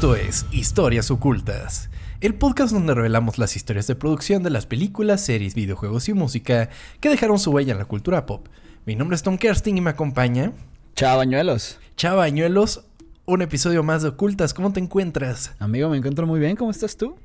Esto 0.00 0.16
es 0.16 0.46
Historias 0.50 1.10
Ocultas, 1.10 1.90
el 2.22 2.34
podcast 2.34 2.72
donde 2.72 2.94
revelamos 2.94 3.36
las 3.36 3.54
historias 3.54 3.86
de 3.86 3.96
producción 3.96 4.42
de 4.42 4.48
las 4.48 4.64
películas, 4.64 5.20
series, 5.20 5.54
videojuegos 5.54 6.08
y 6.08 6.14
música 6.14 6.70
que 7.00 7.10
dejaron 7.10 7.38
su 7.38 7.50
huella 7.50 7.72
en 7.72 7.78
la 7.78 7.84
cultura 7.84 8.24
pop. 8.24 8.46
Mi 8.86 8.96
nombre 8.96 9.14
es 9.14 9.22
Tom 9.22 9.36
Kersting 9.36 9.76
y 9.76 9.82
me 9.82 9.90
acompaña... 9.90 10.54
Chavañuelos. 10.94 11.78
Chavañuelos, 11.98 12.86
un 13.26 13.42
episodio 13.42 13.82
más 13.82 14.00
de 14.00 14.08
Ocultas. 14.08 14.54
¿Cómo 14.54 14.72
te 14.72 14.80
encuentras? 14.80 15.52
Amigo, 15.58 15.90
me 15.90 15.98
encuentro 15.98 16.26
muy 16.26 16.40
bien. 16.40 16.56
¿Cómo 16.56 16.70
estás 16.70 16.96
tú? 16.96 17.16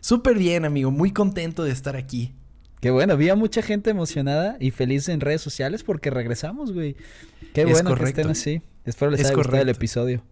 Súper 0.00 0.36
bien, 0.36 0.66
amigo. 0.66 0.90
Muy 0.90 1.12
contento 1.12 1.64
de 1.64 1.70
estar 1.70 1.96
aquí. 1.96 2.34
Qué 2.82 2.90
bueno, 2.90 3.16
vi 3.16 3.30
a 3.30 3.36
mucha 3.36 3.62
gente 3.62 3.88
emocionada 3.88 4.58
y 4.60 4.70
feliz 4.70 5.08
en 5.08 5.20
redes 5.20 5.40
sociales 5.40 5.82
porque 5.82 6.10
regresamos, 6.10 6.74
güey. 6.74 6.94
Qué 7.54 7.64
bueno 7.64 7.94
que 7.94 8.04
estén 8.04 8.28
así. 8.28 8.60
Espero 8.84 9.12
les 9.12 9.24
haya 9.24 9.34
gustado 9.34 9.62
el 9.62 9.70
episodio. 9.70 10.22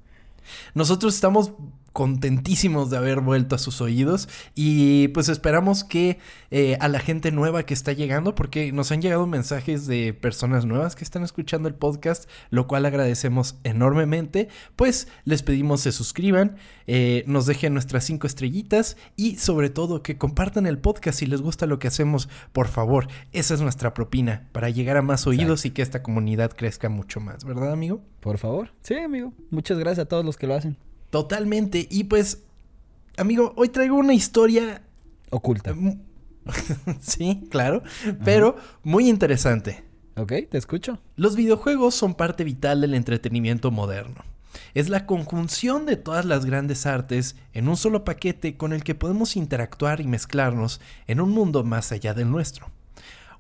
Nosotros 0.75 1.15
estamos 1.15 1.53
contentísimos 1.97 2.91
de 2.91 2.99
haber 2.99 3.21
vuelto 3.21 3.55
a 3.55 3.59
sus 3.59 3.81
oídos. 3.81 4.29
Y 4.55 5.09
pues 5.09 5.31
esperamos 5.31 5.83
que 5.83 6.19
eh, 6.51 6.77
a 6.79 6.89
la 6.89 6.99
gente 6.99 7.33
nueva 7.33 7.63
que 7.63 7.73
está 7.73 7.95
llegando, 7.95 8.35
porque 8.35 8.71
nos 8.71 8.93
han 8.93 9.01
llegado 9.01 9.27
mensajes 9.27 9.87
de 9.87 10.13
personas 10.13 10.67
nuevas 10.67 10.95
que 10.95 11.05
están 11.05 11.23
escuchando 11.23 11.69
el 11.69 11.75
podcast, 11.75 12.29
lo 12.51 12.67
cual 12.67 12.85
agradecemos 12.85 13.57
enormemente, 13.65 14.49
pues 14.77 15.09
les 15.25 15.43
pedimos 15.43 15.81
se 15.81 15.91
suscriban, 15.91 16.57
eh, 16.87 17.25
nos 17.27 17.47
dejen 17.47 17.73
nuestras 17.73 18.05
cinco 18.05 18.27
estrellitas 18.27 18.99
y 19.17 19.37
sobre 19.37 19.71
todo 19.71 20.03
que 20.03 20.19
compartan 20.19 20.67
el 20.67 20.77
podcast 20.77 21.21
si 21.21 21.25
les 21.25 21.41
gusta 21.41 21.65
lo 21.65 21.79
que 21.79 21.89
hacemos, 21.89 22.29
por 22.53 22.69
favor, 22.69 23.09
esa 23.33 23.55
es 23.55 23.63
nuestra 23.63 23.95
propina 23.95 24.51
para 24.53 24.69
llegar 24.69 24.99
a 24.99 25.03
más 25.03 25.27
oídos 25.27 25.65
y 25.65 25.71
que 25.71 25.81
esta 25.81 26.03
comunidad 26.03 26.51
crezca 26.51 26.91
mucho 26.91 27.21
más, 27.21 27.43
¿verdad 27.47 27.73
amigo? 27.73 28.03
Por 28.21 28.37
favor, 28.37 28.75
sí 28.83 28.97
amigo, 28.97 29.33
muchas 29.49 29.79
gracias 29.79 30.05
a 30.05 30.09
todos 30.11 30.27
los 30.27 30.37
que 30.37 30.47
lo 30.47 30.57
hacen. 30.57 30.77
Totalmente. 31.17 31.89
Y 31.91 32.05
pues, 32.05 32.43
amigo, 33.17 33.55
hoy 33.57 33.71
traigo 33.71 33.97
una 33.97 34.13
historia 34.13 34.83
oculta. 35.31 35.75
sí, 37.01 37.49
claro, 37.51 37.83
pero 38.23 38.57
muy 38.83 39.09
interesante. 39.09 39.83
Ok, 40.19 40.33
te 40.51 40.59
escucho. 40.59 40.99
Los 41.17 41.35
videojuegos 41.35 41.95
son 41.95 42.17
parte 42.17 42.45
vital 42.45 42.83
del 42.83 42.93
entretenimiento 42.93 43.71
moderno. 43.71 44.27
Es 44.75 44.91
la 44.91 45.07
conjunción 45.07 45.87
de 45.87 45.97
todas 45.97 46.27
las 46.27 46.45
grandes 46.45 46.85
artes 46.85 47.37
en 47.55 47.71
un 47.71 47.79
solo 47.79 48.05
paquete 48.05 48.59
con 48.59 48.75
el 48.75 48.85
que 48.85 48.95
podemos 48.95 49.37
interactuar 49.37 50.03
y 50.03 50.07
mezclarnos 50.07 50.83
en 51.07 51.23
un 51.23 51.31
mundo 51.31 51.65
más 51.65 51.93
allá 51.93 52.13
del 52.13 52.31
nuestro. 52.31 52.71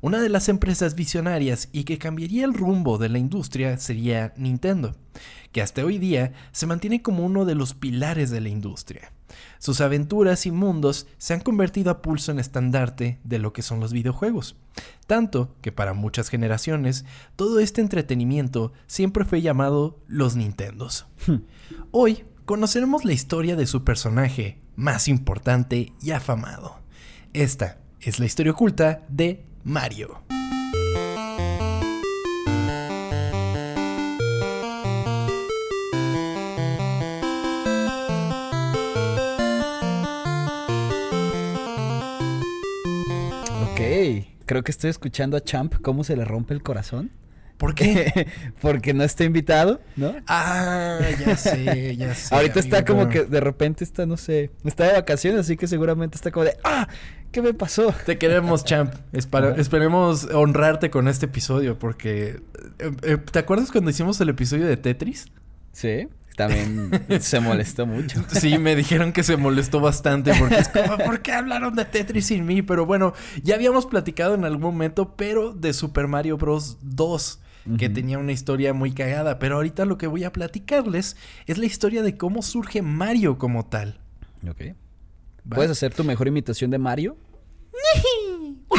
Una 0.06 0.20
de 0.20 0.28
las 0.28 0.48
empresas 0.48 0.94
visionarias 0.94 1.68
y 1.72 1.82
que 1.82 1.98
cambiaría 1.98 2.44
el 2.44 2.54
rumbo 2.54 2.96
de 2.96 3.08
la 3.08 3.18
industria 3.18 3.76
sería 3.76 4.32
Nintendo, 4.36 4.94
que 5.50 5.60
hasta 5.60 5.84
hoy 5.84 5.98
día 5.98 6.32
se 6.52 6.68
mantiene 6.68 7.02
como 7.02 7.26
uno 7.26 7.44
de 7.44 7.56
los 7.56 7.74
pilares 7.74 8.30
de 8.30 8.40
la 8.40 8.48
industria. 8.48 9.10
Sus 9.58 9.80
aventuras 9.80 10.46
y 10.46 10.52
mundos 10.52 11.08
se 11.18 11.34
han 11.34 11.40
convertido 11.40 11.90
a 11.90 12.02
pulso 12.02 12.30
en 12.30 12.38
estandarte 12.38 13.18
de 13.24 13.40
lo 13.40 13.52
que 13.52 13.62
son 13.62 13.80
los 13.80 13.92
videojuegos, 13.92 14.54
tanto 15.08 15.56
que 15.60 15.72
para 15.72 15.92
muchas 15.92 16.28
generaciones 16.28 17.04
todo 17.34 17.58
este 17.58 17.80
entretenimiento 17.80 18.72
siempre 18.86 19.24
fue 19.24 19.42
llamado 19.42 19.98
los 20.06 20.36
Nintendos. 20.36 21.08
Hmm. 21.26 21.38
Hoy 21.90 22.22
conoceremos 22.44 23.04
la 23.04 23.12
historia 23.12 23.56
de 23.56 23.66
su 23.66 23.82
personaje 23.82 24.62
más 24.76 25.08
importante 25.08 25.94
y 26.00 26.12
afamado. 26.12 26.78
Esta 27.32 27.80
es 28.00 28.20
la 28.20 28.26
historia 28.26 28.52
oculta 28.52 29.04
de 29.08 29.44
Mario. 29.66 30.22
Ok, 43.60 43.80
creo 44.44 44.62
que 44.62 44.70
estoy 44.70 44.90
escuchando 44.90 45.36
a 45.36 45.40
Champ 45.40 45.74
cómo 45.82 46.04
se 46.04 46.16
le 46.16 46.24
rompe 46.24 46.54
el 46.54 46.62
corazón. 46.62 47.10
¿Por 47.56 47.74
qué? 47.74 48.28
Porque 48.60 48.92
no 48.92 49.02
está 49.02 49.24
invitado, 49.24 49.80
¿no? 49.96 50.14
Ah, 50.26 50.98
ya 51.18 51.36
sé, 51.36 51.96
ya 51.96 52.14
sé. 52.14 52.34
Ahorita 52.34 52.60
está 52.60 52.84
como 52.84 53.08
que 53.08 53.24
de 53.24 53.40
repente 53.40 53.82
está, 53.82 54.04
no 54.04 54.16
sé, 54.16 54.50
está 54.64 54.84
de 54.84 54.92
vacaciones, 54.92 55.40
así 55.40 55.56
que 55.56 55.66
seguramente 55.66 56.16
está 56.16 56.30
como 56.30 56.44
de, 56.44 56.56
¡ah! 56.64 56.88
¿Qué 57.32 57.42
me 57.42 57.54
pasó? 57.54 57.94
Te 58.04 58.18
queremos, 58.18 58.64
champ. 58.66 58.94
esperemos 59.12 60.28
honrarte 60.32 60.90
con 60.90 61.08
este 61.08 61.26
episodio 61.26 61.78
porque... 61.78 62.40
Eh, 62.78 62.90
eh, 63.02 63.16
¿Te 63.18 63.38
acuerdas 63.38 63.70
cuando 63.70 63.90
hicimos 63.90 64.20
el 64.20 64.28
episodio 64.28 64.66
de 64.66 64.76
Tetris? 64.76 65.26
Sí. 65.72 66.08
También 66.36 66.90
se 67.20 67.40
molestó 67.40 67.86
mucho. 67.86 68.22
Sí, 68.28 68.58
me 68.58 68.76
dijeron 68.76 69.12
que 69.12 69.22
se 69.22 69.38
molestó 69.38 69.80
bastante 69.80 70.34
porque 70.38 70.56
es 70.56 70.68
como, 70.68 70.98
¿por 70.98 71.20
qué 71.20 71.32
hablaron 71.32 71.74
de 71.74 71.86
Tetris 71.86 72.26
sin 72.26 72.44
mí? 72.44 72.60
Pero 72.60 72.84
bueno, 72.84 73.14
ya 73.42 73.54
habíamos 73.54 73.86
platicado 73.86 74.34
en 74.34 74.44
algún 74.44 74.62
momento, 74.62 75.16
pero 75.16 75.52
de 75.52 75.72
Super 75.72 76.08
Mario 76.08 76.36
Bros. 76.36 76.76
2 76.82 77.40
que 77.78 77.88
tenía 77.88 78.18
una 78.18 78.32
historia 78.32 78.72
muy 78.72 78.92
cagada. 78.92 79.38
Pero 79.38 79.56
ahorita 79.56 79.84
lo 79.84 79.98
que 79.98 80.06
voy 80.06 80.24
a 80.24 80.32
platicarles 80.32 81.16
es 81.46 81.58
la 81.58 81.66
historia 81.66 82.02
de 82.02 82.16
cómo 82.16 82.42
surge 82.42 82.82
Mario 82.82 83.38
como 83.38 83.66
tal. 83.66 84.00
Ok. 84.48 84.74
¿Puedes 85.48 85.70
hacer 85.70 85.94
tu 85.94 86.04
mejor 86.04 86.28
imitación 86.28 86.70
de 86.70 86.78
Mario? 86.78 87.16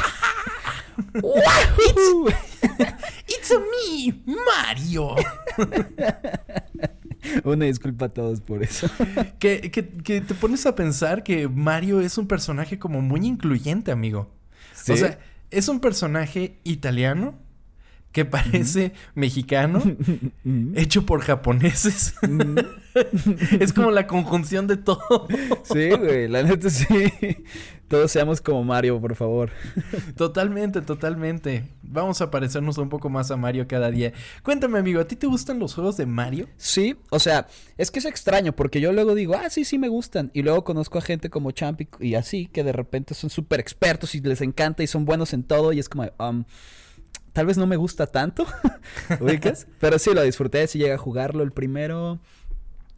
it's, 3.27 3.51
a 3.51 3.59
me, 3.59 4.23
Mario. 4.25 5.15
Una 7.43 7.65
disculpa 7.65 8.05
a 8.05 8.09
todos 8.09 8.41
por 8.41 8.63
eso. 8.63 8.89
que, 9.39 9.71
que, 9.71 10.21
te 10.21 10.33
pones 10.33 10.65
a 10.65 10.75
pensar 10.75 11.23
que 11.23 11.47
Mario 11.47 12.01
es 12.01 12.17
un 12.17 12.27
personaje 12.27 12.79
como 12.79 13.01
muy 13.01 13.25
incluyente, 13.25 13.91
amigo. 13.91 14.31
O 14.89 14.95
sea, 14.95 15.19
es 15.51 15.67
un 15.67 15.79
personaje 15.79 16.57
italiano 16.63 17.35
que 18.17 18.25
parece 18.25 18.93
mexicano, 19.13 19.79
hecho 20.73 21.05
por 21.05 21.21
japoneses. 21.21 22.15
es 23.59 23.73
como 23.73 23.91
la 23.91 24.07
conjunción 24.07 24.65
de 24.65 24.75
todo. 24.75 25.27
sí, 25.71 25.91
güey, 25.91 26.27
la 26.27 26.41
neta 26.41 26.67
sí. 26.71 26.87
Todos 27.87 28.11
seamos 28.11 28.41
como 28.41 28.63
Mario, 28.63 28.99
por 28.99 29.13
favor. 29.13 29.51
Totalmente, 30.15 30.81
totalmente. 30.81 31.65
Vamos 31.83 32.19
a 32.21 32.31
parecernos 32.31 32.79
un 32.79 32.89
poco 32.89 33.07
más 33.07 33.29
a 33.29 33.37
Mario 33.37 33.67
cada 33.67 33.91
día. 33.91 34.13
Cuéntame, 34.41 34.79
amigo, 34.79 34.99
¿a 34.99 35.07
ti 35.07 35.15
te 35.15 35.27
gustan 35.27 35.59
los 35.59 35.75
juegos 35.75 35.95
de 35.97 36.07
Mario? 36.07 36.47
Sí, 36.57 36.95
o 37.11 37.19
sea, 37.19 37.45
es 37.77 37.91
que 37.91 37.99
es 37.99 38.05
extraño 38.05 38.51
porque 38.55 38.81
yo 38.81 38.93
luego 38.93 39.13
digo, 39.13 39.35
ah, 39.35 39.51
sí, 39.51 39.63
sí 39.63 39.77
me 39.77 39.89
gustan. 39.89 40.31
Y 40.33 40.41
luego 40.41 40.63
conozco 40.63 40.97
a 40.97 41.01
gente 41.01 41.29
como 41.29 41.51
Champ 41.51 41.81
y, 41.99 42.15
así, 42.15 42.47
que 42.47 42.63
de 42.63 42.71
repente 42.71 43.13
son 43.13 43.29
súper 43.29 43.59
expertos 43.59 44.15
y 44.15 44.21
les 44.21 44.41
encanta 44.41 44.81
y 44.81 44.87
son 44.87 45.05
buenos 45.05 45.33
en 45.33 45.43
todo. 45.43 45.71
Y 45.71 45.77
es 45.77 45.87
como, 45.87 46.09
um, 46.17 46.45
tal 47.37 47.45
vez 47.45 47.59
no 47.59 47.67
me 47.67 47.75
gusta 47.75 48.07
tanto, 48.07 48.47
¿ubicas? 49.19 49.67
Pero 49.79 49.99
sí, 49.99 50.11
lo 50.11 50.23
disfruté, 50.23 50.65
si 50.65 50.79
llega 50.79 50.95
a 50.95 50.97
jugarlo 50.97 51.43
el 51.43 51.51
primero. 51.51 52.17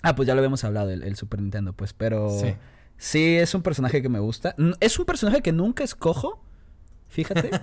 Ah, 0.01 0.16
pues 0.16 0.27
ya 0.27 0.33
lo 0.33 0.39
habíamos 0.39 0.63
hablado, 0.63 0.91
el, 0.91 1.16
Super 1.17 1.41
Nintendo, 1.41 1.73
pues, 1.73 1.91
pero... 1.91 2.29
Sí. 2.29 2.55
Sí, 2.95 3.35
es 3.35 3.53
un 3.53 3.61
personaje 3.63 4.01
que 4.01 4.07
me 4.07 4.19
gusta. 4.19 4.55
Es 4.79 4.97
un 4.97 5.03
personaje 5.03 5.41
que 5.41 5.51
nunca 5.51 5.83
escojo, 5.83 6.41
fíjate. 7.09 7.51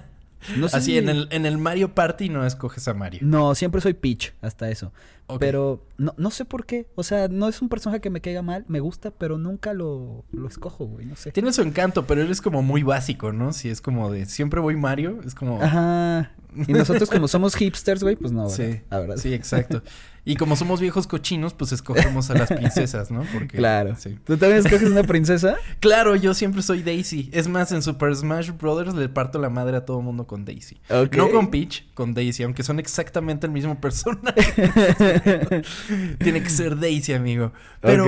No 0.58 0.68
sé 0.68 0.76
Así, 0.76 0.98
en, 0.98 1.08
el, 1.08 1.28
en 1.30 1.46
el 1.46 1.56
Mario 1.56 1.94
Party 1.94 2.28
no 2.28 2.44
escoges 2.44 2.86
a 2.88 2.94
Mario. 2.94 3.20
No, 3.22 3.54
siempre 3.54 3.80
soy 3.80 3.94
Peach, 3.94 4.34
hasta 4.42 4.68
eso. 4.68 4.92
Pero 5.40 5.86
no, 5.98 6.14
no 6.16 6.30
sé 6.30 6.44
por 6.44 6.66
qué. 6.66 6.88
O 6.94 7.02
sea, 7.02 7.28
no 7.28 7.48
es 7.48 7.62
un 7.62 7.68
personaje 7.68 8.00
que 8.00 8.10
me 8.10 8.20
caiga 8.20 8.42
mal, 8.42 8.64
me 8.68 8.80
gusta, 8.80 9.10
pero 9.10 9.38
nunca 9.38 9.72
lo, 9.72 10.24
lo 10.32 10.48
escojo, 10.48 10.86
güey. 10.86 11.06
No 11.06 11.16
sé. 11.16 11.32
Tiene 11.32 11.52
su 11.52 11.62
encanto, 11.62 12.06
pero 12.06 12.22
él 12.22 12.30
es 12.30 12.40
como 12.40 12.62
muy 12.62 12.82
básico, 12.82 13.32
¿no? 13.32 13.52
Si 13.52 13.68
es 13.68 13.80
como 13.80 14.10
de 14.10 14.26
siempre 14.26 14.60
voy 14.60 14.76
Mario, 14.76 15.20
es 15.24 15.34
como. 15.34 15.62
Ajá. 15.62 16.32
Y 16.66 16.72
nosotros, 16.72 17.10
como 17.10 17.28
somos 17.28 17.54
hipsters, 17.54 18.02
güey, 18.02 18.16
pues 18.16 18.32
no, 18.32 18.48
Sí, 18.50 18.80
la 18.90 19.00
verdad. 19.00 19.16
Sí, 19.16 19.34
exacto. 19.34 19.82
Y 20.28 20.34
como 20.34 20.56
somos 20.56 20.80
viejos 20.80 21.06
cochinos, 21.06 21.54
pues 21.54 21.70
escogemos 21.70 22.30
a 22.30 22.34
las 22.34 22.48
princesas, 22.48 23.12
¿no? 23.12 23.22
Porque, 23.32 23.58
claro. 23.58 23.94
Sí. 23.96 24.18
¿Tú 24.24 24.36
también 24.36 24.58
escoges 24.58 24.90
una 24.90 25.04
princesa? 25.04 25.54
claro, 25.80 26.16
yo 26.16 26.34
siempre 26.34 26.62
soy 26.62 26.82
Daisy. 26.82 27.30
Es 27.32 27.46
más, 27.46 27.70
en 27.70 27.80
Super 27.80 28.14
Smash 28.16 28.50
Brothers 28.50 28.94
le 28.94 29.08
parto 29.08 29.38
la 29.38 29.50
madre 29.50 29.76
a 29.76 29.84
todo 29.84 30.02
mundo 30.02 30.26
con 30.26 30.44
Daisy. 30.44 30.80
No 30.90 31.30
con 31.30 31.48
Peach, 31.52 31.86
con 31.94 32.12
Daisy, 32.12 32.42
aunque 32.42 32.64
son 32.64 32.80
exactamente 32.80 33.46
el 33.46 33.52
mismo 33.52 33.80
personaje. 33.80 34.42
Tiene 36.18 36.42
que 36.42 36.50
ser 36.50 36.78
Daisy, 36.78 37.12
amigo. 37.12 37.52
Pero 37.80 38.06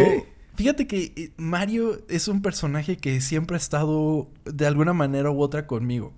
fíjate 0.54 0.86
que 0.86 1.12
eh, 1.16 1.32
Mario 1.36 2.04
es 2.08 2.28
un 2.28 2.42
personaje 2.42 2.96
que 2.96 3.20
siempre 3.20 3.56
ha 3.56 3.58
estado 3.58 4.30
de 4.44 4.66
alguna 4.66 4.92
manera 4.92 5.30
u 5.30 5.40
otra 5.40 5.66
conmigo. 5.66 6.12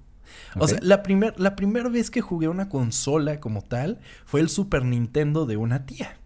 O 0.57 0.69
sea, 0.69 0.79
la, 0.83 1.03
la 1.37 1.57
primera 1.57 1.89
vez 1.89 2.11
que 2.11 2.21
jugué 2.21 2.49
una 2.49 2.69
consola 2.69 3.41
como 3.41 3.63
tal 3.63 4.01
fue 4.25 4.41
el 4.41 4.49
Super 4.49 4.85
Nintendo 4.85 5.47
de 5.47 5.57
una 5.57 5.87
tía. 5.87 6.21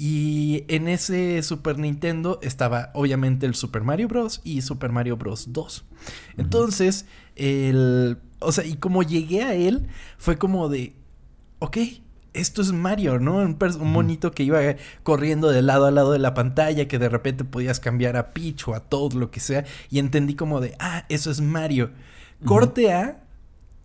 Y 0.00 0.64
en 0.68 0.86
ese 0.86 1.42
Super 1.42 1.76
Nintendo 1.76 2.38
estaba 2.40 2.92
obviamente 2.94 3.46
el 3.46 3.56
Super 3.56 3.82
Mario 3.82 4.06
Bros. 4.06 4.40
y 4.44 4.62
Super 4.62 4.92
Mario 4.92 5.16
Bros. 5.16 5.52
2. 5.52 5.84
Entonces, 6.36 7.06
el... 7.34 8.18
O 8.38 8.52
sea, 8.52 8.64
y 8.64 8.76
como 8.76 9.02
llegué 9.02 9.42
a 9.42 9.54
él, 9.54 9.88
fue 10.16 10.38
como 10.38 10.68
de... 10.68 10.94
Ok, 11.58 11.78
esto 12.38 12.62
es 12.62 12.72
Mario, 12.72 13.18
¿no? 13.18 13.36
Un, 13.36 13.58
monito 13.80 14.32
que 14.32 14.42
iba 14.42 14.60
corriendo 15.02 15.48
de 15.48 15.62
lado 15.62 15.86
a 15.86 15.90
lado 15.90 16.12
de 16.12 16.18
la 16.18 16.34
pantalla, 16.34 16.88
que 16.88 16.98
de 16.98 17.08
repente 17.08 17.44
podías 17.44 17.80
cambiar 17.80 18.16
a 18.16 18.32
Peach 18.32 18.68
o 18.68 18.74
a 18.74 18.80
Toad, 18.80 19.12
lo 19.12 19.30
que 19.30 19.40
sea, 19.40 19.64
y 19.90 19.98
entendí 19.98 20.34
como 20.34 20.60
de, 20.60 20.74
ah, 20.78 21.04
eso 21.08 21.30
es 21.30 21.40
Mario. 21.40 21.90
Corte 22.44 22.92
a 22.92 23.20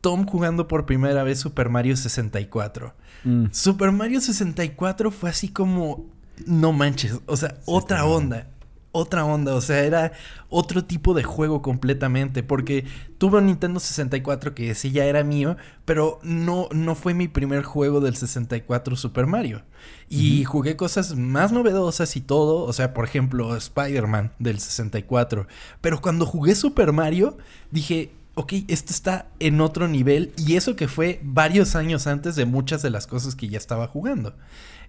Tom 0.02 0.26
jugando 0.26 0.68
por 0.68 0.86
primera 0.86 1.24
vez 1.24 1.40
Super 1.40 1.70
Mario 1.70 1.98
64. 1.98 2.94
Mm. 3.24 3.46
Super 3.52 3.92
Mario 3.92 4.22
64 4.22 5.12
fue 5.12 5.30
así 5.30 5.50
como, 5.50 6.06
no 6.46 6.72
manches, 6.72 7.20
o 7.26 7.38
sea, 7.38 7.58
otra 7.66 8.06
onda 8.06 8.48
otra 8.94 9.26
onda, 9.26 9.56
o 9.56 9.60
sea, 9.60 9.84
era 9.84 10.14
otro 10.50 10.86
tipo 10.86 11.14
de 11.14 11.24
juego 11.24 11.62
completamente, 11.62 12.44
porque 12.44 12.86
tuve 13.18 13.40
un 13.40 13.48
Nintendo 13.48 13.80
64 13.80 14.54
que 14.54 14.74
sí 14.76 14.92
ya 14.92 15.06
era 15.06 15.24
mío, 15.24 15.58
pero 15.84 16.20
no, 16.24 16.70
no 16.72 16.96
fue 16.96 17.14
mi 17.14 17.28
primer 17.28 17.64
juego 17.64 18.00
del 18.00 18.16
64 18.16 18.96
Super 18.96 19.26
Mario. 19.26 19.64
Y 20.10 20.44
jugué 20.46 20.76
cosas 20.78 21.16
más 21.16 21.52
novedosas 21.52 22.16
y 22.16 22.22
todo, 22.22 22.64
o 22.64 22.72
sea, 22.72 22.94
por 22.94 23.04
ejemplo, 23.04 23.56
Spider-Man 23.56 24.32
del 24.38 24.60
64, 24.60 25.48
pero 25.82 26.00
cuando 26.00 26.28
jugué 26.28 26.54
Super 26.54 26.92
Mario, 26.94 27.38
dije, 27.72 28.12
ok, 28.36 28.54
esto 28.68 28.92
está 28.92 29.28
en 29.40 29.62
otro 29.62 29.88
nivel 29.88 30.34
y 30.38 30.56
eso 30.56 30.76
que 30.76 30.88
fue 30.88 31.20
varios 31.24 31.76
años 31.76 32.08
antes 32.08 32.36
de 32.36 32.46
muchas 32.46 32.82
de 32.82 32.90
las 32.90 33.06
cosas 33.08 33.36
que 33.36 33.48
ya 33.48 33.58
estaba 33.58 33.88
jugando. 33.88 34.36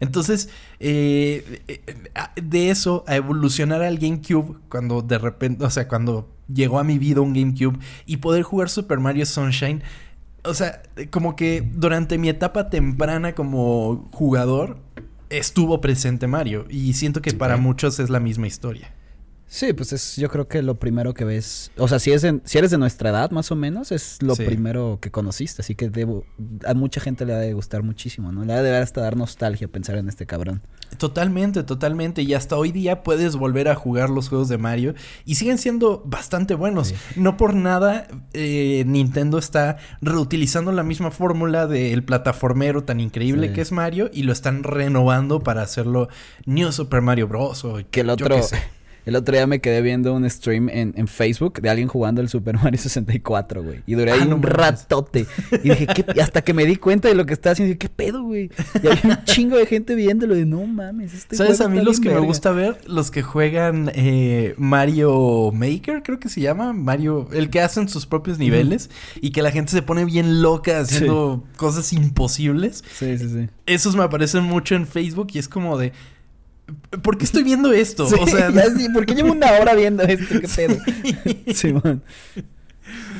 Entonces, 0.01 0.49
eh, 0.81 1.63
eh, 1.69 1.81
de 2.43 2.71
eso 2.71 3.05
a 3.07 3.17
evolucionar 3.17 3.83
al 3.83 3.99
GameCube, 3.99 4.59
cuando 4.69 5.03
de 5.03 5.19
repente, 5.19 5.65
o 5.65 5.71
sea, 5.71 5.89
cuando 5.89 6.29
llegó 6.53 6.79
a 6.79 6.85
mi 6.85 6.99
vida 6.99 7.21
un 7.21 7.35
GameCube 7.35 7.79
y 8.07 8.19
poder 8.19 8.43
jugar 8.43 8.71
Super 8.71 8.99
Mario 8.99 9.27
Sunshine, 9.27 9.83
o 10.43 10.55
sea, 10.55 10.83
como 11.11 11.37
que 11.37 11.63
durante 11.75 12.19
mi 12.19 12.29
etapa 12.29 12.71
temprana 12.71 13.35
como 13.35 14.09
jugador, 14.13 14.79
estuvo 15.31 15.81
presente 15.81 16.27
Mario 16.27 16.67
y 16.69 16.93
siento 16.95 17.23
que 17.23 17.33
para 17.33 17.57
muchos 17.57 17.99
es 17.99 18.11
la 18.11 18.21
misma 18.21 18.47
historia. 18.47 18.93
Sí, 19.55 19.73
pues 19.73 19.93
es 19.93 20.17
yo 20.17 20.29
creo 20.31 20.49
que 20.49 20.63
lo 20.63 20.81
primero 20.81 21.15
que 21.15 21.25
ves, 21.25 21.71
o 21.77 21.87
sea, 21.87 22.01
si, 22.01 22.11
es 22.11 22.27
si 22.43 22.59
eres 22.59 22.73
de 22.73 22.77
nuestra 22.77 23.11
edad 23.11 23.31
más 23.31 23.53
o 23.53 23.55
menos, 23.55 23.93
es 23.93 24.21
lo 24.21 24.35
primero 24.35 24.99
que 25.01 25.13
conociste, 25.13 25.63
así 25.63 25.77
que 25.77 25.91
debo, 25.91 26.25
a 26.67 26.75
mucha 26.75 27.01
gente 27.01 27.25
le 27.25 27.35
ha 27.35 27.39
de 27.39 27.53
gustar 27.53 27.85
muchísimo, 27.85 28.33
¿no? 28.33 28.45
Le 28.45 28.53
ha 28.53 28.65
de 28.65 28.77
hasta 28.77 29.03
dar 29.03 29.17
nostalgia 29.17 29.69
pensar 29.69 29.97
en 29.97 30.09
este 30.09 30.27
cabrón. 30.27 30.63
Totalmente, 30.99 31.63
totalmente, 31.63 32.23
y 32.23 32.35
hasta 32.35 32.57
hoy 32.57 32.73
día 32.73 33.05
puedes 33.05 33.37
volver 33.37 33.69
a 33.69 33.77
jugar 33.77 34.11
los 34.11 34.29
juegos 34.29 34.49
de 34.49 34.59
Mario 34.59 34.97
y 35.25 35.37
siguen 35.37 35.59
siendo 35.59 36.03
bastante 36.05 36.57
buenos. 36.57 36.93
No 37.15 37.37
por 37.37 37.55
nada 37.55 38.09
eh, 38.33 38.83
Nintendo 38.89 39.39
está 39.39 39.77
reutilizando 40.01 40.73
la 40.73 40.83
misma 40.83 41.13
fórmula 41.13 41.69
del 41.69 42.03
plataformero 42.03 42.83
tan 42.83 42.99
increíble 42.99 43.53
que 43.53 43.61
es 43.61 43.71
Mario 43.71 44.11
y 44.13 44.25
lo 44.25 44.33
están 44.33 44.65
renovando 44.65 45.45
para 45.45 45.63
hacerlo 45.63 46.09
New 46.45 46.73
Super 46.73 47.03
Mario 47.03 47.29
Bros. 47.29 47.65
o 47.65 47.79
que 47.89 48.01
el 48.01 48.11
otro... 48.11 48.41
El 49.07 49.17
otro 49.17 49.35
día 49.35 49.47
me 49.47 49.61
quedé 49.61 49.83
viendo 49.83 50.15
un 50.15 50.29
stream 50.29 50.69
en, 50.71 50.95
en 50.97 51.09
Facebook 51.09 51.61
de 51.61 51.69
alguien 51.69 51.89
jugando 51.89 52.21
el 52.21 52.29
Super 52.29 52.57
Mario 52.57 52.79
64, 52.83 53.63
güey. 53.63 53.83
Y 53.87 53.95
duré 53.95 54.13
ahí 54.13 54.21
ah, 54.23 54.35
un 54.35 54.43
ratote. 54.43 55.27
Y 55.63 55.71
dije, 55.71 55.87
¿qué? 55.87 56.21
hasta 56.21 56.43
que 56.43 56.55
me 56.55 56.65
di 56.65 56.77
cuenta 56.77 57.09
de 57.09 57.15
lo 57.15 57.27
que 57.27 57.35
estaba 57.35 57.53
haciendo, 57.53 57.69
dije, 57.69 57.79
¿qué 57.79 57.89
pedo, 57.89 58.23
güey? 58.23 58.51
Y 58.83 58.87
hay 58.87 58.99
un 59.05 59.25
chingo 59.25 59.57
de 59.57 59.67
gente 59.67 59.95
viéndolo. 59.95 60.37
Y 60.39 60.47
no 60.47 60.65
mames, 60.67 61.13
este 61.13 61.37
¿Sabes 61.37 61.61
a 61.61 61.69
mí 61.69 61.81
los 61.81 62.01
que 62.01 62.11
me 62.11 62.21
gusta 62.21 62.53
ver? 62.53 62.79
Los 62.87 63.11
que 63.11 63.23
juegan 63.23 63.91
eh, 63.95 64.55
Mario 64.57 65.51
Maker, 65.53 66.03
creo 66.03 66.19
que 66.19 66.29
se 66.29 66.41
llama. 66.41 66.73
Mario, 66.73 67.29
el 67.33 67.51
que 67.51 67.61
hacen 67.61 67.89
sus 67.89 68.07
propios 68.07 68.39
niveles. 68.39 68.91
Y 69.21 69.31
que 69.31 69.43
la 69.43 69.51
gente 69.51 69.73
se 69.73 69.83
pone 69.83 70.05
bien 70.05 70.43
loca 70.43 70.81
haciendo 70.81 71.45
cosas 71.57 71.93
imposibles. 71.93 72.83
Sí, 72.99 73.19
sí, 73.19 73.29
sí. 73.29 73.49
Esos 73.67 73.97
me 73.97 74.03
aparecen 74.03 74.45
mucho 74.45 74.75
en 74.75 74.87
Facebook 74.87 75.29
y 75.33 75.39
es 75.39 75.49
como 75.49 75.77
de 75.79 75.93
¿Por 77.03 77.19
qué 77.19 77.25
estoy 77.25 77.43
viendo 77.43 77.73
esto? 77.73 78.05
o 78.05 78.27
sea, 78.27 78.53
¿por 78.95 79.07
qué 79.07 79.15
llevo 79.15 79.33
una 79.33 79.53
hora 79.53 79.75
viendo 79.75 80.03
esto? 80.03 80.41
¿Qué 80.41 80.49
pedo? 80.49 80.77
Sí, 81.55 81.75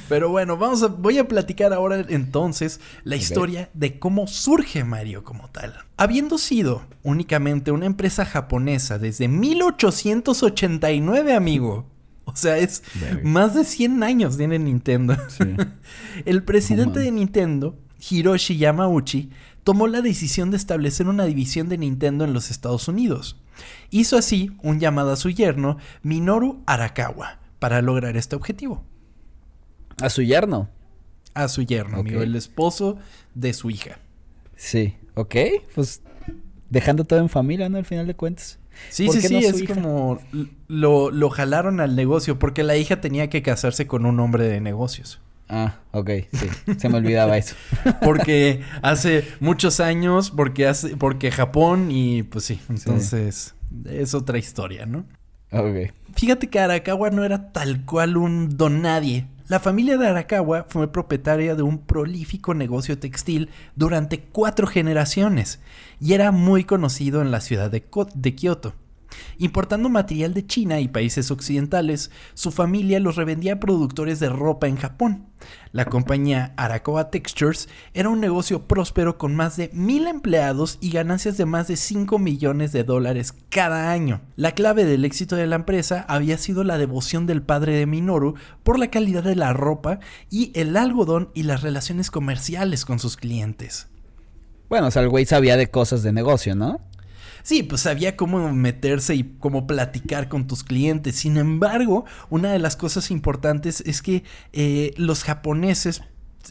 Pero 0.09 0.31
bueno, 0.31 0.57
vamos 0.57 0.83
a, 0.83 0.87
voy 0.87 1.19
a 1.19 1.29
platicar 1.29 1.73
ahora 1.73 2.05
entonces 2.09 2.81
la 3.03 3.17
historia 3.17 3.71
de 3.75 3.99
cómo 3.99 4.27
surge 4.27 4.85
Mario 4.85 5.25
como 5.25 5.51
tal. 5.51 5.75
Habiendo 5.97 6.39
sido 6.39 6.87
únicamente 7.03 7.71
una 7.71 7.87
empresa 7.87 8.25
japonesa 8.25 8.99
desde 8.99 9.29
1889, 9.29 11.35
amigo. 11.35 11.87
O 12.27 12.35
sea, 12.37 12.57
es 12.57 12.83
más 13.23 13.55
de 13.55 13.65
100 13.65 14.03
años 14.03 14.39
tiene 14.39 14.59
Nintendo. 14.59 15.15
El 16.25 16.43
presidente 16.43 17.01
de 17.01 17.11
Nintendo, 17.11 17.77
Hiroshi 18.11 18.57
Yamauchi, 18.57 19.29
tomó 19.65 19.89
la 19.89 20.03
decisión 20.03 20.51
de 20.51 20.57
establecer 20.57 21.09
una 21.09 21.25
división 21.25 21.69
de 21.69 21.79
Nintendo 21.79 22.25
en 22.25 22.33
los 22.33 22.51
Estados 22.51 22.87
Unidos. 22.87 23.37
Hizo 23.91 24.17
así 24.17 24.53
un 24.63 24.79
llamado 24.79 25.13
a 25.13 25.17
su 25.17 25.31
yerno, 25.31 25.79
Minoru 26.03 26.63
Arakawa, 26.67 27.41
para 27.59 27.83
lograr 27.83 28.17
este 28.17 28.37
objetivo. 28.37 28.85
¿A 30.01 30.11
su 30.11 30.23
yerno? 30.23 30.69
A 31.33 31.49
su 31.49 31.63
yerno, 31.63 31.99
amigo, 31.99 32.23
el 32.23 32.37
esposo 32.37 32.99
de 33.35 33.53
su 33.55 33.71
hija. 33.71 33.99
Sí, 34.55 34.97
ok, 35.15 35.35
pues 35.75 36.03
dejando 36.71 37.05
todo 37.05 37.19
en 37.19 37.29
familia, 37.29 37.69
¿no? 37.69 37.79
Al 37.79 37.85
final 37.85 38.07
de 38.07 38.15
cuentas. 38.15 38.59
Sí, 38.91 39.09
sí, 39.09 39.21
sí, 39.21 39.37
es 39.37 39.63
como 39.65 40.19
lo, 40.69 41.11
lo 41.11 41.31
jalaron 41.31 41.81
al 41.81 41.95
negocio 41.95 42.39
porque 42.39 42.65
la 42.65 42.77
hija 42.77 43.01
tenía 43.01 43.31
que 43.31 43.41
casarse 43.43 43.87
con 43.87 44.05
un 44.05 44.19
hombre 44.21 44.49
de 44.49 44.61
negocios. 44.61 45.21
Ah, 45.49 45.77
ok, 45.93 46.11
sí. 46.33 46.75
Se 46.79 46.89
me 46.89 46.97
olvidaba 46.97 47.37
eso. 47.37 47.55
porque 48.03 48.63
hace 48.83 49.29
muchos 49.41 49.81
años, 49.81 50.31
porque 50.31 50.67
hace, 50.67 50.97
porque 50.97 51.31
Japón 51.31 51.91
y 51.91 52.23
pues 52.23 52.45
sí, 52.45 52.61
entonces 52.69 53.55
es 53.85 54.15
otra 54.15 54.39
historia, 54.39 54.87
¿no? 54.87 55.05
Ok. 55.53 55.93
Fíjate 56.17 56.49
que 56.49 56.61
Arakawa 56.61 57.11
no 57.11 57.25
era 57.25 57.53
tal 57.53 57.85
cual 57.85 58.17
un 58.17 58.57
don 58.57 58.83
nadie. 58.83 59.27
La 59.47 59.61
familia 59.61 59.99
de 59.99 60.07
Arakawa 60.09 60.67
fue 60.69 60.91
propietaria 60.91 61.55
de 61.55 61.63
un 61.63 61.79
prolífico 61.79 62.55
negocio 62.55 62.99
textil 62.99 63.51
durante 63.77 64.21
cuatro 64.21 64.67
generaciones 64.67 65.61
y 66.01 66.15
era 66.15 66.33
muy 66.33 66.65
conocido 66.65 67.21
en 67.21 67.31
la 67.31 67.43
ciudad 67.43 67.71
de, 67.71 67.85
de 68.15 68.35
Kioto. 68.35 68.75
Importando 69.39 69.89
material 69.89 70.35
de 70.35 70.47
China 70.47 70.81
y 70.81 70.89
países 70.89 71.31
occidentales, 71.31 72.11
su 72.35 72.51
familia 72.51 73.01
los 73.01 73.17
revendía 73.17 73.55
a 73.55 73.61
productores 73.61 74.21
de 74.21 74.29
ropa 74.29 74.69
en 74.69 74.77
Japón. 74.77 75.27
La 75.73 75.85
compañía 75.85 76.55
Arakoa 76.57 77.11
Textures 77.11 77.69
era 77.93 78.09
un 78.09 78.21
negocio 78.21 78.67
próspero 78.67 79.19
con 79.19 79.35
más 79.35 79.57
de 79.57 79.71
mil 79.73 80.07
empleados 80.07 80.79
y 80.81 80.91
ganancias 80.91 81.37
de 81.37 81.47
más 81.47 81.69
de 81.69 81.77
5 81.77 82.19
millones 82.19 82.73
de 82.73 82.85
dólares 82.85 83.35
cada 83.51 83.91
año. 83.91 84.21
La 84.37 84.53
clave 84.53 84.85
del 84.85 85.05
éxito 85.05 85.37
de 85.37 85.47
la 85.47 85.57
empresa 85.57 86.05
había 86.09 86.39
sido 86.39 86.65
la 86.65 86.79
devoción 86.79 87.27
del 87.27 87.43
padre 87.43 87.77
de 87.77 87.87
Minoru 87.87 88.35
por 88.63 88.79
la 88.79 88.89
calidad 88.89 89.25
de 89.25 89.37
la 89.37 89.53
ropa 89.53 89.99
y 90.31 90.53
el 90.55 90.77
algodón 90.77 91.31
y 91.35 91.43
las 91.43 91.63
relaciones 91.63 92.11
comerciales 92.11 92.85
con 92.85 92.99
sus 92.99 93.17
clientes. 93.17 93.89
Bueno, 94.69 94.89
o 94.89 94.91
sabía 94.91 95.57
de 95.57 95.71
cosas 95.71 96.03
de 96.03 96.13
negocio, 96.13 96.55
¿no? 96.55 96.81
Sí, 97.45 97.63
pues 97.63 97.83
sabía 97.83 98.17
cómo 98.17 98.51
meterse 98.55 99.15
y 99.15 99.37
cómo 99.39 99.67
platicar 99.67 100.31
con 100.31 100.47
tus 100.47 100.65
clientes. 100.65 101.17
Sin 101.17 101.37
embargo, 101.37 102.07
una 102.31 102.51
de 102.51 102.59
las 102.59 102.75
cosas 102.75 103.11
importantes 103.11 103.83
es 103.83 104.01
que 104.01 104.25
eh, 104.55 104.95
los 104.97 105.25
japoneses 105.25 106.01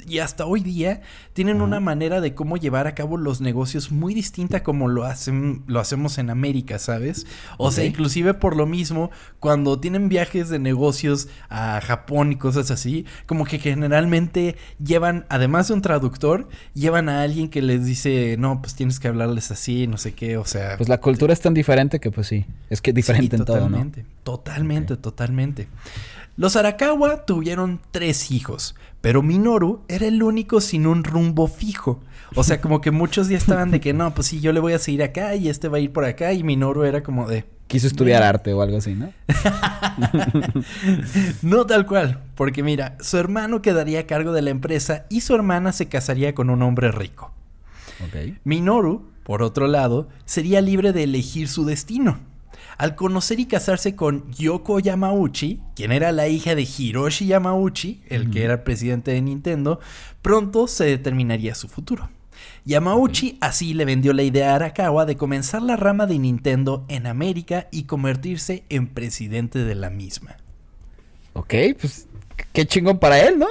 y 0.07 0.19
hasta 0.19 0.45
hoy 0.45 0.61
día 0.61 1.01
tienen 1.33 1.61
una 1.61 1.79
manera 1.79 2.21
de 2.21 2.33
cómo 2.33 2.57
llevar 2.57 2.87
a 2.87 2.95
cabo 2.95 3.17
los 3.17 3.41
negocios 3.41 3.91
muy 3.91 4.13
distinta 4.13 4.63
como 4.63 4.87
lo 4.87 5.03
hacen 5.05 5.63
lo 5.67 5.79
hacemos 5.79 6.17
en 6.17 6.29
América, 6.29 6.79
¿sabes? 6.79 7.25
O 7.57 7.71
sea, 7.71 7.85
inclusive 7.85 8.33
por 8.33 8.55
lo 8.55 8.65
mismo 8.65 9.11
cuando 9.39 9.79
tienen 9.79 10.09
viajes 10.09 10.49
de 10.49 10.59
negocios 10.59 11.27
a 11.49 11.81
Japón 11.81 12.31
y 12.31 12.35
cosas 12.37 12.71
así, 12.71 13.05
como 13.25 13.45
que 13.45 13.59
generalmente 13.59 14.55
llevan 14.83 15.25
además 15.29 15.67
de 15.67 15.75
un 15.75 15.81
traductor, 15.81 16.47
llevan 16.73 17.09
a 17.09 17.21
alguien 17.21 17.49
que 17.49 17.61
les 17.61 17.85
dice, 17.85 18.35
"No, 18.37 18.61
pues 18.61 18.75
tienes 18.75 18.99
que 18.99 19.07
hablarles 19.07 19.51
así, 19.51 19.87
no 19.87 19.97
sé 19.97 20.13
qué", 20.13 20.37
o 20.37 20.45
sea, 20.45 20.77
pues 20.77 20.89
la 20.89 20.99
cultura 20.99 21.33
es 21.33 21.41
tan 21.41 21.53
diferente 21.53 21.99
que 21.99 22.11
pues 22.11 22.27
sí, 22.27 22.45
es 22.69 22.81
que 22.81 22.91
es 22.91 22.95
diferente 22.95 23.35
en 23.35 23.45
todo, 23.45 23.69
¿no? 23.69 23.91
Totalmente, 24.23 24.95
totalmente. 24.97 25.67
Los 26.35 26.55
Arakawa 26.55 27.25
tuvieron 27.25 27.79
tres 27.91 28.31
hijos, 28.31 28.75
pero 29.01 29.21
Minoru 29.21 29.83
era 29.87 30.07
el 30.07 30.23
único 30.23 30.61
sin 30.61 30.87
un 30.87 31.03
rumbo 31.03 31.47
fijo. 31.47 31.99
O 32.35 32.43
sea, 32.43 32.59
como 32.59 32.81
que 32.81 32.89
muchos 32.89 33.29
ya 33.29 33.37
estaban 33.37 33.69
de 33.69 33.79
que 33.79 33.93
no, 33.93 34.15
pues 34.15 34.27
sí, 34.27 34.39
yo 34.39 34.51
le 34.51 34.59
voy 34.59 34.73
a 34.73 34.79
seguir 34.79 35.03
acá 35.03 35.35
y 35.35 35.47
este 35.47 35.67
va 35.67 35.77
a 35.77 35.79
ir 35.79 35.93
por 35.93 36.05
acá 36.05 36.33
y 36.33 36.41
Minoru 36.41 36.83
era 36.83 37.03
como 37.03 37.27
de... 37.27 37.45
Quiso 37.67 37.85
estudiar 37.85 38.23
arte 38.23 38.51
o 38.51 38.63
algo 38.63 38.77
así, 38.77 38.95
¿no? 38.95 39.13
no 41.43 41.67
tal 41.67 41.85
cual, 41.85 42.23
porque 42.33 42.63
mira, 42.63 42.97
su 42.99 43.17
hermano 43.17 43.61
quedaría 43.61 44.01
a 44.01 44.07
cargo 44.07 44.31
de 44.31 44.41
la 44.41 44.49
empresa 44.49 45.05
y 45.09 45.21
su 45.21 45.35
hermana 45.35 45.71
se 45.71 45.87
casaría 45.87 46.33
con 46.33 46.49
un 46.49 46.63
hombre 46.63 46.91
rico. 46.91 47.31
Minoru, 48.43 49.05
por 49.23 49.43
otro 49.43 49.67
lado, 49.67 50.09
sería 50.25 50.61
libre 50.61 50.93
de 50.93 51.03
elegir 51.03 51.47
su 51.47 51.63
destino. 51.63 52.32
Al 52.77 52.95
conocer 52.95 53.39
y 53.39 53.45
casarse 53.45 53.95
con 53.95 54.31
Yoko 54.31 54.79
Yamauchi, 54.79 55.61
quien 55.75 55.91
era 55.91 56.11
la 56.11 56.27
hija 56.27 56.55
de 56.55 56.63
Hiroshi 56.63 57.27
Yamauchi, 57.27 58.01
el 58.07 58.29
que 58.29 58.43
era 58.43 58.63
presidente 58.63 59.11
de 59.11 59.21
Nintendo, 59.21 59.79
pronto 60.21 60.67
se 60.67 60.85
determinaría 60.85 61.55
su 61.55 61.67
futuro. 61.67 62.09
Yamauchi 62.65 63.37
así 63.41 63.73
le 63.73 63.85
vendió 63.85 64.13
la 64.13 64.23
idea 64.23 64.51
a 64.51 64.55
Arakawa 64.55 65.05
de 65.05 65.17
comenzar 65.17 65.61
la 65.61 65.75
rama 65.75 66.05
de 66.05 66.19
Nintendo 66.19 66.85
en 66.87 67.07
América 67.07 67.67
y 67.71 67.83
convertirse 67.83 68.63
en 68.69 68.87
presidente 68.87 69.59
de 69.59 69.75
la 69.75 69.89
misma. 69.89 70.37
Ok, 71.33 71.53
pues 71.79 72.07
qué 72.51 72.65
chingón 72.65 72.99
para 72.99 73.19
él, 73.19 73.39
¿no? 73.39 73.47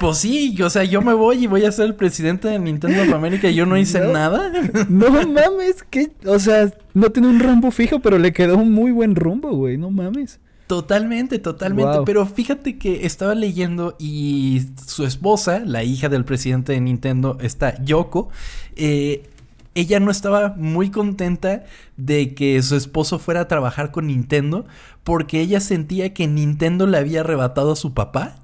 Pues 0.00 0.18
sí, 0.18 0.60
o 0.62 0.70
sea, 0.70 0.84
yo 0.84 1.02
me 1.02 1.14
voy 1.14 1.44
y 1.44 1.46
voy 1.46 1.64
a 1.64 1.72
ser 1.72 1.86
el 1.86 1.94
presidente 1.94 2.48
de 2.48 2.58
Nintendo 2.58 3.02
of 3.02 3.12
America 3.12 3.48
y 3.48 3.54
yo 3.54 3.66
no 3.66 3.76
hice 3.76 4.00
nada. 4.00 4.52
No 4.88 5.10
mames, 5.10 5.82
que, 5.88 6.12
o 6.26 6.38
sea, 6.38 6.72
no 6.92 7.10
tiene 7.10 7.28
un 7.28 7.40
rumbo 7.40 7.70
fijo, 7.70 8.00
pero 8.00 8.18
le 8.18 8.32
quedó 8.32 8.56
un 8.56 8.72
muy 8.72 8.92
buen 8.92 9.14
rumbo, 9.16 9.50
güey, 9.50 9.76
no 9.76 9.90
mames. 9.90 10.40
Totalmente, 10.66 11.38
totalmente. 11.38 11.98
Pero 12.06 12.24
fíjate 12.26 12.78
que 12.78 13.04
estaba 13.04 13.34
leyendo 13.34 13.96
y 13.98 14.62
su 14.86 15.04
esposa, 15.04 15.60
la 15.64 15.84
hija 15.84 16.08
del 16.08 16.24
presidente 16.24 16.72
de 16.72 16.80
Nintendo, 16.80 17.36
está 17.40 17.82
Yoko. 17.82 18.30
Eh, 18.76 19.28
ella 19.74 20.00
no 20.00 20.10
estaba 20.10 20.54
muy 20.56 20.90
contenta 20.90 21.64
de 21.96 22.34
que 22.34 22.62
su 22.62 22.76
esposo 22.76 23.18
fuera 23.18 23.40
a 23.40 23.48
trabajar 23.48 23.90
con 23.90 24.06
Nintendo 24.06 24.66
porque 25.02 25.40
ella 25.40 25.60
sentía 25.60 26.14
que 26.14 26.26
Nintendo 26.26 26.86
le 26.86 26.98
había 26.98 27.20
arrebatado 27.20 27.72
a 27.72 27.76
su 27.76 27.92
papá 27.92 28.36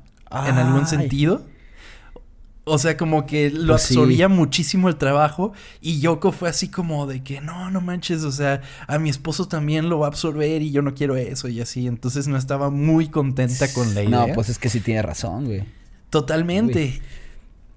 en 0.47 0.57
algún 0.57 0.87
sentido. 0.87 1.43
O 2.65 2.79
sea, 2.79 2.97
como 2.97 3.27
que 3.27 3.51
lo 3.51 3.73
pues 3.73 3.87
absorbía 3.87 4.29
muchísimo 4.29 4.89
el 4.89 4.97
trabajo. 4.97 5.53
Y 5.81 5.99
Yoko 6.01 6.31
fue 6.31 6.49
así 6.49 6.69
como 6.69 7.07
de 7.07 7.25
que 7.25 7.41
no, 7.41 7.71
no 7.71 7.81
manches. 7.81 8.23
O 8.23 8.31
sea, 8.31 8.61
a 8.87 8.99
mi 8.99 9.11
esposo 9.11 9.49
también 9.49 9.89
lo 9.89 9.99
va 9.99 10.07
a 10.07 10.09
absorber 10.09 10.63
y 10.63 10.71
yo 10.71 10.83
no 10.83 10.95
quiero 10.95 11.17
eso 11.17 11.49
y 11.49 11.61
así. 11.61 11.87
Entonces 11.87 12.29
no 12.29 12.37
estaba 12.37 12.71
muy 12.71 13.09
contenta 13.09 13.73
con 13.73 13.95
la 13.95 14.05
idea. 14.05 14.27
No, 14.27 14.35
pues 14.35 14.51
es 14.51 14.59
que 14.59 14.69
sí 14.69 14.81
tiene 14.81 15.03
razón, 15.03 15.47
güey. 15.47 15.65
Totalmente. 16.11 17.01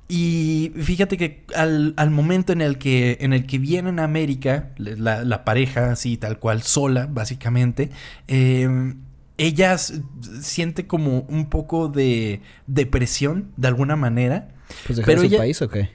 Y 0.07 0.71
fíjate 0.75 1.17
que 1.17 1.45
al, 1.55 2.09
momento 2.11 2.53
en 2.53 2.61
el 2.61 2.77
que, 2.77 3.17
en 3.21 3.33
el 3.33 3.45
que 3.45 3.57
vienen 3.57 3.99
a 3.99 4.03
América, 4.03 4.71
la, 4.77 5.45
pareja 5.45 5.91
así 5.91 6.17
tal 6.17 6.39
cual, 6.39 6.61
sola, 6.61 7.07
básicamente, 7.09 7.89
eh, 8.27 8.93
ella 9.37 9.77
siente 9.77 10.87
como 10.87 11.21
un 11.21 11.49
poco 11.49 11.87
de 11.87 12.41
depresión, 12.67 13.51
de 13.57 13.67
alguna 13.67 13.95
manera. 13.95 14.49
Pues 14.85 14.97
dejó 14.97 15.21
su 15.21 15.37
país 15.37 15.61
o 15.61 15.69
qué? 15.69 15.89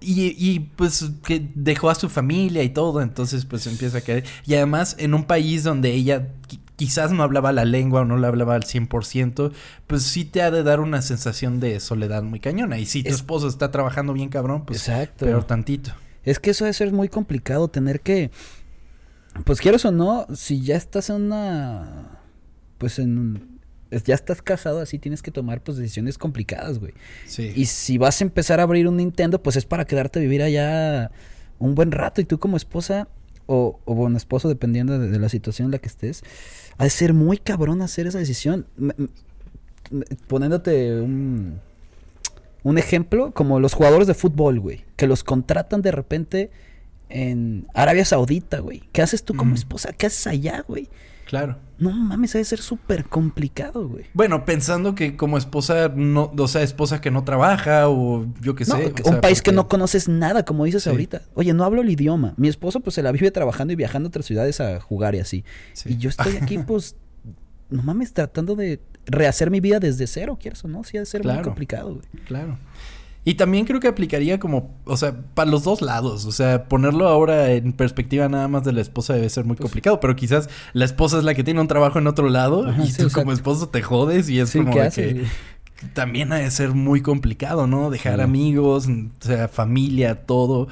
Y, 0.00 0.36
y, 0.38 0.60
pues 0.60 1.10
que 1.26 1.50
dejó 1.56 1.90
a 1.90 1.96
su 1.96 2.08
familia 2.08 2.62
y 2.62 2.68
todo, 2.68 3.02
entonces 3.02 3.44
pues 3.44 3.66
empieza 3.66 3.98
a 3.98 4.00
caer. 4.00 4.24
Y 4.46 4.54
además 4.54 4.94
en 5.00 5.12
un 5.12 5.24
país 5.24 5.64
donde 5.64 5.92
ella 5.92 6.28
quizás 6.78 7.10
no 7.10 7.24
hablaba 7.24 7.50
la 7.52 7.64
lengua 7.64 8.02
o 8.02 8.04
no 8.04 8.16
la 8.16 8.28
hablaba 8.28 8.54
al 8.54 8.62
100%, 8.62 9.52
pues 9.88 10.04
sí 10.04 10.24
te 10.24 10.42
ha 10.42 10.52
de 10.52 10.62
dar 10.62 10.78
una 10.78 11.02
sensación 11.02 11.58
de 11.58 11.80
soledad 11.80 12.22
muy 12.22 12.38
cañona. 12.38 12.78
Y 12.78 12.86
si 12.86 13.02
tu 13.02 13.10
esposo 13.10 13.48
está 13.48 13.72
trabajando 13.72 14.12
bien 14.12 14.28
cabrón, 14.28 14.64
pues 14.64 14.88
Exacto. 14.88 15.26
peor 15.26 15.44
tantito. 15.44 15.90
Es 16.22 16.38
que 16.38 16.50
eso 16.50 16.64
debe 16.64 16.74
ser 16.74 16.92
muy 16.92 17.08
complicado, 17.08 17.66
tener 17.66 18.00
que, 18.00 18.30
pues 19.44 19.60
quieras 19.60 19.84
o 19.86 19.90
no, 19.90 20.26
si 20.32 20.62
ya 20.62 20.76
estás 20.76 21.10
en 21.10 21.16
una, 21.16 22.20
pues 22.78 23.00
en 23.00 23.58
ya 23.90 24.14
estás 24.14 24.40
casado 24.40 24.80
así, 24.80 25.00
tienes 25.00 25.20
que 25.20 25.32
tomar 25.32 25.62
pues 25.62 25.78
decisiones 25.78 26.16
complicadas, 26.16 26.78
güey. 26.78 26.92
Sí. 27.26 27.52
Y 27.56 27.66
si 27.66 27.98
vas 27.98 28.20
a 28.20 28.24
empezar 28.24 28.60
a 28.60 28.64
abrir 28.64 28.86
un 28.86 28.98
Nintendo, 28.98 29.42
pues 29.42 29.56
es 29.56 29.64
para 29.64 29.84
quedarte 29.84 30.20
a 30.20 30.22
vivir 30.22 30.42
allá 30.42 31.10
un 31.58 31.74
buen 31.74 31.90
rato. 31.90 32.20
Y 32.20 32.24
tú 32.24 32.38
como 32.38 32.56
esposa, 32.56 33.08
o, 33.48 33.80
o 33.84 33.94
bueno, 33.94 34.16
esposo, 34.16 34.48
dependiendo 34.48 34.98
de, 34.98 35.18
la 35.18 35.28
situación 35.28 35.66
en 35.66 35.72
la 35.72 35.78
que 35.78 35.88
estés, 35.88 36.22
ha 36.76 36.84
de 36.84 36.90
ser 36.90 37.14
muy 37.14 37.38
cabrón 37.38 37.82
hacer 37.82 38.06
esa 38.06 38.18
decisión. 38.18 38.66
poniéndote 40.28 41.00
un, 41.00 41.58
un 42.62 42.78
ejemplo, 42.78 43.32
como 43.32 43.58
los 43.58 43.74
jugadores 43.74 44.06
de 44.06 44.14
fútbol, 44.14 44.60
güey, 44.60 44.84
que 44.96 45.06
los 45.06 45.24
contratan 45.24 45.82
de 45.82 45.90
repente 45.90 46.50
en 47.08 47.66
Arabia 47.74 48.04
Saudita, 48.04 48.60
güey. 48.60 48.82
¿Qué 48.92 49.00
haces 49.02 49.24
tú 49.24 49.34
como 49.34 49.54
esposa? 49.54 49.92
¿Qué 49.92 50.06
haces 50.06 50.26
allá, 50.26 50.64
güey? 50.68 50.88
Claro. 51.26 51.56
No 51.78 51.92
mames, 51.92 52.32
debe 52.32 52.44
ser 52.44 52.60
súper 52.60 53.04
complicado, 53.04 53.88
güey. 53.88 54.06
Bueno, 54.12 54.44
pensando 54.44 54.96
que 54.96 55.16
como 55.16 55.38
esposa, 55.38 55.88
no, 55.94 56.32
o 56.36 56.48
sea, 56.48 56.62
esposa 56.62 57.00
que 57.00 57.12
no 57.12 57.22
trabaja 57.22 57.88
o 57.88 58.26
yo 58.40 58.56
qué 58.56 58.64
sé. 58.64 58.92
un 59.04 59.20
país 59.20 59.42
que 59.42 59.52
no 59.52 59.68
conoces 59.68 60.08
nada, 60.08 60.44
como 60.44 60.64
dices 60.64 60.86
ahorita. 60.88 61.22
Oye, 61.34 61.52
no 61.54 61.64
hablo 61.64 61.82
el 61.82 61.90
idioma. 61.90 62.34
Mi 62.36 62.48
esposo 62.48 62.80
pues 62.80 62.94
se 62.94 63.02
la 63.02 63.12
vive 63.12 63.30
trabajando 63.30 63.72
y 63.72 63.76
viajando 63.76 64.08
a 64.08 64.10
otras 64.10 64.26
ciudades 64.26 64.60
a 64.60 64.80
jugar 64.80 65.14
y 65.14 65.20
así. 65.20 65.44
Y 65.84 65.98
yo 65.98 66.08
estoy 66.08 66.36
aquí 66.36 66.58
pues, 66.66 66.96
no 67.70 67.82
mames, 67.82 68.12
tratando 68.12 68.56
de 68.56 68.80
rehacer 69.06 69.50
mi 69.50 69.60
vida 69.60 69.78
desde 69.78 70.06
cero, 70.08 70.36
¿quieres 70.40 70.64
o 70.64 70.68
no? 70.68 70.82
Sí, 70.82 70.96
ha 70.96 71.00
de 71.00 71.06
ser 71.06 71.24
muy 71.24 71.40
complicado, 71.42 71.94
güey. 71.94 72.06
Claro. 72.24 72.58
Y 73.24 73.34
también 73.34 73.66
creo 73.66 73.78
que 73.80 73.88
aplicaría 73.88 74.40
como, 74.40 74.74
o 74.84 74.96
sea, 74.96 75.14
para 75.34 75.50
los 75.50 75.64
dos 75.64 75.82
lados. 75.82 76.24
O 76.24 76.32
sea, 76.32 76.64
ponerlo 76.64 77.08
ahora 77.08 77.52
en 77.52 77.72
perspectiva 77.72 78.28
nada 78.28 78.48
más 78.48 78.64
de 78.64 78.72
la 78.72 78.80
esposa 78.80 79.14
debe 79.14 79.28
ser 79.28 79.44
muy 79.44 79.56
pues 79.56 79.66
complicado. 79.66 80.00
Pero 80.00 80.16
quizás 80.16 80.48
la 80.72 80.84
esposa 80.84 81.18
es 81.18 81.24
la 81.24 81.34
que 81.34 81.44
tiene 81.44 81.60
un 81.60 81.68
trabajo 81.68 81.98
en 81.98 82.06
otro 82.06 82.30
lado 82.30 82.64
y 82.82 82.92
tú 82.92 83.10
como 83.12 83.32
esposo 83.32 83.68
te 83.68 83.82
jodes 83.82 84.30
y 84.30 84.40
es 84.40 84.52
como 84.52 84.72
que 84.72 85.26
también 85.94 86.32
ha 86.32 86.36
de 86.36 86.50
ser 86.50 86.70
muy 86.70 87.02
complicado, 87.02 87.66
¿no? 87.66 87.90
Dejar 87.90 88.20
amigos, 88.20 88.88
o 88.88 89.24
sea, 89.24 89.48
familia, 89.48 90.26
todo 90.26 90.68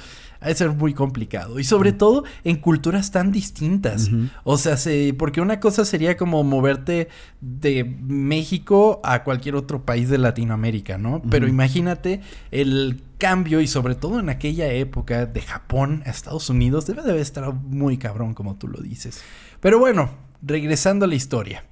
ha 0.46 0.48
de 0.48 0.54
ser 0.54 0.70
muy 0.70 0.94
complicado. 0.94 1.58
Y 1.58 1.64
sobre 1.64 1.92
todo 1.92 2.22
en 2.44 2.56
culturas 2.56 3.10
tan 3.10 3.32
distintas. 3.32 4.10
O 4.44 4.56
sea, 4.58 4.76
se, 4.76 5.12
porque 5.18 5.40
una 5.40 5.58
cosa 5.58 5.84
sería 5.84 6.16
como 6.16 6.44
moverte 6.44 7.08
de 7.40 7.82
México 7.84 9.00
a 9.02 9.24
cualquier 9.24 9.56
otro 9.56 9.84
país 9.84 10.08
de 10.08 10.18
Latinoamérica, 10.18 10.98
¿no? 10.98 11.20
Pero 11.30 11.48
imagínate 11.48 12.20
el 12.52 13.02
cambio 13.18 13.60
y 13.60 13.66
sobre 13.66 13.96
todo 13.96 14.20
en 14.20 14.28
aquella 14.28 14.72
época 14.72 15.26
de 15.26 15.40
Japón 15.40 16.04
a 16.06 16.10
Estados 16.10 16.48
Unidos 16.48 16.86
debe 16.86 17.02
de 17.02 17.20
estar 17.20 17.52
muy 17.52 17.98
cabrón 17.98 18.32
como 18.32 18.54
tú 18.54 18.68
lo 18.68 18.80
dices. 18.80 19.22
Pero 19.58 19.80
bueno, 19.80 20.10
regresando 20.42 21.06
a 21.06 21.08
la 21.08 21.16
historia. 21.16 21.64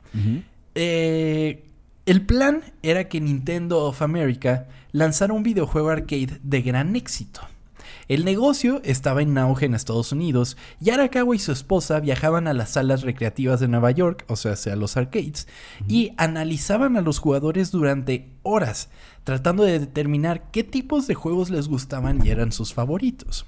Eh, 0.74 1.64
el 2.06 2.22
plan 2.26 2.62
era 2.82 3.08
que 3.08 3.20
Nintendo 3.20 3.84
of 3.84 4.02
America 4.02 4.66
lanzara 4.90 5.32
un 5.32 5.44
videojuego 5.44 5.90
arcade 5.90 6.40
de 6.42 6.62
gran 6.62 6.96
éxito. 6.96 7.40
El 8.08 8.24
negocio 8.24 8.80
estaba 8.84 9.22
en 9.22 9.36
auge 9.38 9.66
en 9.66 9.74
Estados 9.74 10.12
Unidos 10.12 10.56
y 10.80 10.90
Arakawa 10.90 11.34
y 11.34 11.38
su 11.38 11.52
esposa 11.52 12.00
viajaban 12.00 12.46
a 12.46 12.54
las 12.54 12.70
salas 12.70 13.02
recreativas 13.02 13.60
de 13.60 13.68
Nueva 13.68 13.90
York, 13.90 14.24
o 14.28 14.36
sea, 14.36 14.54
a 14.72 14.76
los 14.76 14.96
arcades, 14.96 15.48
y 15.88 16.12
analizaban 16.16 16.96
a 16.96 17.00
los 17.00 17.18
jugadores 17.18 17.70
durante 17.70 18.30
horas, 18.42 18.90
tratando 19.24 19.64
de 19.64 19.78
determinar 19.78 20.50
qué 20.50 20.64
tipos 20.64 21.06
de 21.06 21.14
juegos 21.14 21.50
les 21.50 21.68
gustaban 21.68 22.24
y 22.24 22.30
eran 22.30 22.52
sus 22.52 22.74
favoritos. 22.74 23.46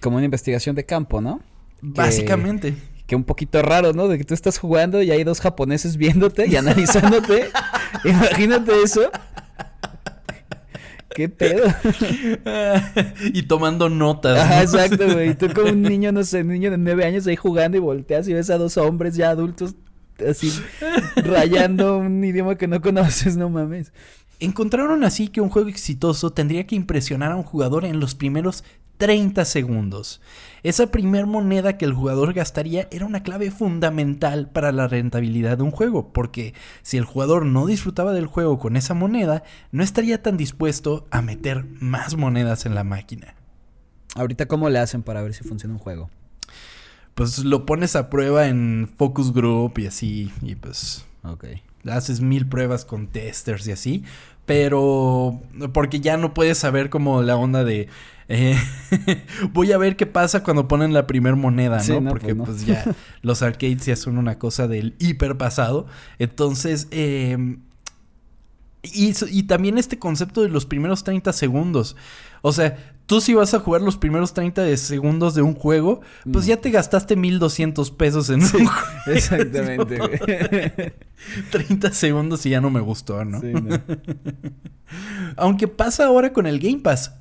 Como 0.00 0.16
una 0.16 0.24
investigación 0.24 0.76
de 0.76 0.84
campo, 0.84 1.20
¿no? 1.20 1.40
Básicamente. 1.80 2.74
Que, 3.06 3.16
un 3.16 3.24
poquito 3.24 3.62
raro, 3.62 3.92
¿no? 3.92 4.08
De 4.08 4.18
que 4.18 4.24
tú 4.24 4.34
estás 4.34 4.58
jugando 4.58 5.02
y 5.02 5.10
hay 5.10 5.22
dos 5.24 5.40
japoneses 5.40 5.96
viéndote 5.96 6.46
y 6.48 6.56
analizándote. 6.56 7.50
Imagínate 8.04 8.82
eso. 8.82 9.10
¿Qué 11.16 11.30
pedo? 11.30 11.64
y 13.32 13.44
tomando 13.44 13.88
notas. 13.88 14.38
Ajá, 14.38 14.60
exacto, 14.60 15.10
güey. 15.14 15.34
Tú 15.34 15.48
como 15.54 15.70
un 15.70 15.80
niño, 15.82 16.12
no 16.12 16.22
sé, 16.24 16.42
un 16.42 16.48
niño 16.48 16.70
de 16.70 16.76
nueve 16.76 17.06
años 17.06 17.26
ahí 17.26 17.36
jugando 17.36 17.78
y 17.78 17.80
volteas 17.80 18.28
y 18.28 18.34
ves 18.34 18.50
a 18.50 18.58
dos 18.58 18.76
hombres 18.76 19.16
ya 19.16 19.30
adultos 19.30 19.76
así 20.28 20.52
rayando 21.16 21.96
un 21.96 22.22
idioma 22.22 22.56
que 22.56 22.68
no 22.68 22.82
conoces, 22.82 23.38
no 23.38 23.48
mames. 23.48 23.94
Encontraron 24.40 25.04
así 25.04 25.28
que 25.28 25.40
un 25.40 25.48
juego 25.48 25.70
exitoso 25.70 26.34
tendría 26.34 26.66
que 26.66 26.74
impresionar 26.74 27.32
a 27.32 27.36
un 27.36 27.44
jugador 27.44 27.86
en 27.86 27.98
los 27.98 28.14
primeros 28.14 28.62
30 28.98 29.42
segundos. 29.46 30.20
Esa 30.66 30.88
primer 30.88 31.26
moneda 31.26 31.78
que 31.78 31.84
el 31.84 31.94
jugador 31.94 32.32
gastaría 32.32 32.88
era 32.90 33.06
una 33.06 33.22
clave 33.22 33.52
fundamental 33.52 34.50
para 34.50 34.72
la 34.72 34.88
rentabilidad 34.88 35.58
de 35.58 35.62
un 35.62 35.70
juego, 35.70 36.12
porque 36.12 36.54
si 36.82 36.96
el 36.96 37.04
jugador 37.04 37.46
no 37.46 37.66
disfrutaba 37.66 38.12
del 38.12 38.26
juego 38.26 38.58
con 38.58 38.76
esa 38.76 38.92
moneda, 38.92 39.44
no 39.70 39.84
estaría 39.84 40.22
tan 40.22 40.36
dispuesto 40.36 41.06
a 41.12 41.22
meter 41.22 41.66
más 41.78 42.16
monedas 42.16 42.66
en 42.66 42.74
la 42.74 42.82
máquina. 42.82 43.36
Ahorita, 44.16 44.46
¿cómo 44.46 44.68
le 44.68 44.80
hacen 44.80 45.04
para 45.04 45.22
ver 45.22 45.34
si 45.34 45.44
funciona 45.44 45.72
un 45.72 45.78
juego? 45.78 46.10
Pues 47.14 47.44
lo 47.44 47.64
pones 47.64 47.94
a 47.94 48.10
prueba 48.10 48.48
en 48.48 48.90
focus 48.96 49.32
group 49.32 49.78
y 49.78 49.86
así, 49.86 50.32
y 50.42 50.56
pues... 50.56 51.06
Ok. 51.22 51.44
Haces 51.90 52.20
mil 52.20 52.48
pruebas 52.48 52.84
con 52.84 53.06
testers 53.08 53.66
y 53.66 53.72
así, 53.72 54.04
pero 54.44 55.40
porque 55.72 56.00
ya 56.00 56.16
no 56.16 56.34
puedes 56.34 56.58
saber 56.58 56.90
como 56.90 57.22
la 57.22 57.36
onda 57.36 57.64
de 57.64 57.88
eh, 58.28 58.56
voy 59.52 59.70
a 59.72 59.78
ver 59.78 59.96
qué 59.96 60.06
pasa 60.06 60.42
cuando 60.42 60.66
ponen 60.66 60.92
la 60.92 61.06
primer 61.06 61.36
moneda, 61.36 61.82
¿no? 61.88 62.08
Porque 62.08 62.34
pues, 62.34 62.48
pues, 62.48 62.66
ya 62.66 62.84
los 63.22 63.42
arcades 63.42 63.86
ya 63.86 63.96
son 63.96 64.18
una 64.18 64.38
cosa 64.38 64.66
del 64.66 64.96
hiper 64.98 65.36
pasado. 65.36 65.86
Entonces, 66.18 66.88
em, 66.90 67.60
y, 68.82 69.12
y, 69.30 69.42
también 69.44 69.78
este 69.78 69.98
concepto 69.98 70.42
de 70.42 70.48
los 70.48 70.66
primeros 70.66 71.04
30 71.04 71.32
segundos. 71.32 71.96
O 72.42 72.52
sea, 72.52 72.95
tú 73.06 73.20
si 73.20 73.34
vas 73.34 73.54
a 73.54 73.60
jugar 73.60 73.80
los 73.82 73.96
primeros 73.96 74.34
30 74.34 74.76
segundos 74.76 75.34
de 75.34 75.42
un 75.42 75.54
juego, 75.54 76.00
pues 76.30 76.44
mm. 76.44 76.48
ya 76.48 76.60
te 76.60 76.70
gastaste 76.70 77.16
1200 77.16 77.90
pesos 77.92 78.28
en 78.30 78.42
un 78.42 78.48
juego. 78.48 78.70
Exactamente. 79.06 80.94
30 81.50 81.92
segundos 81.92 82.44
y 82.46 82.50
ya 82.50 82.60
no 82.60 82.70
me 82.70 82.80
gustó, 82.80 83.24
¿no? 83.24 83.40
Aunque 85.36 85.68
pasa 85.68 86.06
ahora 86.06 86.32
con 86.32 86.46
el 86.46 86.58
Game 86.58 86.78
Pass. 86.78 87.12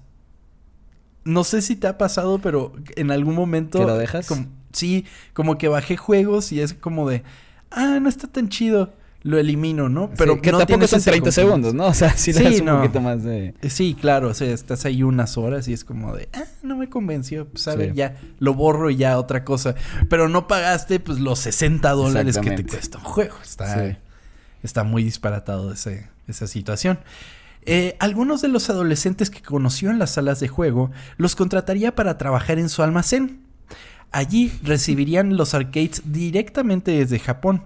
no 1.24 1.44
sé 1.44 1.62
si 1.62 1.75
te 1.75 1.88
ha 1.88 1.98
pasado, 1.98 2.39
pero 2.39 2.74
en 2.96 3.12
algún 3.12 3.36
momento... 3.36 3.80
¿Que 3.80 3.86
lo 3.86 3.98
dejas? 3.98 4.27
sí, 4.74 5.06
como 5.34 5.58
que 5.58 5.70
bajé 5.70 5.96
juegos 5.96 6.51
y 6.51 6.60
es 6.60 6.74
como 6.74 7.10
de, 7.10 7.24
ah, 7.72 8.00
no 8.01 8.10
está 8.10 8.27
tan 8.27 8.50
chido 8.50 8.94
lo 9.25 9.39
elimino, 9.39 9.89
¿no? 9.89 10.12
Pero 10.15 10.39
que 10.39 10.51
tampoco 10.51 10.86
son 10.86 11.01
30 11.01 11.32
segundos, 11.32 11.74
¿no? 11.74 11.88
O 11.88 11.94
sea, 11.96 12.12
si 12.15 12.32
le 12.32 12.62
un 12.62 12.77
poquito 12.77 13.01
más 13.01 13.24
de... 13.24 13.55
Eh, 13.60 13.70
sí, 13.72 13.98
claro, 14.00 14.29
o 14.29 14.34
sea, 14.36 14.53
estás 14.53 14.86
ahí 14.86 15.01
unas 15.01 15.36
horas 15.36 15.67
y 15.67 15.74
es 15.74 15.84
como 15.84 16.15
de, 16.15 16.29
ah, 16.34 16.44
no 16.62 16.77
me 16.77 16.89
convenció, 16.89 17.48
pues 17.48 17.67
a 17.67 17.75
ver, 17.75 17.96
ya, 17.96 18.17
lo 18.38 18.53
borro 18.53 18.91
y 18.91 18.98
ya 18.98 19.17
otra 19.17 19.44
cosa. 19.44 19.74
Pero 20.10 20.29
no 20.29 20.48
pagaste, 20.48 21.00
pues, 21.00 21.20
los 21.20 21.39
60 21.39 21.89
dólares 21.89 22.38
que 22.38 22.51
te 22.51 22.67
cuesta 22.67 23.00
un 23.00 23.03
juego. 23.03 23.34
Está, 23.41 23.98
está 24.62 24.84
muy 24.84 25.03
disparatado 25.03 25.74
ese, 25.74 26.08
esa 26.27 26.46
situación. 26.46 27.00
Eh, 27.65 27.96
algunos 27.98 28.44
de 28.44 28.48
los 28.50 28.70
adolescentes 28.70 29.32
que 29.32 29.41
conoció 29.41 29.89
en 29.89 29.98
las 29.98 30.12
salas 30.12 30.39
de 30.39 30.50
juego 30.50 30.91
los 31.17 31.36
contrataría 31.36 31.96
para 31.96 32.20
trabajar 32.20 32.60
en 32.60 32.70
su 32.70 32.84
almacén. 32.84 33.39
Allí 34.12 34.53
recibirían 34.63 35.36
los 35.36 35.55
arcades 35.55 36.03
directamente 36.05 36.91
desde 36.91 37.17
Japón 37.17 37.63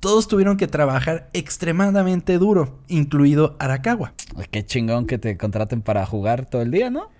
todos 0.00 0.28
tuvieron 0.28 0.56
que 0.56 0.66
trabajar 0.66 1.28
extremadamente 1.32 2.38
duro, 2.38 2.78
incluido 2.88 3.56
Arakawa. 3.58 4.14
Qué 4.50 4.64
chingón 4.64 5.06
que 5.06 5.18
te 5.18 5.36
contraten 5.36 5.82
para 5.82 6.04
jugar 6.06 6.46
todo 6.46 6.62
el 6.62 6.70
día, 6.70 6.90
¿no? 6.90 7.10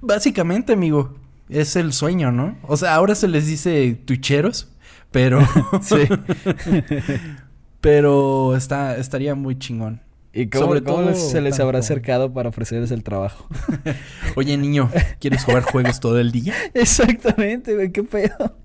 Básicamente, 0.00 0.72
amigo, 0.72 1.14
es 1.48 1.76
el 1.76 1.92
sueño, 1.92 2.32
¿no? 2.32 2.56
O 2.62 2.76
sea, 2.76 2.94
ahora 2.94 3.14
se 3.14 3.28
les 3.28 3.46
dice 3.46 4.00
tucheros, 4.04 4.68
pero... 5.10 5.40
sí. 5.82 5.96
pero 7.80 8.56
está, 8.56 8.96
estaría 8.96 9.34
muy 9.34 9.58
chingón. 9.58 10.02
¿Y 10.32 10.46
cómo, 10.46 10.66
Sobre 10.66 10.80
todo 10.80 11.12
se 11.14 11.40
les 11.40 11.58
habrá 11.58 11.80
acercado 11.80 12.32
para 12.32 12.50
ofrecerles 12.50 12.92
el 12.92 13.02
trabajo? 13.02 13.48
Oye, 14.36 14.56
niño, 14.56 14.88
¿quieres 15.18 15.44
jugar 15.44 15.64
juegos 15.64 15.98
todo 15.98 16.20
el 16.20 16.30
día? 16.30 16.54
Exactamente, 16.72 17.74
güey, 17.74 17.90
qué 17.90 18.04
pedo. 18.04 18.56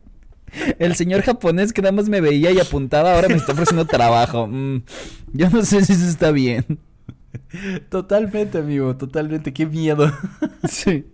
El 0.80 0.96
señor 0.96 1.22
japonés 1.22 1.74
que 1.74 1.82
nada 1.82 1.92
más 1.92 2.10
me 2.10 2.22
veía 2.22 2.52
y 2.52 2.60
apuntaba 2.60 3.14
ahora 3.14 3.28
me 3.28 3.36
está 3.36 3.54
ofreciendo 3.54 3.86
trabajo. 3.86 4.48
Mm, 4.48 4.84
yo 5.34 5.50
no 5.50 5.64
sé 5.64 5.84
si 5.86 5.94
eso 5.94 6.08
está 6.08 6.32
bien. 6.32 6.80
Totalmente, 7.90 8.58
amigo, 8.58 8.96
totalmente. 8.96 9.54
Qué 9.54 9.66
miedo. 9.66 10.12
Sí. 10.68 11.06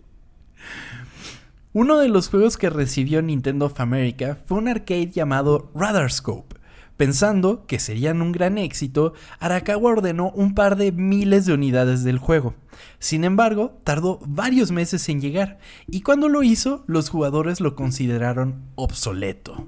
Uno 1.73 1.99
de 1.99 2.09
los 2.09 2.29
juegos 2.29 2.57
que 2.57 2.69
recibió 2.69 3.21
Nintendo 3.21 3.67
of 3.67 3.79
America 3.79 4.37
fue 4.45 4.57
un 4.57 4.67
arcade 4.67 5.11
llamado 5.11 5.71
Radarscope. 5.73 6.55
Pensando 6.97 7.65
que 7.65 7.79
serían 7.79 8.21
un 8.21 8.31
gran 8.31 8.57
éxito, 8.57 9.13
Arakawa 9.39 9.91
ordenó 9.91 10.31
un 10.31 10.53
par 10.53 10.75
de 10.75 10.91
miles 10.91 11.45
de 11.45 11.53
unidades 11.53 12.03
del 12.03 12.19
juego. 12.19 12.53
Sin 12.99 13.23
embargo, 13.23 13.79
tardó 13.83 14.19
varios 14.25 14.71
meses 14.71 15.07
en 15.09 15.21
llegar, 15.21 15.59
y 15.87 16.01
cuando 16.01 16.29
lo 16.29 16.43
hizo, 16.43 16.83
los 16.87 17.09
jugadores 17.09 17.59
lo 17.59 17.75
consideraron 17.75 18.63
obsoleto. 18.75 19.67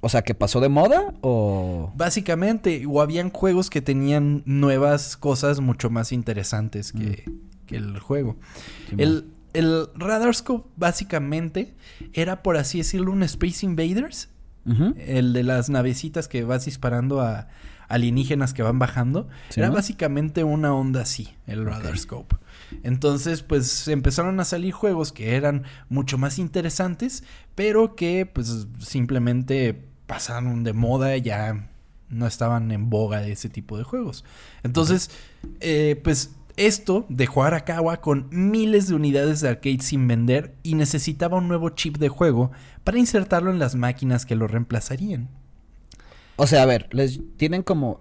O 0.00 0.10
sea, 0.10 0.20
que 0.20 0.34
pasó 0.34 0.60
de 0.60 0.68
moda 0.68 1.14
o... 1.22 1.90
Básicamente, 1.96 2.84
o 2.86 3.00
habían 3.00 3.30
juegos 3.30 3.70
que 3.70 3.80
tenían 3.80 4.42
nuevas 4.44 5.16
cosas 5.16 5.60
mucho 5.60 5.88
más 5.88 6.12
interesantes 6.12 6.92
que, 6.92 7.24
mm. 7.26 7.74
el 7.74 7.98
juego. 8.00 8.36
el, 8.98 9.30
el 9.54 9.86
Radarscope 9.94 10.68
básicamente 10.76 11.74
era, 12.12 12.42
por 12.42 12.58
así 12.58 12.78
decirlo, 12.78 13.12
un 13.12 13.22
Space 13.22 13.64
Invaders, 13.64 14.28
el 14.98 15.32
de 15.32 15.42
las 15.42 15.68
navecitas 15.70 16.28
que 16.28 16.44
vas 16.44 16.64
disparando 16.64 17.20
a 17.20 17.48
alienígenas 17.88 18.54
que 18.54 18.62
van 18.62 18.78
bajando. 18.78 19.28
Era 19.54 19.70
básicamente 19.70 20.44
una 20.44 20.74
onda 20.74 21.02
así, 21.02 21.34
el 21.46 21.64
Radar 21.64 21.98
Scope. 21.98 22.36
Entonces, 22.82 23.42
pues 23.42 23.88
empezaron 23.88 24.40
a 24.40 24.44
salir 24.44 24.72
juegos 24.72 25.12
que 25.12 25.36
eran 25.36 25.64
mucho 25.88 26.18
más 26.18 26.38
interesantes, 26.38 27.24
pero 27.54 27.94
que 27.94 28.26
pues 28.26 28.66
simplemente 28.78 29.84
pasaron 30.06 30.64
de 30.64 30.72
moda, 30.72 31.16
ya 31.16 31.70
no 32.08 32.26
estaban 32.26 32.70
en 32.72 32.90
boga 32.90 33.20
de 33.20 33.32
ese 33.32 33.48
tipo 33.48 33.78
de 33.78 33.84
juegos. 33.84 34.24
Entonces, 34.62 35.10
eh, 35.60 36.00
pues 36.02 36.30
esto 36.56 37.06
dejó 37.08 37.44
a 37.44 37.48
Arakawa 37.48 38.00
con 38.00 38.28
miles 38.30 38.88
de 38.88 38.94
unidades 38.94 39.40
de 39.40 39.48
arcade 39.48 39.80
sin 39.80 40.06
vender 40.06 40.54
y 40.62 40.74
necesitaba 40.74 41.38
un 41.38 41.48
nuevo 41.48 41.70
chip 41.70 41.98
de 41.98 42.08
juego 42.08 42.52
para 42.84 42.98
insertarlo 42.98 43.50
en 43.50 43.58
las 43.58 43.74
máquinas 43.74 44.26
que 44.26 44.36
lo 44.36 44.46
reemplazarían. 44.46 45.28
O 46.36 46.46
sea, 46.46 46.62
a 46.62 46.66
ver, 46.66 46.88
les 46.92 47.20
tienen 47.36 47.62
como 47.62 48.00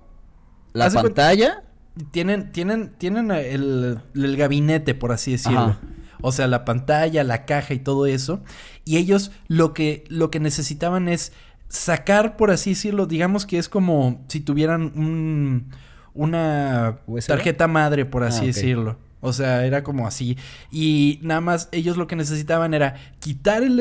la 0.74 0.90
pantalla. 0.90 1.64
Tienen, 2.12 2.52
tienen, 2.52 2.94
tienen 2.98 3.30
el, 3.30 4.02
gabinete, 4.14 4.96
por 4.96 5.12
así 5.12 5.34
decirlo. 5.34 5.78
O 6.22 6.32
sea, 6.32 6.48
la 6.48 6.66
pantalla, 6.66 7.24
la 7.24 7.46
caja 7.46 7.74
y 7.74 7.80
todo 7.80 8.08
eso. 8.08 8.42
Y 8.86 8.98
ellos 8.98 9.32
lo 9.48 9.74
que, 9.74 10.04
lo 10.08 10.32
que 10.32 10.40
necesitaban 10.40 11.08
es 11.10 11.34
sacar, 11.68 12.38
por 12.38 12.50
así 12.50 12.72
decirlo, 12.72 13.06
digamos 13.06 13.46
que 13.46 13.58
es 13.58 13.70
como 13.70 14.24
si 14.28 14.40
tuvieran 14.40 14.94
un 14.96 15.70
una 16.14 17.00
tarjeta 17.28 17.68
madre, 17.68 18.06
por 18.06 18.24
así 18.24 18.44
ah, 18.44 18.48
decirlo. 18.48 18.98
O 19.26 19.32
sea, 19.32 19.66
era 19.66 19.84
como 19.84 20.06
así. 20.06 20.38
Y 20.70 21.20
nada 21.22 21.40
más 21.40 21.70
ellos 21.72 21.96
lo 21.96 22.08
que 22.08 22.18
necesitaban 22.18 22.74
era 22.74 22.96
quitar 23.20 23.64
el, 23.64 23.78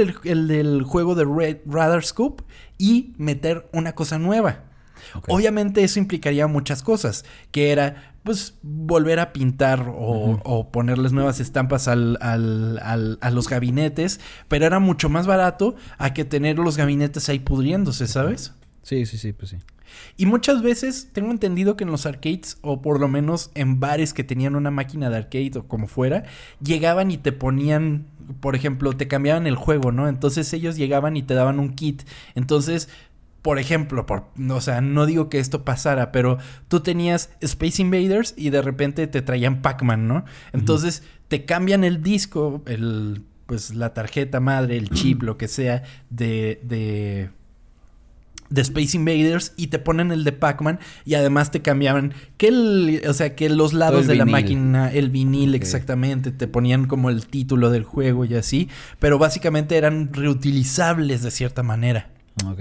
del 0.46 0.82
juego 0.84 1.16
de 1.16 1.24
Red, 1.24 1.58
Radar 1.66 2.04
Scoop 2.04 2.42
y 2.78 3.12
meter 3.18 3.68
una 3.72 3.94
cosa 3.94 4.18
nueva. 4.18 4.60
Obviamente 5.28 5.82
eso 5.82 5.98
implicaría 5.98 6.46
muchas 6.46 6.82
cosas, 6.82 7.24
que 7.50 7.72
era 7.72 8.14
pues 8.22 8.54
volver 8.62 9.18
a 9.18 9.32
pintar 9.32 9.84
o, 9.92 10.68
ponerles 10.70 11.12
nuevas 11.12 11.40
estampas 11.40 11.88
al, 11.88 12.18
al, 12.20 13.18
a 13.20 13.30
los 13.30 13.48
gabinetes, 13.48 14.20
pero 14.46 14.64
era 14.64 14.78
mucho 14.78 15.08
más 15.08 15.26
barato 15.26 15.74
a 15.98 16.14
que 16.14 16.24
tener 16.24 16.58
los 16.58 16.76
gabinetes 16.76 17.28
ahí 17.28 17.40
pudriéndose, 17.40 18.06
¿sabes? 18.06 18.54
Sí, 18.82 19.06
sí, 19.06 19.18
sí, 19.18 19.32
pues 19.32 19.50
sí. 19.50 19.56
Y 20.16 20.26
muchas 20.26 20.62
veces 20.62 21.10
tengo 21.12 21.30
entendido 21.30 21.76
que 21.76 21.84
en 21.84 21.90
los 21.90 22.06
arcades, 22.06 22.58
o 22.62 22.82
por 22.82 23.00
lo 23.00 23.08
menos 23.08 23.50
en 23.54 23.80
bares 23.80 24.12
que 24.14 24.24
tenían 24.24 24.56
una 24.56 24.70
máquina 24.70 25.10
de 25.10 25.16
arcade 25.16 25.52
o 25.56 25.68
como 25.68 25.86
fuera, 25.86 26.24
llegaban 26.62 27.10
y 27.10 27.18
te 27.18 27.32
ponían, 27.32 28.06
por 28.40 28.56
ejemplo, 28.56 28.92
te 28.92 29.08
cambiaban 29.08 29.46
el 29.46 29.56
juego, 29.56 29.92
¿no? 29.92 30.08
Entonces 30.08 30.52
ellos 30.52 30.76
llegaban 30.76 31.16
y 31.16 31.22
te 31.22 31.34
daban 31.34 31.58
un 31.58 31.70
kit. 31.74 32.02
Entonces, 32.34 32.88
por 33.42 33.58
ejemplo, 33.58 34.06
por, 34.06 34.28
o 34.50 34.60
sea, 34.60 34.80
no 34.80 35.04
digo 35.04 35.28
que 35.28 35.40
esto 35.40 35.64
pasara, 35.64 36.12
pero 36.12 36.38
tú 36.68 36.80
tenías 36.80 37.30
Space 37.40 37.82
Invaders 37.82 38.34
y 38.36 38.50
de 38.50 38.62
repente 38.62 39.06
te 39.08 39.20
traían 39.20 39.62
Pac-Man, 39.62 40.06
¿no? 40.06 40.24
Entonces 40.52 41.02
te 41.26 41.44
cambian 41.44 41.82
el 41.82 42.02
disco, 42.02 42.62
el, 42.66 43.22
pues 43.46 43.74
la 43.74 43.94
tarjeta 43.94 44.38
madre, 44.38 44.76
el 44.76 44.90
chip, 44.90 45.22
lo 45.24 45.38
que 45.38 45.48
sea, 45.48 45.82
de, 46.08 46.60
de 46.62 47.30
de 48.52 48.60
Space 48.60 48.96
Invaders 48.96 49.52
y 49.56 49.68
te 49.68 49.78
ponen 49.78 50.12
el 50.12 50.24
de 50.24 50.32
Pac-Man 50.32 50.78
y 51.04 51.14
además 51.14 51.50
te 51.50 51.62
cambiaban 51.62 52.14
que 52.36 52.48
el, 52.48 53.02
o 53.08 53.14
sea, 53.14 53.34
que 53.34 53.48
los 53.48 53.72
lados 53.72 54.06
de 54.06 54.14
la 54.14 54.26
máquina, 54.26 54.92
el 54.92 55.10
vinil 55.10 55.54
exactamente, 55.54 56.30
te 56.30 56.46
ponían 56.46 56.86
como 56.86 57.10
el 57.10 57.26
título 57.26 57.70
del 57.70 57.84
juego 57.84 58.24
y 58.24 58.34
así, 58.34 58.68
pero 58.98 59.18
básicamente 59.18 59.76
eran 59.76 60.12
reutilizables 60.12 61.22
de 61.22 61.30
cierta 61.30 61.62
manera. 61.62 62.10
Ok. 62.46 62.60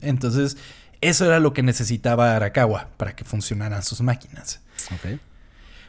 Entonces, 0.00 0.56
eso 1.00 1.26
era 1.26 1.38
lo 1.38 1.52
que 1.52 1.62
necesitaba 1.62 2.34
Arakawa 2.34 2.88
para 2.96 3.14
que 3.14 3.24
funcionaran 3.24 3.82
sus 3.82 4.00
máquinas. 4.00 4.60
Ok. 4.92 5.20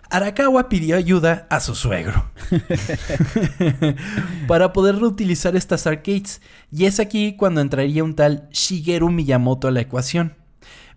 Arakawa 0.10 0.70
pidió 0.70 0.96
ayuda 0.96 1.48
a 1.50 1.60
su 1.60 1.76
suegro 1.76 2.32
para 4.48 4.72
poder 4.74 4.98
reutilizar 4.98 5.56
estas 5.56 5.88
arcades, 5.88 6.42
y 6.72 6.86
es 6.86 7.00
aquí 7.00 7.36
cuando 7.36 7.62
entraría 7.62 8.04
un 8.04 8.16
tal 8.16 8.48
Shigeru 8.52 9.10
Miyamoto 9.10 9.68
a 9.68 9.72
la 9.72 9.82
ecuación. 9.82 10.36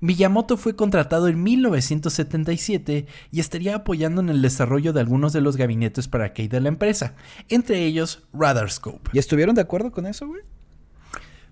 Miyamoto 0.01 0.57
fue 0.57 0.77
contratado 0.77 1.27
en 1.29 1.43
1977 1.43 3.07
y 3.33 3.41
estaría 3.41 3.75
apoyando 3.75 4.21
en 4.21 4.29
el 4.29 4.43
desarrollo 4.43 4.93
de 4.93 5.01
algunos 5.01 5.33
de 5.33 5.41
los 5.41 5.57
gabinetes 5.57 6.07
para 6.07 6.25
arcade 6.25 6.49
de 6.49 6.61
la 6.61 6.69
empresa, 6.69 7.15
entre 7.49 7.85
ellos 7.85 8.23
Radarscope. 8.33 9.11
¿Y 9.13 9.19
estuvieron 9.19 9.57
de 9.57 9.63
acuerdo 9.63 9.91
con 9.91 10.07
eso, 10.07 10.27
güey? 10.29 10.43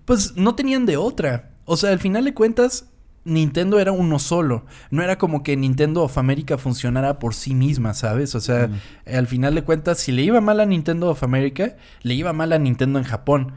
Pues 0.05 0.37
no 0.37 0.55
tenían 0.55 0.85
de 0.85 0.95
otra. 0.95 1.51
O 1.65 1.75
sea, 1.75 1.91
al 1.91 1.99
final 1.99 2.23
de 2.23 2.33
cuentas, 2.33 2.89
Nintendo 3.27 3.79
era 3.79 3.91
uno 3.91 4.19
solo. 4.19 4.65
No 4.89 5.03
era 5.03 5.17
como 5.17 5.43
que 5.43 5.55
Nintendo 5.57 6.03
of 6.03 6.17
America 6.17 6.57
funcionara 6.57 7.19
por 7.19 7.35
sí 7.35 7.53
misma, 7.53 7.93
¿sabes? 7.93 8.33
O 8.35 8.39
sea, 8.39 8.69
al 9.05 9.27
final 9.27 9.53
de 9.55 9.63
cuentas, 9.63 9.99
si 9.99 10.11
le 10.11 10.23
iba 10.23 10.41
mal 10.41 10.59
a 10.59 10.65
Nintendo 10.65 11.09
of 11.09 11.23
America, 11.23 11.75
le 12.01 12.13
iba 12.13 12.33
mal 12.33 12.53
a 12.53 12.59
Nintendo 12.59 12.99
en 12.99 13.05
Japón. 13.05 13.53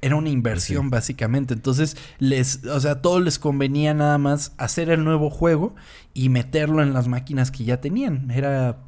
Era 0.00 0.16
una 0.16 0.30
inversión, 0.30 0.90
básicamente. 0.90 1.54
Entonces, 1.54 1.96
les, 2.18 2.64
o 2.64 2.80
sea, 2.80 3.02
todo 3.02 3.20
les 3.20 3.38
convenía 3.38 3.94
nada 3.94 4.16
más 4.18 4.52
hacer 4.56 4.90
el 4.90 5.04
nuevo 5.04 5.28
juego 5.28 5.74
y 6.14 6.28
meterlo 6.28 6.82
en 6.82 6.92
las 6.92 7.08
máquinas 7.08 7.50
que 7.50 7.64
ya 7.64 7.80
tenían. 7.80 8.30
Era, 8.30 8.78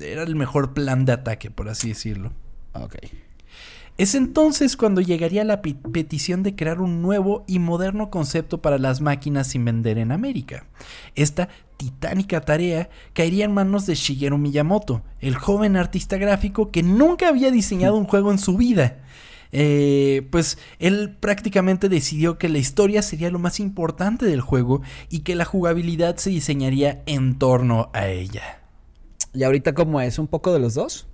era 0.00 0.22
el 0.22 0.34
mejor 0.34 0.74
plan 0.74 1.04
de 1.04 1.12
ataque, 1.12 1.50
por 1.50 1.68
así 1.68 1.90
decirlo. 1.90 2.32
Ok. 2.72 2.96
Es 3.98 4.14
entonces 4.14 4.76
cuando 4.76 5.00
llegaría 5.00 5.42
la 5.42 5.62
petición 5.62 6.42
de 6.42 6.54
crear 6.54 6.82
un 6.82 7.00
nuevo 7.00 7.44
y 7.46 7.58
moderno 7.58 8.10
concepto 8.10 8.60
para 8.60 8.78
las 8.78 9.00
máquinas 9.00 9.46
sin 9.46 9.64
vender 9.64 9.96
en 9.96 10.12
América. 10.12 10.66
Esta 11.14 11.48
titánica 11.78 12.42
tarea 12.42 12.90
caería 13.14 13.46
en 13.46 13.54
manos 13.54 13.86
de 13.86 13.94
Shigeru 13.94 14.36
Miyamoto, 14.36 15.02
el 15.20 15.34
joven 15.34 15.76
artista 15.76 16.18
gráfico 16.18 16.70
que 16.70 16.82
nunca 16.82 17.28
había 17.28 17.50
diseñado 17.50 17.96
un 17.96 18.04
juego 18.04 18.30
en 18.30 18.38
su 18.38 18.58
vida. 18.58 18.98
Eh, 19.52 20.26
pues 20.30 20.58
él 20.78 21.16
prácticamente 21.18 21.88
decidió 21.88 22.36
que 22.36 22.50
la 22.50 22.58
historia 22.58 23.00
sería 23.00 23.30
lo 23.30 23.38
más 23.38 23.60
importante 23.60 24.26
del 24.26 24.42
juego 24.42 24.82
y 25.08 25.20
que 25.20 25.34
la 25.36 25.46
jugabilidad 25.46 26.16
se 26.16 26.28
diseñaría 26.28 27.02
en 27.06 27.38
torno 27.38 27.88
a 27.94 28.08
ella. 28.08 28.60
¿Y 29.32 29.44
ahorita 29.44 29.74
cómo 29.74 30.02
es? 30.02 30.18
¿Un 30.18 30.26
poco 30.26 30.52
de 30.52 30.58
los 30.58 30.74
dos? 30.74 31.06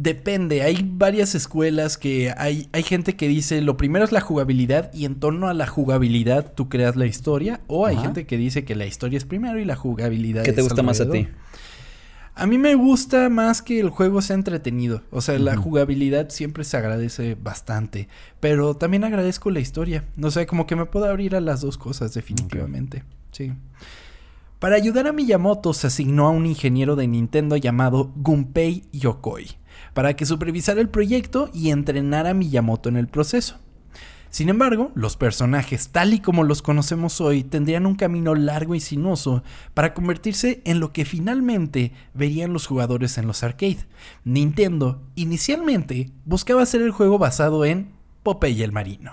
Depende, 0.00 0.62
hay 0.62 0.88
varias 0.88 1.34
escuelas 1.34 1.98
que 1.98 2.32
hay, 2.36 2.68
hay 2.70 2.84
gente 2.84 3.16
que 3.16 3.26
dice 3.26 3.60
lo 3.62 3.76
primero 3.76 4.04
es 4.04 4.12
la 4.12 4.20
jugabilidad 4.20 4.94
y 4.94 5.06
en 5.06 5.16
torno 5.18 5.48
a 5.48 5.54
la 5.54 5.66
jugabilidad 5.66 6.52
tú 6.54 6.68
creas 6.68 6.94
la 6.94 7.06
historia 7.06 7.62
o 7.66 7.84
hay 7.84 7.96
gente 7.96 8.24
que 8.24 8.36
dice 8.36 8.64
que 8.64 8.76
la 8.76 8.86
historia 8.86 9.16
es 9.16 9.24
primero 9.24 9.58
y 9.58 9.64
la 9.64 9.74
jugabilidad 9.74 10.44
¿Qué 10.44 10.52
te 10.52 10.62
gusta 10.62 10.84
más 10.84 11.00
a 11.00 11.10
ti? 11.10 11.26
A 12.36 12.46
mí 12.46 12.58
me 12.58 12.76
gusta 12.76 13.28
más 13.28 13.60
que 13.60 13.80
el 13.80 13.90
juego 13.90 14.22
sea 14.22 14.36
entretenido. 14.36 15.02
O 15.10 15.20
sea, 15.20 15.36
la 15.40 15.56
jugabilidad 15.56 16.28
siempre 16.28 16.62
se 16.62 16.76
agradece 16.76 17.34
bastante. 17.34 18.08
Pero 18.38 18.74
también 18.74 19.02
agradezco 19.02 19.50
la 19.50 19.58
historia. 19.58 20.04
No 20.14 20.30
sé, 20.30 20.46
como 20.46 20.64
que 20.68 20.76
me 20.76 20.86
puedo 20.86 21.06
abrir 21.06 21.34
a 21.34 21.40
las 21.40 21.62
dos 21.62 21.76
cosas, 21.76 22.14
definitivamente. 22.14 23.02
Sí. 23.32 23.52
Para 24.60 24.76
ayudar 24.76 25.08
a 25.08 25.12
Miyamoto 25.12 25.72
se 25.74 25.88
asignó 25.88 26.28
a 26.28 26.30
un 26.30 26.46
ingeniero 26.46 26.94
de 26.94 27.08
Nintendo 27.08 27.56
llamado 27.56 28.12
Gunpei 28.14 28.84
Yokoi 28.92 29.58
para 29.94 30.14
que 30.14 30.26
supervisara 30.26 30.80
el 30.80 30.88
proyecto 30.88 31.50
y 31.52 31.70
entrenara 31.70 32.30
a 32.30 32.34
Miyamoto 32.34 32.88
en 32.88 32.96
el 32.96 33.08
proceso. 33.08 33.58
Sin 34.30 34.50
embargo, 34.50 34.92
los 34.94 35.16
personajes 35.16 35.88
tal 35.88 36.12
y 36.12 36.20
como 36.20 36.44
los 36.44 36.60
conocemos 36.60 37.20
hoy 37.20 37.44
tendrían 37.44 37.86
un 37.86 37.94
camino 37.94 38.34
largo 38.34 38.74
y 38.74 38.80
sinuoso 38.80 39.42
para 39.72 39.94
convertirse 39.94 40.60
en 40.64 40.80
lo 40.80 40.92
que 40.92 41.04
finalmente 41.04 41.92
verían 42.12 42.52
los 42.52 42.66
jugadores 42.66 43.16
en 43.16 43.26
los 43.26 43.42
arcades. 43.42 43.86
Nintendo 44.24 45.02
inicialmente 45.14 46.10
buscaba 46.26 46.62
hacer 46.62 46.82
el 46.82 46.90
juego 46.90 47.18
basado 47.18 47.64
en 47.64 47.92
Popeye 48.22 48.64
el 48.64 48.72
Marino. 48.72 49.12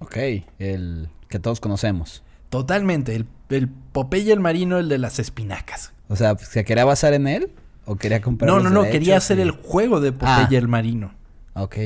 Ok, 0.00 0.16
el 0.58 1.08
que 1.28 1.38
todos 1.38 1.60
conocemos. 1.60 2.24
Totalmente, 2.48 3.14
el, 3.14 3.26
el 3.48 3.68
Popeye 3.68 4.32
el 4.32 4.40
Marino, 4.40 4.78
el 4.78 4.88
de 4.88 4.98
las 4.98 5.20
espinacas. 5.20 5.92
O 6.08 6.16
sea, 6.16 6.36
¿se 6.36 6.64
quería 6.64 6.84
basar 6.84 7.14
en 7.14 7.28
él? 7.28 7.52
¿O 7.84 7.96
quería 7.96 8.20
comprar 8.20 8.50
No, 8.50 8.60
no, 8.60 8.70
no, 8.70 8.84
quería 8.84 9.16
hacer 9.16 9.40
el 9.40 9.50
juego 9.50 10.00
de 10.00 10.12
Popeye 10.12 10.56
ah. 10.56 10.58
el 10.58 10.68
Marino. 10.68 11.12
Ok. 11.54 11.76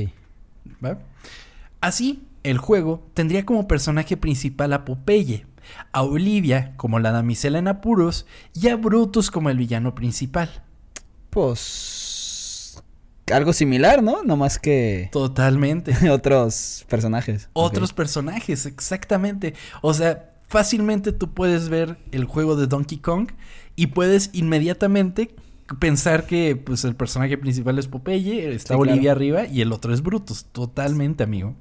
Así, 1.81 2.23
el 2.43 2.59
juego 2.59 3.03
tendría 3.15 3.45
como 3.47 3.67
personaje 3.67 4.17
principal 4.17 4.73
a 4.73 4.85
Popeye, 4.85 5.47
a 5.93 6.03
Olivia 6.03 6.75
como 6.77 6.99
la 6.99 7.13
damisela 7.13 7.59
en 7.59 7.69
apuros 7.69 8.27
y 8.55 8.69
a 8.69 8.77
Brutus 8.77 9.31
como 9.31 9.51
el 9.51 9.59
villano 9.59 9.95
principal. 9.95 10.63
Pues 11.31 12.83
algo 13.33 13.53
similar, 13.53 14.03
¿no? 14.03 14.23
No 14.23 14.37
más 14.37 14.59
que 14.59 15.09
totalmente 15.13 16.11
otros 16.11 16.85
personajes. 16.89 17.49
Otros 17.53 17.93
personajes, 17.93 18.67
exactamente. 18.67 19.55
O 19.83 19.95
sea, 19.95 20.31
fácilmente 20.49 21.13
tú 21.13 21.33
puedes 21.33 21.69
ver 21.69 21.99
el 22.13 22.25
juego 22.25 22.57
de 22.57 22.67
Donkey 22.67 22.99
Kong 22.99 23.31
y 23.75 23.89
puedes 23.89 24.31
inmediatamente 24.33 25.35
pensar 25.79 26.27
que 26.27 26.57
pues 26.57 26.85
el 26.85 26.95
personaje 26.95 27.37
principal 27.39 27.79
es 27.79 27.89
Popeye, 27.89 28.53
está 28.53 28.77
Olivia 28.77 29.13
arriba 29.13 29.47
y 29.47 29.61
el 29.61 29.73
otro 29.73 29.93
es 29.93 30.03
Brutus, 30.03 30.47
totalmente 30.53 31.25
amigo. 31.25 31.57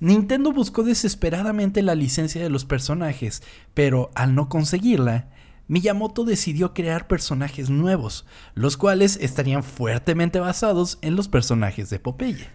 Nintendo 0.00 0.52
buscó 0.52 0.82
desesperadamente 0.82 1.82
la 1.82 1.94
licencia 1.94 2.42
de 2.42 2.50
los 2.50 2.64
personajes, 2.64 3.42
pero 3.74 4.10
al 4.14 4.34
no 4.34 4.48
conseguirla, 4.48 5.28
Miyamoto 5.68 6.24
decidió 6.24 6.74
crear 6.74 7.06
personajes 7.06 7.70
nuevos, 7.70 8.26
los 8.54 8.76
cuales 8.76 9.18
estarían 9.20 9.62
fuertemente 9.62 10.40
basados 10.40 10.98
en 11.02 11.14
los 11.14 11.28
personajes 11.28 11.90
de 11.90 12.00
Popeye. 12.00 12.48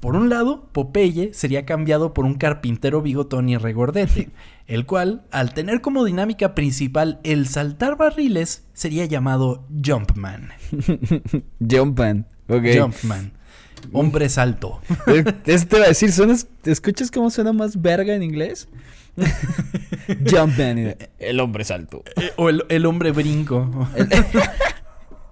Por 0.00 0.16
un 0.16 0.30
lado, 0.30 0.66
Popeye 0.72 1.34
sería 1.34 1.66
cambiado 1.66 2.14
por 2.14 2.24
un 2.24 2.34
carpintero 2.34 3.02
bigotón 3.02 3.50
y 3.50 3.58
regordete, 3.58 4.30
el 4.66 4.86
cual, 4.86 5.22
al 5.30 5.52
tener 5.52 5.82
como 5.82 6.04
dinámica 6.04 6.54
principal 6.54 7.20
el 7.22 7.46
saltar 7.46 7.96
barriles, 7.96 8.64
sería 8.72 9.04
llamado 9.04 9.66
Jumpman. 9.84 10.50
Jumpman, 11.70 12.26
ok. 12.48 12.64
Jumpman. 12.78 13.32
Hombre 13.92 14.28
salto. 14.28 14.80
Eso 15.46 15.66
te 15.66 15.78
va 15.78 15.84
a 15.84 15.88
decir, 15.88 16.10
¿escuchas 16.64 17.10
cómo 17.10 17.30
suena 17.30 17.52
más 17.52 17.80
verga 17.80 18.14
en 18.14 18.22
inglés? 18.22 18.68
Jumpman, 20.30 20.96
el 21.18 21.40
hombre 21.40 21.64
salto. 21.64 22.04
Eh, 22.16 22.30
o 22.36 22.48
el, 22.48 22.64
el 22.68 22.86
hombre 22.86 23.12
brinco. 23.12 23.88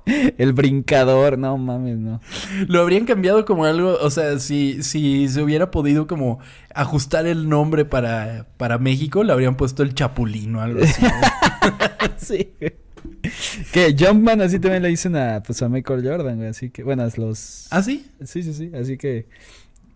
El 0.38 0.53
brincador, 0.53 1.38
no 1.38 1.57
mames, 1.59 1.99
no. 1.99 2.21
Lo 2.66 2.81
habrían 2.81 3.05
cambiado 3.05 3.44
como 3.44 3.64
algo, 3.64 3.97
o 4.01 4.11
sea, 4.11 4.38
si, 4.38 4.83
si 4.83 5.29
se 5.29 5.42
hubiera 5.42 5.71
podido 5.71 6.07
como 6.07 6.38
ajustar 6.75 7.27
el 7.27 7.49
nombre 7.49 7.85
para, 7.85 8.47
para 8.57 8.79
México, 8.79 9.23
le 9.25 9.33
habrían 9.33 9.57
puesto 9.57 9.83
el 9.83 9.94
chapulino 9.94 10.59
o 10.59 10.62
algo 10.62 10.83
así. 10.83 11.03
sí. 12.16 12.51
Que 13.73 13.94
Jumpman 13.99 14.40
así 14.40 14.59
también 14.59 14.83
le 14.83 14.88
dicen 14.88 15.16
a, 15.16 15.42
pues, 15.42 15.61
a 15.62 15.68
Michael 15.68 16.07
Jordan, 16.07 16.37
güey. 16.37 16.49
Así 16.49 16.71
que, 16.71 16.83
bueno, 16.83 17.07
los... 17.16 17.66
¿Ah, 17.71 17.83
sí? 17.83 18.07
Sí, 18.25 18.42
sí, 18.42 18.55
sí. 18.55 18.71
Así 18.75 18.97
que 18.97 19.27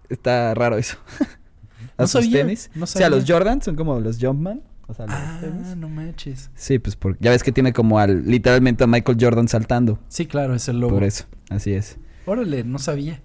está 0.09 0.55
raro 0.55 0.77
eso. 0.77 0.99
a 1.97 2.07
sus 2.07 2.31
tenis. 2.31 2.71
O 2.81 2.87
sea, 2.87 3.09
los 3.09 3.25
Jordan 3.27 3.63
son 3.63 3.77
como 3.77 3.99
los 4.01 4.19
Jumpman 4.19 4.63
ah, 4.99 5.75
no 5.77 5.89
manches. 5.89 6.51
Sí, 6.55 6.79
pues 6.79 6.97
porque 6.97 7.19
ya 7.23 7.31
ves 7.31 7.43
que 7.43 7.53
tiene 7.53 7.73
como 7.73 7.99
al 7.99 8.27
literalmente 8.27 8.85
a 8.85 8.87
Michael 8.87 9.19
Jordan 9.21 9.49
saltando. 9.49 9.99
Sí, 10.09 10.27
claro, 10.27 10.55
es 10.55 10.69
el 10.69 10.81
logo. 10.81 10.95
Por 10.95 11.05
eso, 11.05 11.25
así 11.51 11.73
es. 11.73 11.99
Órale, 12.27 12.65
no 12.65 12.79
sabía. 12.79 13.21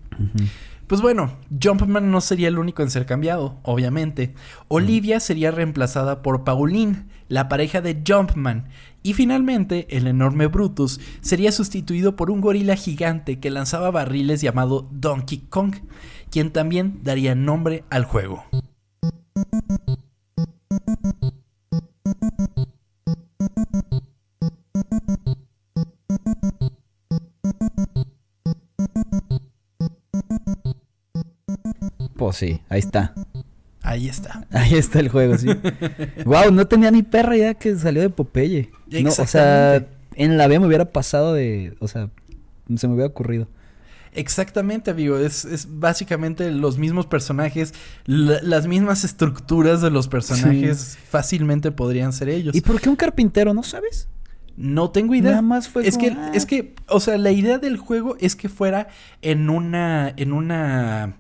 Pues 0.88 1.02
bueno, 1.02 1.34
Jumpman 1.62 2.12
no 2.12 2.22
sería 2.22 2.48
el 2.48 2.58
único 2.58 2.82
en 2.82 2.90
ser 2.90 3.06
cambiado, 3.06 3.60
obviamente. 3.64 4.34
Olivia 4.70 5.20
sería 5.20 5.52
reemplazada 5.52 6.22
por 6.22 6.46
Pauline, 6.46 7.06
la 7.28 7.50
pareja 7.50 7.82
de 7.82 8.02
Jumpman. 8.08 8.70
Y 9.04 9.14
finalmente, 9.14 9.86
el 9.90 10.08
enorme 10.08 10.48
Brutus 10.48 11.00
sería 11.22 11.52
sustituido 11.52 12.16
por 12.16 12.32
un 12.32 12.40
gorila 12.42 12.76
gigante 12.76 13.40
que 13.40 13.50
lanzaba 13.50 13.92
barriles 13.92 14.42
llamado 14.42 14.88
Donkey 14.92 15.40
Kong, 15.50 15.76
quien 16.32 16.52
también 16.52 17.02
daría 17.04 17.36
nombre 17.36 17.84
al 17.90 18.06
juego. 18.06 18.46
Pues 32.28 32.38
sí, 32.40 32.60
ahí 32.68 32.80
está. 32.80 33.14
Ahí 33.82 34.10
está. 34.10 34.46
Ahí 34.52 34.74
está 34.74 35.00
el 35.00 35.08
juego, 35.08 35.38
sí. 35.38 35.48
wow, 36.26 36.52
no 36.52 36.68
tenía 36.68 36.92
ni 36.92 37.04
perra 37.04 37.38
idea 37.38 37.54
que 37.54 37.74
salió 37.78 38.02
de 38.02 38.10
Popeye. 38.10 38.70
No, 39.02 39.10
o 39.10 39.26
sea, 39.26 39.88
en 40.14 40.38
la 40.38 40.48
vida 40.48 40.60
me 40.60 40.68
hubiera 40.68 40.92
pasado 40.92 41.34
de. 41.34 41.78
O 41.80 41.88
sea, 41.88 42.10
se 42.76 42.88
me 42.90 42.96
hubiera 42.96 43.08
ocurrido. 43.08 43.48
Exactamente, 44.12 44.92
amigo. 44.92 45.18
Es, 45.18 45.68
básicamente 45.70 46.52
los 46.52 46.78
mismos 46.78 47.06
personajes, 47.06 47.74
las 48.06 48.68
mismas 48.68 49.06
estructuras 49.06 49.82
de 49.82 49.90
los 49.90 50.10
personajes 50.10 50.98
fácilmente 51.10 51.72
podrían 51.72 52.12
ser 52.12 52.28
ellos. 52.28 52.54
¿Y 52.58 52.60
por 52.60 52.82
qué 52.82 52.90
un 52.90 52.98
carpintero? 52.98 53.54
¿No 53.54 53.64
sabes? 53.64 54.10
No 54.58 54.90
tengo 54.90 55.16
idea. 55.16 55.32
Nada 55.32 55.44
más 55.44 55.70
fue 55.70 55.88
es 55.88 55.98
que 55.98 56.10
ah. 56.10 56.32
es 56.34 56.46
que, 56.46 56.76
o 56.90 57.00
sea, 57.00 57.18
la 57.18 57.32
idea 57.32 57.58
del 57.58 57.78
juego 57.78 58.18
es 58.20 58.36
que 58.36 58.50
fuera 58.50 58.90
en 59.22 59.50
una 59.50 60.14
en 60.18 60.34
una 60.34 61.16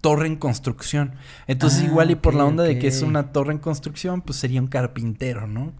torre 0.00 0.26
en 0.26 0.36
construcción. 0.36 1.12
Entonces, 1.46 1.82
ah, 1.82 1.86
igual 1.86 2.10
y 2.10 2.14
por 2.14 2.34
la 2.34 2.44
onda 2.44 2.64
de 2.64 2.78
que 2.78 2.88
es 2.88 3.02
una 3.02 3.32
torre 3.32 3.52
en 3.52 3.58
construcción, 3.58 4.22
pues 4.22 4.38
sería 4.38 4.60
un 4.60 4.68
carpintero, 4.68 5.46
¿no? 5.46 5.72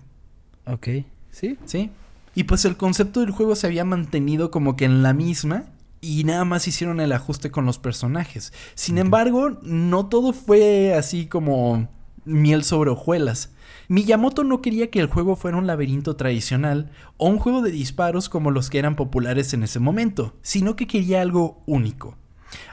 Ok. 0.66 0.88
Sí. 1.30 1.58
Sí. 1.64 1.90
Y 2.34 2.44
pues 2.44 2.64
el 2.64 2.76
concepto 2.76 3.20
del 3.20 3.30
juego 3.30 3.56
se 3.56 3.66
había 3.66 3.84
mantenido 3.84 4.50
como 4.50 4.76
que 4.76 4.84
en 4.84 5.02
la 5.02 5.12
misma 5.12 5.64
y 6.00 6.24
nada 6.24 6.44
más 6.44 6.66
hicieron 6.68 7.00
el 7.00 7.12
ajuste 7.12 7.50
con 7.50 7.66
los 7.66 7.78
personajes. 7.78 8.52
Sin 8.74 8.98
embargo, 8.98 9.58
no 9.62 10.06
todo 10.06 10.32
fue 10.32 10.94
así 10.94 11.26
como 11.26 11.88
miel 12.24 12.64
sobre 12.64 12.90
hojuelas. 12.90 13.50
Miyamoto 13.88 14.44
no 14.44 14.62
quería 14.62 14.90
que 14.90 15.00
el 15.00 15.08
juego 15.08 15.34
fuera 15.34 15.56
un 15.56 15.66
laberinto 15.66 16.14
tradicional 16.14 16.90
o 17.16 17.28
un 17.28 17.38
juego 17.38 17.60
de 17.60 17.72
disparos 17.72 18.28
como 18.28 18.50
los 18.50 18.70
que 18.70 18.78
eran 18.78 18.94
populares 18.94 19.52
en 19.52 19.64
ese 19.64 19.80
momento, 19.80 20.34
sino 20.42 20.76
que 20.76 20.86
quería 20.86 21.20
algo 21.20 21.62
único. 21.66 22.16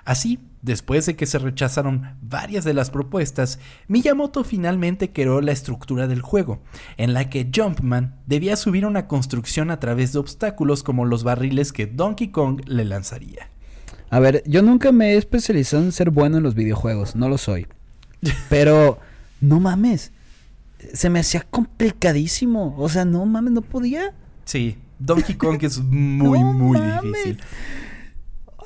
Así, 0.05 0.39
Después 0.61 1.05
de 1.05 1.15
que 1.15 1.25
se 1.27 1.37
rechazaron 1.39 2.17
varias 2.21 2.63
de 2.65 2.73
las 2.73 2.89
propuestas, 2.89 3.59
Miyamoto 3.87 4.43
finalmente 4.43 5.13
creó 5.13 5.39
la 5.41 5.51
estructura 5.51 6.07
del 6.07 6.21
juego, 6.21 6.61
en 6.97 7.13
la 7.13 7.29
que 7.29 7.49
Jumpman 7.53 8.15
debía 8.25 8.55
subir 8.55 8.85
una 8.85 9.07
construcción 9.07 9.69
a 9.71 9.79
través 9.79 10.13
de 10.13 10.19
obstáculos 10.19 10.81
como 10.83 11.05
los 11.05 11.23
barriles 11.23 11.71
que 11.71 11.85
Donkey 11.85 12.29
Kong 12.29 12.61
le 12.65 12.85
lanzaría. 12.85 13.49
A 14.09 14.19
ver, 14.19 14.41
yo 14.47 14.61
nunca 14.61 14.91
me 14.91 15.13
he 15.13 15.17
especializado 15.17 15.83
en 15.83 15.91
ser 15.91 16.09
bueno 16.09 16.37
en 16.37 16.43
los 16.43 16.55
videojuegos, 16.55 17.15
no 17.15 17.29
lo 17.29 17.37
soy. 17.37 17.67
Pero, 18.49 18.99
no 19.41 19.59
mames, 19.59 20.11
se 20.93 21.09
me 21.09 21.19
hacía 21.19 21.41
complicadísimo. 21.49 22.75
O 22.77 22.89
sea, 22.89 23.05
no 23.05 23.25
mames, 23.25 23.53
no 23.53 23.61
podía. 23.61 24.13
Sí, 24.45 24.77
Donkey 24.99 25.35
Kong 25.35 25.59
es 25.61 25.79
muy, 25.79 26.39
No 26.41 26.53
muy 26.53 26.77
mames. 26.79 27.03
difícil. 27.03 27.39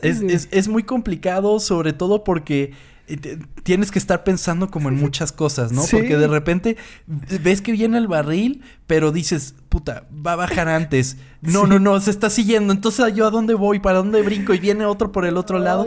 Es, 0.02 0.22
es- 0.22 0.48
es 0.52 0.68
muy 0.68 0.84
complicado, 0.84 1.60
sobre 1.60 1.94
todo 1.94 2.24
porque 2.24 2.72
eh, 3.08 3.40
tienes 3.64 3.92
que 3.92 4.00
estar 4.00 4.24
pensando 4.24 4.70
como 4.70 4.90
en 4.90 4.96
muchas 4.96 5.32
cosas, 5.32 5.72
¿no? 5.72 5.82
Sí. 5.84 5.96
Porque 5.98 6.18
de 6.18 6.28
repente 6.28 6.78
ves 7.08 7.62
que 7.62 7.72
viene 7.74 7.98
el 7.98 8.08
barril, 8.08 8.62
pero 8.88 9.12
dices, 9.12 9.56
puta, 9.70 10.08
va 10.26 10.34
a 10.34 10.36
bajar 10.38 10.70
antes. 10.70 11.18
No, 11.42 11.68
no, 11.68 11.80
no, 11.80 12.00
se 12.00 12.12
está 12.12 12.30
siguiendo. 12.30 12.72
Entonces, 12.74 13.14
¿yo 13.14 13.28
a 13.28 13.32
dónde 13.32 13.54
voy? 13.54 13.80
¿Para 13.80 13.98
dónde 13.98 14.22
brinco? 14.22 14.54
Y 14.54 14.60
viene 14.60 14.86
otro 14.86 15.12
por 15.12 15.26
el 15.26 15.38
otro 15.38 15.60
lado. 15.60 15.86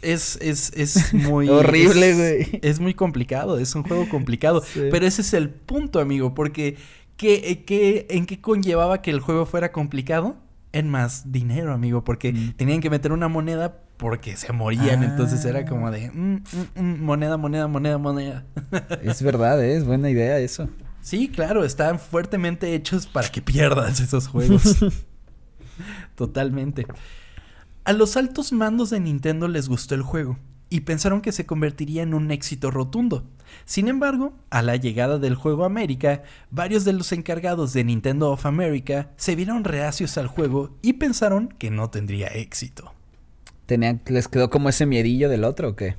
Es, 0.00 0.38
es, 0.40 0.70
es 0.76 1.12
muy... 1.12 1.48
Horrible, 1.50 2.14
güey. 2.14 2.60
Es 2.62 2.78
muy 2.78 2.94
complicado, 2.94 3.58
es 3.58 3.74
un 3.74 3.82
juego 3.82 4.08
complicado. 4.08 4.62
Sí. 4.62 4.82
Pero 4.92 5.06
ese 5.06 5.22
es 5.22 5.34
el 5.34 5.50
punto, 5.50 5.98
amigo, 5.98 6.34
porque 6.34 6.76
¿qué, 7.16 7.64
qué- 7.66 8.06
¿en 8.10 8.26
qué 8.26 8.40
conllevaba 8.40 9.02
que 9.02 9.10
el 9.10 9.18
juego 9.18 9.44
fuera 9.44 9.72
complicado? 9.72 10.36
En 10.72 10.88
más 10.90 11.32
dinero, 11.32 11.72
amigo, 11.72 12.04
porque 12.04 12.32
Mm. 12.32 12.52
tenían 12.56 12.80
que 12.80 12.90
meter 12.90 13.12
una 13.12 13.28
moneda 13.28 13.80
porque 13.96 14.36
se 14.36 14.52
morían. 14.52 15.02
Entonces 15.02 15.44
era 15.44 15.60
Ah. 15.60 15.64
como 15.64 15.90
de 15.90 16.10
mm, 16.10 16.34
mm, 16.76 16.80
mm, 16.82 17.02
moneda, 17.04 17.36
moneda, 17.36 17.66
moneda, 17.68 17.98
moneda. 17.98 18.44
Es 19.02 19.22
verdad, 19.22 19.62
¿eh? 19.64 19.76
es 19.76 19.84
buena 19.84 20.10
idea 20.10 20.38
eso. 20.38 20.68
Sí, 21.00 21.28
claro, 21.28 21.64
están 21.64 21.98
fuertemente 21.98 22.74
hechos 22.74 23.06
para 23.06 23.28
que 23.28 23.40
pierdas 23.40 23.98
esos 24.00 24.28
juegos. 24.28 24.76
Totalmente. 26.14 26.86
A 27.84 27.92
los 27.92 28.16
altos 28.16 28.52
mandos 28.52 28.90
de 28.90 29.00
Nintendo 29.00 29.48
les 29.48 29.68
gustó 29.68 29.94
el 29.94 30.02
juego 30.02 30.38
y 30.70 30.80
pensaron 30.80 31.20
que 31.20 31.32
se 31.32 31.46
convertiría 31.46 32.02
en 32.02 32.14
un 32.14 32.30
éxito 32.30 32.70
rotundo. 32.70 33.24
Sin 33.64 33.88
embargo, 33.88 34.34
a 34.50 34.62
la 34.62 34.76
llegada 34.76 35.18
del 35.18 35.34
juego 35.34 35.64
a 35.64 35.66
América, 35.66 36.22
varios 36.50 36.84
de 36.84 36.92
los 36.92 37.12
encargados 37.12 37.72
de 37.72 37.84
Nintendo 37.84 38.30
of 38.30 38.46
America 38.46 39.10
se 39.16 39.36
vieron 39.36 39.64
reacios 39.64 40.18
al 40.18 40.26
juego 40.26 40.76
y 40.82 40.94
pensaron 40.94 41.48
que 41.58 41.70
no 41.70 41.90
tendría 41.90 42.28
éxito. 42.28 42.92
Tenían, 43.66 44.00
¿Les 44.06 44.28
quedó 44.28 44.50
como 44.50 44.68
ese 44.68 44.86
miedillo 44.86 45.28
del 45.28 45.44
otro 45.44 45.70
o 45.70 45.76
qué? 45.76 45.96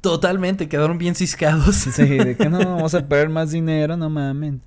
Totalmente, 0.00 0.68
quedaron 0.68 0.98
bien 0.98 1.14
ciscados. 1.14 1.76
Sí, 1.76 2.02
de 2.02 2.36
que 2.36 2.50
no 2.50 2.58
vamos 2.76 2.94
a 2.94 3.08
perder 3.08 3.30
más 3.30 3.52
dinero, 3.52 3.96
no 3.96 4.10
mamen. 4.10 4.60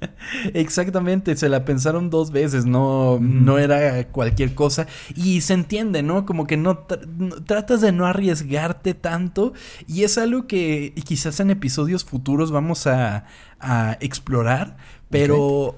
Exactamente, 0.54 1.36
se 1.36 1.48
la 1.48 1.64
pensaron 1.64 2.10
dos 2.10 2.30
veces, 2.30 2.66
no, 2.66 3.18
no 3.20 3.58
era 3.58 4.08
cualquier 4.08 4.54
cosa. 4.54 4.86
Y 5.14 5.40
se 5.40 5.54
entiende, 5.54 6.02
¿no? 6.02 6.26
Como 6.26 6.46
que 6.46 6.56
no, 6.56 6.86
tr- 6.86 7.06
no- 7.06 7.42
tratas 7.44 7.80
de 7.80 7.92
no 7.92 8.06
arriesgarte 8.06 8.94
tanto. 8.94 9.52
Y 9.86 10.04
es 10.04 10.18
algo 10.18 10.46
que 10.46 10.94
quizás 11.04 11.40
en 11.40 11.50
episodios 11.50 12.04
futuros 12.04 12.50
vamos 12.50 12.86
a, 12.86 13.24
a 13.60 13.96
explorar. 14.00 14.76
Pero. 15.10 15.76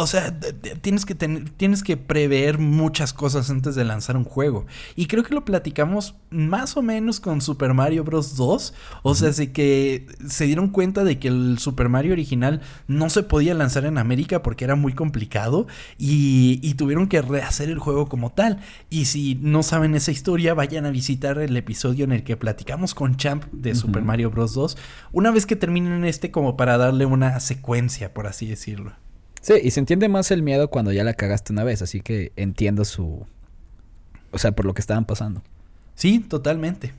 O 0.00 0.06
sea, 0.06 0.34
tienes 0.80 1.04
que 1.04 1.14
tener, 1.14 1.50
tienes 1.50 1.82
que 1.82 1.98
prever 1.98 2.56
muchas 2.56 3.12
cosas 3.12 3.50
antes 3.50 3.74
de 3.74 3.84
lanzar 3.84 4.16
un 4.16 4.24
juego. 4.24 4.64
Y 4.96 5.08
creo 5.08 5.22
que 5.22 5.34
lo 5.34 5.44
platicamos 5.44 6.14
más 6.30 6.78
o 6.78 6.82
menos 6.82 7.20
con 7.20 7.42
Super 7.42 7.74
Mario 7.74 8.02
Bros. 8.02 8.34
2. 8.34 8.72
O 9.02 9.14
sea, 9.14 9.30
de 9.30 9.52
que 9.52 10.06
se 10.26 10.46
dieron 10.46 10.68
cuenta 10.68 11.04
de 11.04 11.18
que 11.18 11.28
el 11.28 11.58
Super 11.58 11.90
Mario 11.90 12.12
original 12.12 12.62
no 12.88 13.10
se 13.10 13.22
podía 13.22 13.52
lanzar 13.52 13.84
en 13.84 13.98
América 13.98 14.42
porque 14.42 14.64
era 14.64 14.74
muy 14.74 14.94
complicado. 14.94 15.66
Y, 15.98 16.60
y 16.62 16.74
tuvieron 16.74 17.06
que 17.06 17.20
rehacer 17.20 17.68
el 17.68 17.78
juego 17.78 18.08
como 18.08 18.32
tal. 18.32 18.60
Y 18.88 19.04
si 19.04 19.34
no 19.34 19.62
saben 19.62 19.94
esa 19.94 20.12
historia, 20.12 20.54
vayan 20.54 20.86
a 20.86 20.90
visitar 20.90 21.36
el 21.36 21.54
episodio 21.58 22.04
en 22.04 22.12
el 22.12 22.24
que 22.24 22.38
platicamos 22.38 22.94
con 22.94 23.18
Champ 23.18 23.44
de 23.52 23.74
Super. 23.74 24.02
Mario 24.02 24.30
Bros. 24.30 24.54
2. 24.54 24.78
Una 25.12 25.30
vez 25.30 25.44
que 25.44 25.56
terminen 25.56 26.06
este, 26.06 26.30
como 26.30 26.56
para 26.56 26.78
darle 26.78 27.04
una 27.04 27.38
secuencia, 27.40 28.14
por 28.14 28.26
así 28.26 28.46
decirlo. 28.46 28.94
Sí, 29.40 29.54
y 29.62 29.70
se 29.70 29.80
entiende 29.80 30.08
más 30.08 30.30
el 30.30 30.42
miedo 30.42 30.68
cuando 30.68 30.92
ya 30.92 31.04
la 31.04 31.14
cagaste 31.14 31.52
una 31.52 31.64
vez, 31.64 31.82
así 31.82 32.00
que 32.00 32.32
entiendo 32.36 32.84
su... 32.84 33.26
O 34.32 34.38
sea, 34.38 34.52
por 34.52 34.64
lo 34.66 34.74
que 34.74 34.80
estaban 34.80 35.06
pasando. 35.06 35.42
Sí, 35.94 36.20
totalmente. 36.20 36.92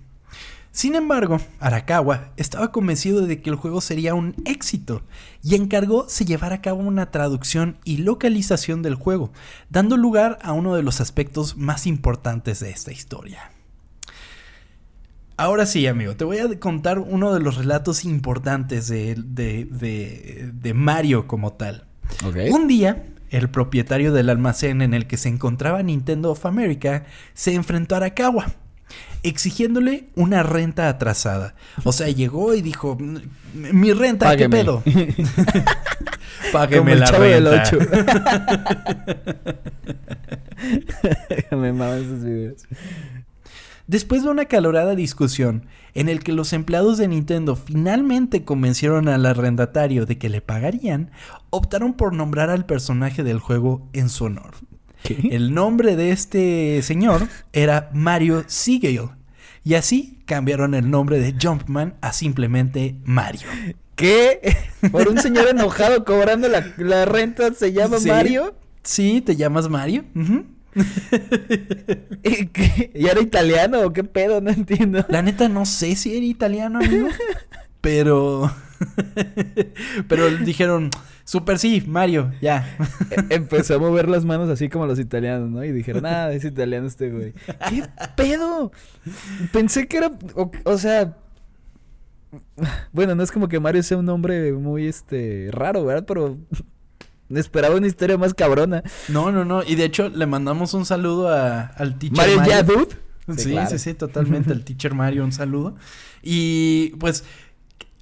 Sin 0.74 0.96
embargo, 0.96 1.40
Arakawa 1.60 2.32
estaba 2.38 2.72
convencido 2.72 3.26
de 3.28 3.42
que 3.42 3.50
el 3.50 3.58
juego 3.58 3.82
sería 3.82 4.16
un 4.16 4.36
éxito 4.46 5.02
y 5.44 5.56
encargó 5.56 6.08
se 6.08 6.24
llevara 6.26 6.56
a 6.56 6.62
cabo 6.62 6.80
una 6.80 7.12
traducción 7.12 7.78
y 7.84 7.98
localización 7.98 8.82
del 8.82 8.96
juego, 8.96 9.32
dando 9.70 9.98
lugar 9.98 10.40
a 10.42 10.54
uno 10.54 10.74
de 10.76 10.82
los 10.84 11.02
aspectos 11.02 11.58
más 11.58 11.88
importantes 11.88 12.62
de 12.62 12.70
esta 12.72 12.92
historia. 12.94 13.52
Ahora 15.38 15.66
sí, 15.66 15.88
amigo, 15.88 16.16
te 16.16 16.24
voy 16.24 16.38
a 16.38 16.60
contar 16.60 17.00
uno 17.00 17.34
de 17.34 17.40
los 17.40 17.58
relatos 17.58 18.06
importantes 18.06 18.88
de, 18.88 19.16
de- 19.16 19.66
de- 19.66 20.52
de 20.54 20.74
Mario 20.74 21.28
como 21.28 21.54
tal. 21.54 21.86
Un 22.52 22.68
día, 22.68 23.04
el 23.30 23.50
propietario 23.50 24.12
del 24.14 24.30
almacén 24.30 24.82
en 24.82 24.94
el 24.94 25.08
que 25.08 25.18
se 25.18 25.30
encontraba 25.30 25.82
Nintendo 25.84 26.32
of 26.32 26.46
America 26.46 27.06
se 27.34 27.54
enfrentó 27.54 27.96
a 27.96 28.00
Arakawa, 28.00 28.48
exigiéndole 29.24 30.06
una 30.16 30.44
renta 30.44 30.90
atrasada. 30.90 31.56
O 31.84 31.92
sea, 31.94 32.08
llegó 32.10 32.54
y 32.54 32.62
dijo, 32.62 32.98
"Mm, 33.00 33.18
mi 33.54 33.94
renta, 33.94 34.26
Págueme". 34.28 34.58
¿qué 34.58 34.64
pedo? 34.64 34.84
Como 36.42 36.52
Págueme 36.54 36.94
el 36.94 37.00
la 37.00 37.06
Chavo 37.06 37.24
del 37.24 37.46
renta. 37.46 37.64
Ocho. 37.64 37.80
Me 41.52 41.74
maman 41.74 42.04
esos 42.04 42.24
videos. 42.24 42.64
Después 43.92 44.24
de 44.24 44.30
una 44.30 44.46
calorada 44.46 44.96
discusión 44.96 45.66
en 45.96 46.08
el 46.08 46.24
que 46.24 46.32
los 46.32 46.54
empleados 46.54 46.98
de 46.98 47.10
Nintendo 47.10 47.58
finalmente 47.58 48.46
convencieron 48.46 49.10
al 49.10 49.26
arrendatario 49.26 50.06
de 50.06 50.18
que 50.18 50.30
le 50.30 50.40
pagarían, 50.40 51.12
optaron 51.50 51.92
por 51.96 52.14
nombrar 52.14 52.50
al 52.50 52.66
personaje 52.66 53.22
del 53.22 53.40
juego 53.40 53.90
en 53.92 54.08
su 54.08 54.24
honor. 54.24 54.52
¿Qué? 55.04 55.18
El 55.32 55.54
nombre 55.54 55.98
de 55.98 56.12
este 56.12 56.82
señor 56.84 57.28
era 57.52 57.90
Mario 57.94 58.46
Seagale. 58.48 59.10
Y 59.66 59.74
así 59.74 60.20
cambiaron 60.26 60.74
el 60.74 60.90
nombre 60.90 61.20
de 61.20 61.36
Jumpman 61.38 61.96
a 62.00 62.14
simplemente 62.14 62.96
Mario. 63.04 63.50
¿Qué? 63.96 64.56
Por 64.94 65.10
un 65.10 65.20
señor 65.20 65.50
enojado 65.50 66.06
cobrando 66.06 66.48
la, 66.48 66.66
la 66.78 67.04
renta 67.04 67.54
se 67.54 67.74
llama 67.74 67.98
Sí. 67.98 68.08
Mario. 68.08 68.56
¿Sí? 68.84 69.20
¿Te 69.20 69.36
llamas 69.36 69.68
Mario? 69.68 70.06
¿Y 72.24 73.08
era 73.08 73.22
italiano 73.22 73.82
o 73.82 73.94
qué 73.94 74.04
pedo? 74.04 74.42
No 74.42 74.52
entiendo. 74.52 75.06
La 75.10 75.22
neta 75.22 75.50
no 75.50 75.66
sé 75.66 75.96
si 75.96 76.16
era 76.16 76.26
italiano, 76.26 76.80
amigo. 76.80 77.08
pero... 77.82 78.52
pero 80.08 80.30
dijeron, 80.38 80.90
super 81.24 81.60
sí, 81.60 81.84
Mario, 81.86 82.32
ya. 82.42 82.78
E- 83.12 83.36
Empezó 83.36 83.76
a 83.76 83.80
mover 83.80 84.10
las 84.10 84.26
manos 84.26 84.50
así 84.50 84.70
como 84.70 84.88
los 84.88 84.98
italianos, 85.00 85.50
¿no? 85.50 85.64
Y 85.64 85.72
dijeron, 85.72 86.06
ah, 86.06 86.32
es 86.32 86.44
italiano 86.46 86.88
este 86.88 87.12
güey. 87.12 87.34
¿Qué 87.70 87.84
pedo? 88.16 88.72
Pensé 89.52 89.88
que 89.88 89.98
era, 89.98 90.12
o, 90.36 90.52
o 90.64 90.78
sea... 90.78 91.18
Bueno, 92.94 93.14
no 93.14 93.24
es 93.24 93.32
como 93.32 93.50
que 93.50 93.60
Mario 93.60 93.84
sea 93.84 93.98
un 93.98 94.06
nombre 94.06 94.54
muy, 94.54 94.88
este, 94.88 95.50
raro, 95.52 95.84
¿verdad? 95.84 96.06
Pero 96.08 96.38
esperaba 97.40 97.76
una 97.76 97.88
historia 97.88 98.18
más 98.18 98.34
cabrona. 98.34 98.84
No, 99.08 99.32
no, 99.32 99.46
no. 99.46 99.64
Y 99.64 99.76
de 99.76 99.86
hecho 99.86 100.10
le 100.10 100.26
mandamos 100.26 100.74
un 100.74 100.86
saludo 100.86 101.30
a- 101.30 101.62
al 101.62 101.98
teacher 101.98 102.18
Mario, 102.18 102.38
Mario. 102.38 102.52
ya, 102.54 102.64
dude. 102.64 102.88
Sí, 103.28 103.34
Sí, 103.38 103.44
sí, 103.44 103.50
claro. 103.52 103.78
sí, 103.78 103.94
totalmente. 103.94 104.52
Al 104.52 104.64
teacher 104.66 104.94
Mario, 104.94 105.24
un 105.24 105.32
saludo. 105.32 105.76
Y 106.22 106.90
pues, 107.00 107.24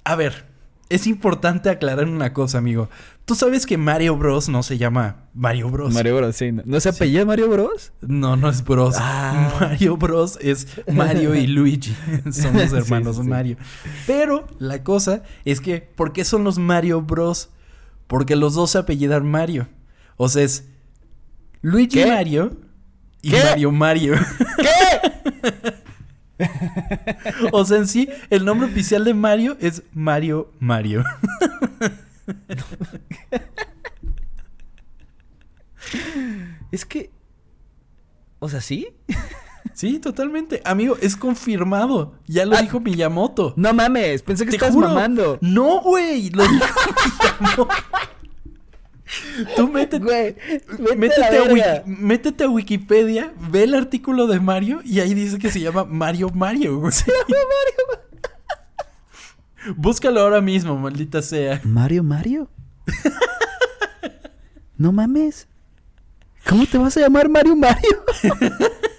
a 0.04 0.16
ver, 0.16 0.46
es 0.88 1.06
importante 1.06 1.70
aclarar 1.70 2.08
una 2.08 2.32
cosa, 2.32 2.58
amigo. 2.58 2.88
Tú 3.26 3.36
sabes 3.36 3.64
que 3.64 3.76
Mario 3.78 4.16
Bros 4.16 4.48
no 4.48 4.64
se 4.64 4.76
llama 4.76 5.26
Mario 5.34 5.70
Bros. 5.70 5.94
Mario 5.94 6.16
Bros, 6.16 6.34
sí. 6.34 6.50
¿No, 6.50 6.62
¿No 6.66 6.80
se 6.80 6.88
apellida 6.88 7.24
Mario 7.24 7.48
Bros? 7.48 7.92
No, 8.00 8.34
no 8.34 8.48
es 8.48 8.64
Bros. 8.64 8.96
Ah. 8.98 9.52
Mario 9.60 9.96
Bros 9.96 10.36
es 10.40 10.66
Mario 10.92 11.36
y 11.36 11.46
Luigi. 11.46 11.94
son 12.32 12.54
los 12.54 12.70
Sí, 12.70 12.76
hermanos 12.76 13.16
sí, 13.16 13.22
sí. 13.22 13.28
Mario. 13.28 13.56
Pero 14.08 14.48
la 14.58 14.82
cosa 14.82 15.22
es 15.44 15.60
que, 15.60 15.80
¿por 15.80 16.12
qué 16.12 16.24
son 16.24 16.42
los 16.42 16.58
Mario 16.58 17.02
Bros? 17.02 17.50
Porque 18.10 18.34
los 18.34 18.54
dos 18.54 18.72
se 18.72 18.78
apellidan 18.78 19.24
Mario. 19.24 19.68
O 20.16 20.28
sea, 20.28 20.42
es 20.42 20.68
Luigi 21.62 22.00
¿Qué? 22.02 22.06
Mario 22.06 22.56
y 23.22 23.30
¿Qué? 23.30 23.44
Mario 23.44 23.70
Mario. 23.70 24.14
¿Qué? 24.56 26.44
o 27.52 27.64
sea, 27.64 27.78
en 27.78 27.86
sí, 27.86 28.08
el 28.30 28.44
nombre 28.44 28.66
oficial 28.68 29.04
de 29.04 29.14
Mario 29.14 29.56
es 29.60 29.84
Mario 29.92 30.52
Mario. 30.58 31.04
Es 36.72 36.84
que... 36.84 37.10
O 38.40 38.48
sea, 38.48 38.60
¿sí? 38.60 38.88
Sí, 39.80 39.98
totalmente. 39.98 40.60
Amigo, 40.66 40.98
es 41.00 41.16
confirmado. 41.16 42.12
Ya 42.26 42.44
lo 42.44 42.54
Ah. 42.54 42.60
dijo 42.60 42.80
Miyamoto. 42.80 43.54
No 43.56 43.72
mames, 43.72 44.20
pensé 44.20 44.44
que 44.44 44.50
Te 44.50 44.56
estás 44.56 44.74
juro. 44.74 44.88
mamando. 44.88 45.38
No, 45.40 45.80
güey. 45.80 46.28
Lo 46.28 46.46
dijo 46.46 46.66
Miyamoto. 47.40 47.68
Tú 49.56 49.68
métete, 49.68 50.04
Güey, 50.04 50.36
vete 50.78 50.96
métete, 50.96 51.38
a 51.38 51.42
Wiki- 51.44 51.82
métete 51.86 52.44
a 52.44 52.48
Wikipedia, 52.50 53.32
ve 53.50 53.62
el 53.64 53.72
artículo 53.74 54.26
de 54.26 54.38
Mario 54.38 54.82
y 54.84 55.00
ahí 55.00 55.14
dice 55.14 55.38
que 55.38 55.50
se 55.50 55.60
llama 55.60 55.84
Mario 55.84 56.28
Mario, 56.28 56.78
güey. 56.78 56.92
Búscalo 59.76 60.20
ahora 60.20 60.42
mismo, 60.42 60.76
maldita 60.76 61.22
sea. 61.22 61.60
¿Mario 61.64 62.04
Mario? 62.04 62.50
no 64.76 64.92
mames. 64.92 65.48
¿Cómo 66.48 66.66
te 66.66 66.76
vas 66.78 66.96
a 66.98 67.00
llamar 67.00 67.30
Mario 67.30 67.56
Mario? 67.56 68.04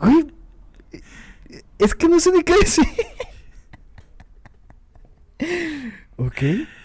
Güey. 0.00 0.26
Es 1.78 1.94
que 1.94 2.08
no 2.08 2.18
sé 2.20 2.30
ni 2.32 2.42
qué 2.42 2.54
decir. 2.58 2.84
ok. 6.16 6.42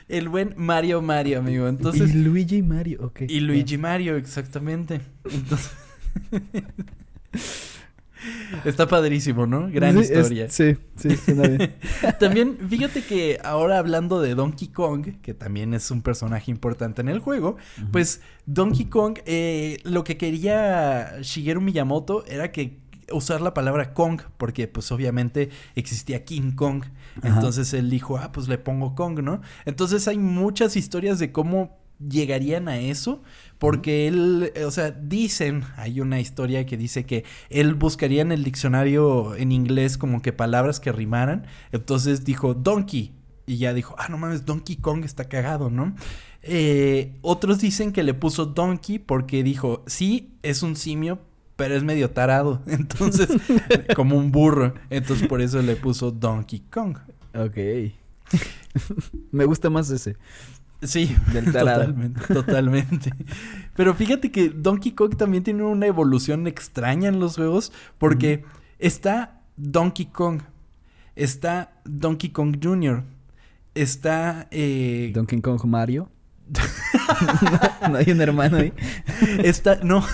El 0.07 0.29
buen 0.29 0.53
Mario 0.57 1.01
Mario, 1.01 1.39
amigo. 1.39 1.67
Entonces, 1.67 2.13
y 2.13 2.17
Luigi 2.19 2.61
Mario, 2.61 2.99
ok. 3.05 3.21
Y 3.27 3.39
Luigi 3.39 3.77
Mario, 3.77 4.15
exactamente. 4.17 5.01
Entonces... 5.25 5.71
Está 8.63 8.87
padrísimo, 8.87 9.45
¿no? 9.45 9.69
Gran 9.69 9.93
Sí, 9.93 9.99
es- 9.99 10.09
historia. 10.09 10.49
sí, 10.49 10.77
sí, 10.95 11.15
suena 11.15 11.47
bien. 11.47 11.75
También, 12.19 12.57
fíjate 12.69 13.03
que 13.03 13.39
ahora 13.43 13.77
hablando 13.77 14.19
de 14.19 14.33
Donkey 14.33 14.69
Kong, 14.69 15.21
que 15.21 15.35
también 15.35 15.75
es 15.75 15.91
un 15.91 16.01
personaje 16.01 16.49
importante 16.49 17.01
en 17.01 17.09
el 17.09 17.19
juego, 17.19 17.57
pues 17.91 18.21
Donkey 18.47 18.85
Kong, 18.85 19.19
eh, 19.27 19.77
lo 19.83 20.03
que 20.03 20.17
quería 20.17 21.19
Shigeru 21.21 21.61
Miyamoto 21.61 22.25
era 22.25 22.51
que 22.51 22.79
usar 23.11 23.41
la 23.41 23.53
palabra 23.53 23.93
Kong, 23.93 24.21
porque 24.37 24.67
pues 24.67 24.91
obviamente 24.91 25.49
existía 25.75 26.25
King 26.25 26.51
Kong. 26.51 26.83
Ajá. 27.17 27.27
Entonces 27.35 27.73
él 27.73 27.89
dijo, 27.89 28.17
ah, 28.17 28.31
pues 28.31 28.47
le 28.47 28.57
pongo 28.57 28.95
Kong, 28.95 29.21
¿no? 29.21 29.41
Entonces 29.65 30.07
hay 30.07 30.17
muchas 30.17 30.75
historias 30.75 31.19
de 31.19 31.31
cómo 31.31 31.77
llegarían 31.99 32.67
a 32.67 32.77
eso, 32.77 33.23
porque 33.57 34.07
él, 34.07 34.51
o 34.65 34.71
sea, 34.71 34.91
dicen, 34.91 35.63
hay 35.77 36.01
una 36.01 36.19
historia 36.19 36.65
que 36.65 36.77
dice 36.77 37.05
que 37.05 37.23
él 37.49 37.73
buscaría 37.73 38.21
en 38.21 38.31
el 38.31 38.43
diccionario 38.43 39.35
en 39.35 39.51
inglés 39.51 39.97
como 39.97 40.21
que 40.21 40.33
palabras 40.33 40.79
que 40.79 40.91
rimaran, 40.91 41.45
entonces 41.71 42.25
dijo 42.25 42.53
Donkey, 42.53 43.13
y 43.47 43.57
ya 43.57 43.73
dijo, 43.73 43.95
ah, 43.97 44.07
no 44.09 44.17
mames, 44.17 44.45
Donkey 44.45 44.77
Kong 44.77 45.05
está 45.05 45.29
cagado, 45.29 45.69
¿no? 45.69 45.95
Eh, 46.41 47.17
otros 47.21 47.59
dicen 47.59 47.91
que 47.91 48.03
le 48.03 48.13
puso 48.13 48.45
Donkey 48.45 48.99
porque 48.99 49.43
dijo, 49.43 49.83
sí, 49.87 50.37
es 50.41 50.63
un 50.63 50.75
simio, 50.75 51.19
pero 51.55 51.75
es 51.75 51.83
medio 51.83 52.11
tarado, 52.11 52.61
entonces, 52.67 53.29
como 53.95 54.17
un 54.17 54.31
burro, 54.31 54.73
entonces 54.89 55.27
por 55.27 55.41
eso 55.41 55.61
le 55.61 55.75
puso 55.75 56.11
Donkey 56.11 56.61
Kong. 56.71 56.97
ok. 57.33 57.57
Me 59.31 59.45
gusta 59.45 59.69
más 59.69 59.89
ese. 59.89 60.17
Sí, 60.81 61.15
Del 61.31 61.51
tarado. 61.51 61.81
totalmente, 61.85 62.33
totalmente. 62.33 63.13
Pero 63.75 63.93
fíjate 63.93 64.31
que 64.31 64.49
Donkey 64.49 64.91
Kong 64.91 65.15
también 65.15 65.43
tiene 65.43 65.63
una 65.63 65.87
evolución 65.87 66.47
extraña 66.47 67.09
en 67.09 67.19
los 67.19 67.35
juegos 67.35 67.71
porque 67.97 68.43
está 68.77 69.41
Donkey 69.57 70.07
Kong, 70.07 70.41
está 71.15 71.79
Donkey 71.85 72.29
Kong 72.31 72.57
Jr., 72.61 73.03
está 73.73 74.47
eh, 74.51 75.11
Donkey 75.13 75.41
Kong 75.41 75.63
Mario. 75.65 76.09
no 77.89 77.97
hay 77.97 78.11
un 78.11 78.21
hermano 78.21 78.57
ahí. 78.57 78.73
está 79.43 79.75
no 79.83 80.05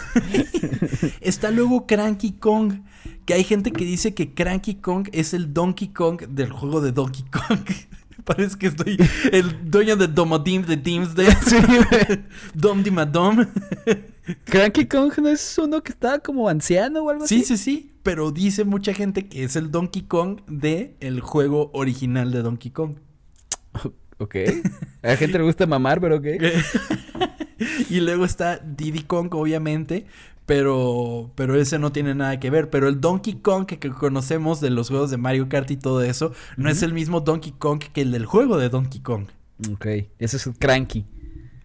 está 1.21 1.51
luego 1.51 1.85
Cranky 1.87 2.33
Kong, 2.33 2.81
que 3.25 3.33
hay 3.33 3.43
gente 3.43 3.71
que 3.71 3.85
dice 3.85 4.13
que 4.13 4.33
Cranky 4.33 4.75
Kong 4.75 5.09
es 5.11 5.33
el 5.33 5.53
Donkey 5.53 5.89
Kong 5.89 6.21
del 6.29 6.51
juego 6.51 6.81
de 6.81 6.91
Donkey 6.91 7.23
Kong. 7.31 7.59
Parece 8.23 8.55
que 8.57 8.67
estoy 8.67 8.97
el 9.31 9.69
dueño 9.71 9.95
de 9.95 10.07
Domodim 10.07 10.63
de 10.63 10.77
Dims 10.77 11.15
de 11.15 11.25
Sí. 11.31 11.55
Dom 12.53 12.83
Dimadom. 12.83 13.47
Cranky 14.45 14.85
Kong 14.85 15.11
no 15.17 15.27
es 15.29 15.57
uno 15.57 15.81
que 15.81 15.91
estaba 15.91 16.19
como 16.19 16.47
anciano 16.47 17.03
o 17.03 17.09
algo 17.09 17.27
Sí, 17.27 17.37
así. 17.41 17.57
sí, 17.57 17.57
sí. 17.57 17.87
Pero 18.03 18.31
dice 18.31 18.63
mucha 18.63 18.93
gente 18.93 19.27
que 19.27 19.43
es 19.43 19.55
el 19.55 19.71
Donkey 19.71 20.03
Kong 20.03 20.41
de 20.47 20.95
el 20.99 21.19
juego 21.21 21.71
original 21.73 22.31
de 22.31 22.41
Donkey 22.43 22.71
Kong. 22.71 22.97
Ok. 23.83 23.93
A 25.03 25.07
la 25.07 25.17
gente 25.17 25.37
le 25.37 25.43
gusta 25.43 25.65
mamar, 25.65 25.99
pero 25.99 26.17
ok. 26.17 26.25
y 27.89 27.99
luego 27.99 28.25
está 28.25 28.57
Diddy 28.57 29.03
Kong, 29.03 29.33
obviamente. 29.33 30.05
Pero, 30.45 31.31
pero 31.35 31.55
ese 31.55 31.79
no 31.79 31.91
tiene 31.91 32.13
nada 32.13 32.39
que 32.39 32.49
ver. 32.49 32.69
Pero 32.69 32.87
el 32.87 32.99
Donkey 32.99 33.35
Kong 33.35 33.65
que, 33.65 33.79
que 33.79 33.89
conocemos 33.89 34.59
de 34.59 34.69
los 34.69 34.89
juegos 34.89 35.09
de 35.11 35.17
Mario 35.17 35.47
Kart 35.47 35.69
y 35.71 35.77
todo 35.77 36.01
eso, 36.01 36.33
no 36.57 36.69
es 36.69 36.83
el 36.83 36.93
mismo 36.93 37.21
Donkey 37.21 37.53
Kong 37.57 37.79
que 37.79 38.01
el 38.01 38.11
del 38.11 38.25
juego 38.25 38.57
de 38.57 38.69
Donkey 38.69 39.01
Kong. 39.01 39.27
Ok. 39.71 39.85
Ese 40.19 40.37
es 40.37 40.47
el 40.47 40.57
Cranky. 40.57 41.05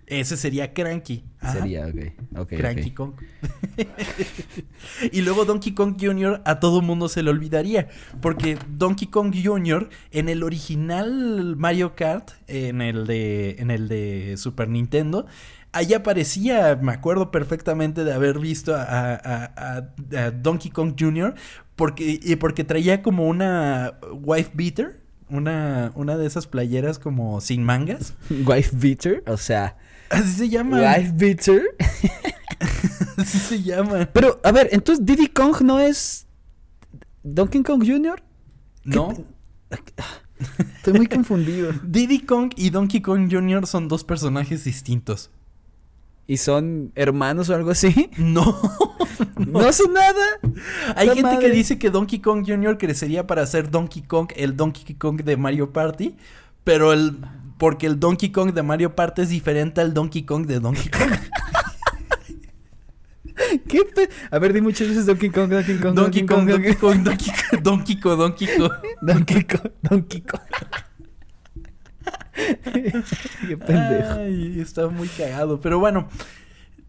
Ese 0.07 0.37
sería 0.37 0.73
Cranky. 0.73 1.25
Ajá. 1.41 1.55
Sería, 1.55 1.87
ok. 1.87 2.39
Ok. 2.39 2.49
Cranky. 2.57 2.91
Kong. 2.93 3.13
y 5.13 5.21
luego 5.23 5.45
Donkey 5.45 5.73
Kong 5.75 5.97
Jr. 6.01 6.43
a 6.45 6.61
todo 6.61 6.81
mundo 6.83 7.09
se 7.09 7.23
le 7.23 7.31
olvidaría. 7.31 7.89
Porque 8.21 8.59
Donkey 8.71 9.09
Kong 9.09 9.35
Jr. 9.43 9.89
en 10.13 10.29
el 10.29 10.43
original 10.43 11.57
Mario 11.57 11.95
Kart, 11.95 12.31
en 12.47 12.81
el 12.83 13.07
de, 13.07 13.57
en 13.59 13.71
el 13.71 13.89
de 13.89 14.35
Super 14.37 14.69
Nintendo, 14.69 15.27
ahí 15.73 15.93
aparecía, 15.95 16.79
me 16.81 16.93
acuerdo 16.93 17.31
perfectamente 17.31 18.05
de 18.05 18.13
haber 18.13 18.39
visto 18.39 18.75
a, 18.75 18.83
a- 18.83 19.15
a- 19.17 19.53
a- 19.57 20.19
a 20.25 20.31
Donkey 20.31 20.71
Kong 20.71 20.95
Jr. 20.99 21.35
Porque, 21.75 22.19
y 22.23 22.37
porque 22.37 22.65
traía 22.65 23.03
como 23.03 23.27
una 23.27 23.95
wife 24.13 24.51
beater. 24.55 25.05
Una, 25.29 25.91
una 25.97 26.17
de 26.17 26.25
esas 26.25 26.47
playeras 26.47 27.01
como 27.01 27.41
sin 27.41 27.65
mangas. 27.65 28.15
Wife 28.47 28.71
Beater, 28.77 29.25
o 29.27 29.37
sea, 29.37 29.77
Así 30.11 30.31
se 30.31 30.49
llama. 30.49 30.79
Wife 30.79 31.13
Beater. 31.15 31.63
Así 33.17 33.39
se 33.39 33.63
llama. 33.63 34.09
Pero, 34.13 34.41
a 34.45 34.53
ver, 34.53 34.69
entonces 34.73 35.05
Diddy 35.05 35.29
Kong 35.29 35.61
no 35.63 35.81
es 35.81 36.27
Donkey 37.23 37.63
Kong 37.63 37.85
Jr. 37.87 38.23
No. 38.85 39.13
Estoy 40.77 40.93
muy 40.93 41.07
confundido. 41.07 41.73
Diddy 41.83 42.21
Kong 42.21 42.53
y 42.57 42.71
Donkey 42.71 43.01
Kong 43.01 43.29
Jr. 43.31 43.67
son 43.67 43.89
dos 43.89 44.05
personajes 44.05 44.65
distintos. 44.65 45.31
¿Y 46.29 46.39
son 46.39 46.93
hermanos 46.95 47.49
o 47.49 47.55
algo 47.55 47.71
así? 47.71 48.11
No. 48.17 48.59
No, 49.39 49.73
son 49.73 49.93
nada. 49.93 50.25
Hay 50.95 51.09
¡La 51.09 51.15
gente 51.15 51.31
madre! 51.31 51.47
que 51.47 51.51
dice 51.55 51.79
que 51.79 51.91
Donkey 51.91 52.21
Kong 52.21 52.45
Jr. 52.47 52.77
crecería 52.79 53.27
para 53.27 53.47
ser 53.47 53.71
Donkey 53.71 54.03
Kong, 54.03 54.31
el 54.35 54.57
Donkey 54.57 54.95
Kong 54.95 55.23
de 55.23 55.37
Mario 55.37 55.73
Party, 55.73 56.17
pero 56.65 56.93
el 56.93 57.19
porque 57.59 57.87
el 57.87 57.99
Donkey 58.01 58.31
Kong 58.33 58.53
de 58.53 58.63
Mario 58.63 58.95
Party 58.95 59.23
es 59.23 59.29
diferente 59.31 59.81
al 59.81 59.95
Donkey 59.95 60.25
Kong 60.25 60.47
de 60.47 60.61
Donkey 60.61 60.89
Kong. 60.91 61.11
¿Qué 63.69 63.85
pe- 63.85 64.09
A 64.31 64.39
ver, 64.39 64.53
di 64.53 64.61
muchas 64.61 64.89
veces 64.89 65.07
Donkey 65.07 65.31
Kong, 65.31 65.51
Donkey 65.51 65.77
Kong, 65.79 65.95
Donkey 65.95 66.25
Kong, 66.27 66.47
Donkey 66.49 66.75
Kong, 66.75 67.03
Donkey 67.05 67.31
Kong, 67.33 67.63
Donkey 67.63 67.97
Kong, 68.01 68.19
Donkey 68.19 68.47
Kong. 68.57 68.73
Donkey 69.03 69.45
Kong, 69.45 69.71
Donkey 69.83 70.21
Kong. 70.27 70.41
Qué 73.49 73.57
pendejo. 73.57 74.13
Ay, 74.19 74.61
está 74.61 74.89
muy 74.89 75.09
cagado. 75.09 75.61
Pero 75.61 75.79
bueno, 75.79 76.09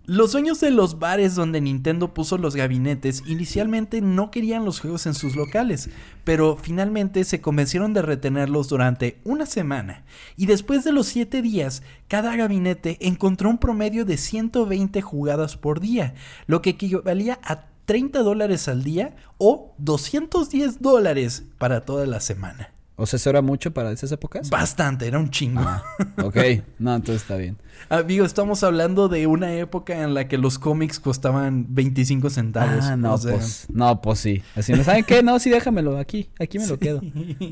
los 0.07 0.31
dueños 0.31 0.61
de 0.61 0.71
los 0.71 0.99
bares 0.99 1.35
donde 1.35 1.59
Nintendo 1.59 2.13
puso 2.13 2.37
los 2.37 2.55
gabinetes 2.55 3.23
inicialmente 3.27 3.99
no 3.99 4.31
querían 4.31 4.63
los 4.63 4.79
juegos 4.79 5.05
en 5.05 5.13
sus 5.13 5.35
locales, 5.35 5.89
pero 6.23 6.55
finalmente 6.55 7.25
se 7.25 7.41
convencieron 7.41 7.93
de 7.93 8.01
retenerlos 8.01 8.69
durante 8.69 9.19
una 9.25 9.45
semana. 9.45 10.05
Y 10.37 10.45
después 10.45 10.85
de 10.85 10.93
los 10.93 11.07
7 11.07 11.41
días, 11.41 11.83
cada 12.07 12.37
gabinete 12.37 12.97
encontró 13.01 13.49
un 13.49 13.57
promedio 13.57 14.05
de 14.05 14.15
120 14.15 15.01
jugadas 15.01 15.57
por 15.57 15.81
día, 15.81 16.15
lo 16.45 16.61
que 16.61 16.69
equivalía 16.69 17.37
a 17.43 17.65
30 17.83 18.19
dólares 18.19 18.69
al 18.69 18.85
día 18.85 19.13
o 19.37 19.73
210 19.77 20.81
dólares 20.81 21.43
para 21.57 21.81
toda 21.81 22.05
la 22.05 22.21
semana. 22.21 22.76
O 22.99 23.05
sea, 23.05 23.17
¿eso 23.17 23.29
era 23.29 23.43
mucho 23.43 23.71
para 23.71 23.91
esas 23.91 24.11
épocas? 24.11 24.49
Bastante, 24.49 25.05
era 25.05 25.19
un 25.19 25.29
chingo. 25.29 25.61
Ah, 25.61 25.83
ok. 26.23 26.37
No, 26.79 26.95
entonces 26.95 27.21
está 27.21 27.35
bien. 27.37 27.57
Amigo, 27.89 28.25
estamos 28.25 28.63
hablando 28.63 29.07
de 29.07 29.27
una 29.27 29.53
época 29.53 30.03
en 30.03 30.13
la 30.13 30.27
que 30.27 30.37
los 30.37 30.57
cómics 30.57 30.99
costaban 30.99 31.67
25 31.69 32.29
centavos. 32.31 32.85
Ah, 32.85 32.97
no, 32.97 33.13
o 33.13 33.17
sea, 33.17 33.33
pues, 33.33 33.67
no, 33.69 34.01
pues 34.01 34.19
sí. 34.19 34.43
Así, 34.55 34.73
¿no 34.73 34.83
saben 34.83 35.03
qué? 35.03 35.21
No, 35.21 35.37
sí, 35.39 35.49
déjamelo 35.51 35.97
aquí. 35.97 36.29
Aquí 36.39 36.57
me 36.57 36.65
lo 36.65 36.79
quedo. 36.79 37.01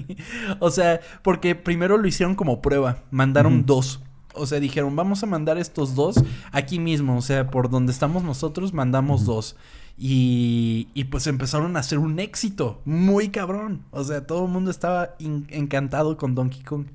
o 0.59 0.71
sea, 0.71 0.99
porque 1.21 1.53
primero 1.53 1.97
lo 1.97 2.07
hicieron 2.07 2.35
como 2.35 2.61
prueba. 2.61 3.03
Mandaron 3.11 3.65
dos. 3.65 4.01
O 4.33 4.47
sea, 4.47 4.59
dijeron, 4.59 4.95
vamos 4.95 5.21
a 5.23 5.27
mandar 5.27 5.57
estos 5.59 5.95
dos 5.95 6.15
aquí 6.51 6.79
mismo. 6.79 7.17
O 7.17 7.21
sea, 7.21 7.51
por 7.51 7.69
donde 7.69 7.91
estamos 7.91 8.23
nosotros, 8.23 8.73
mandamos 8.73 9.25
dos. 9.25 9.55
Y, 9.97 10.89
y 10.93 11.05
pues 11.05 11.25
empezaron 11.27 11.77
a 11.77 11.79
hacer 11.79 11.99
un 11.99 12.19
éxito 12.19 12.81
muy 12.85 13.29
cabrón. 13.29 13.85
O 13.91 14.03
sea, 14.03 14.27
todo 14.27 14.45
el 14.45 14.51
mundo 14.51 14.71
estaba 14.71 15.15
encantado 15.19 16.17
con 16.17 16.35
Donkey 16.35 16.63
Kong. 16.63 16.87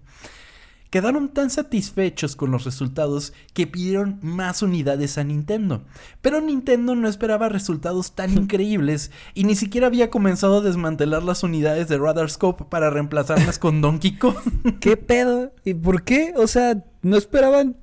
quedaron 0.90 1.28
tan 1.28 1.50
satisfechos 1.50 2.36
con 2.36 2.50
los 2.50 2.64
resultados 2.64 3.32
que 3.54 3.66
pidieron 3.66 4.18
más 4.22 4.60
unidades 4.60 5.16
a 5.16 5.24
Nintendo. 5.24 5.84
Pero 6.20 6.40
Nintendo 6.40 6.94
no 6.94 7.08
esperaba 7.08 7.48
resultados 7.48 8.12
tan 8.14 8.32
increíbles 8.36 9.10
y 9.32 9.44
ni 9.44 9.54
siquiera 9.54 9.86
había 9.86 10.10
comenzado 10.10 10.58
a 10.58 10.62
desmantelar 10.62 11.22
las 11.22 11.42
unidades 11.42 11.88
de 11.88 11.96
Radar 11.96 12.28
Scope 12.28 12.64
para 12.64 12.90
reemplazarlas 12.90 13.58
con 13.58 13.80
Donkey 13.80 14.18
Kong. 14.18 14.36
¿Qué 14.80 14.96
pedo? 14.98 15.52
¿Y 15.64 15.74
por 15.74 16.02
qué? 16.02 16.34
O 16.36 16.46
sea, 16.46 16.84
no 17.02 17.16
esperaban 17.16 17.76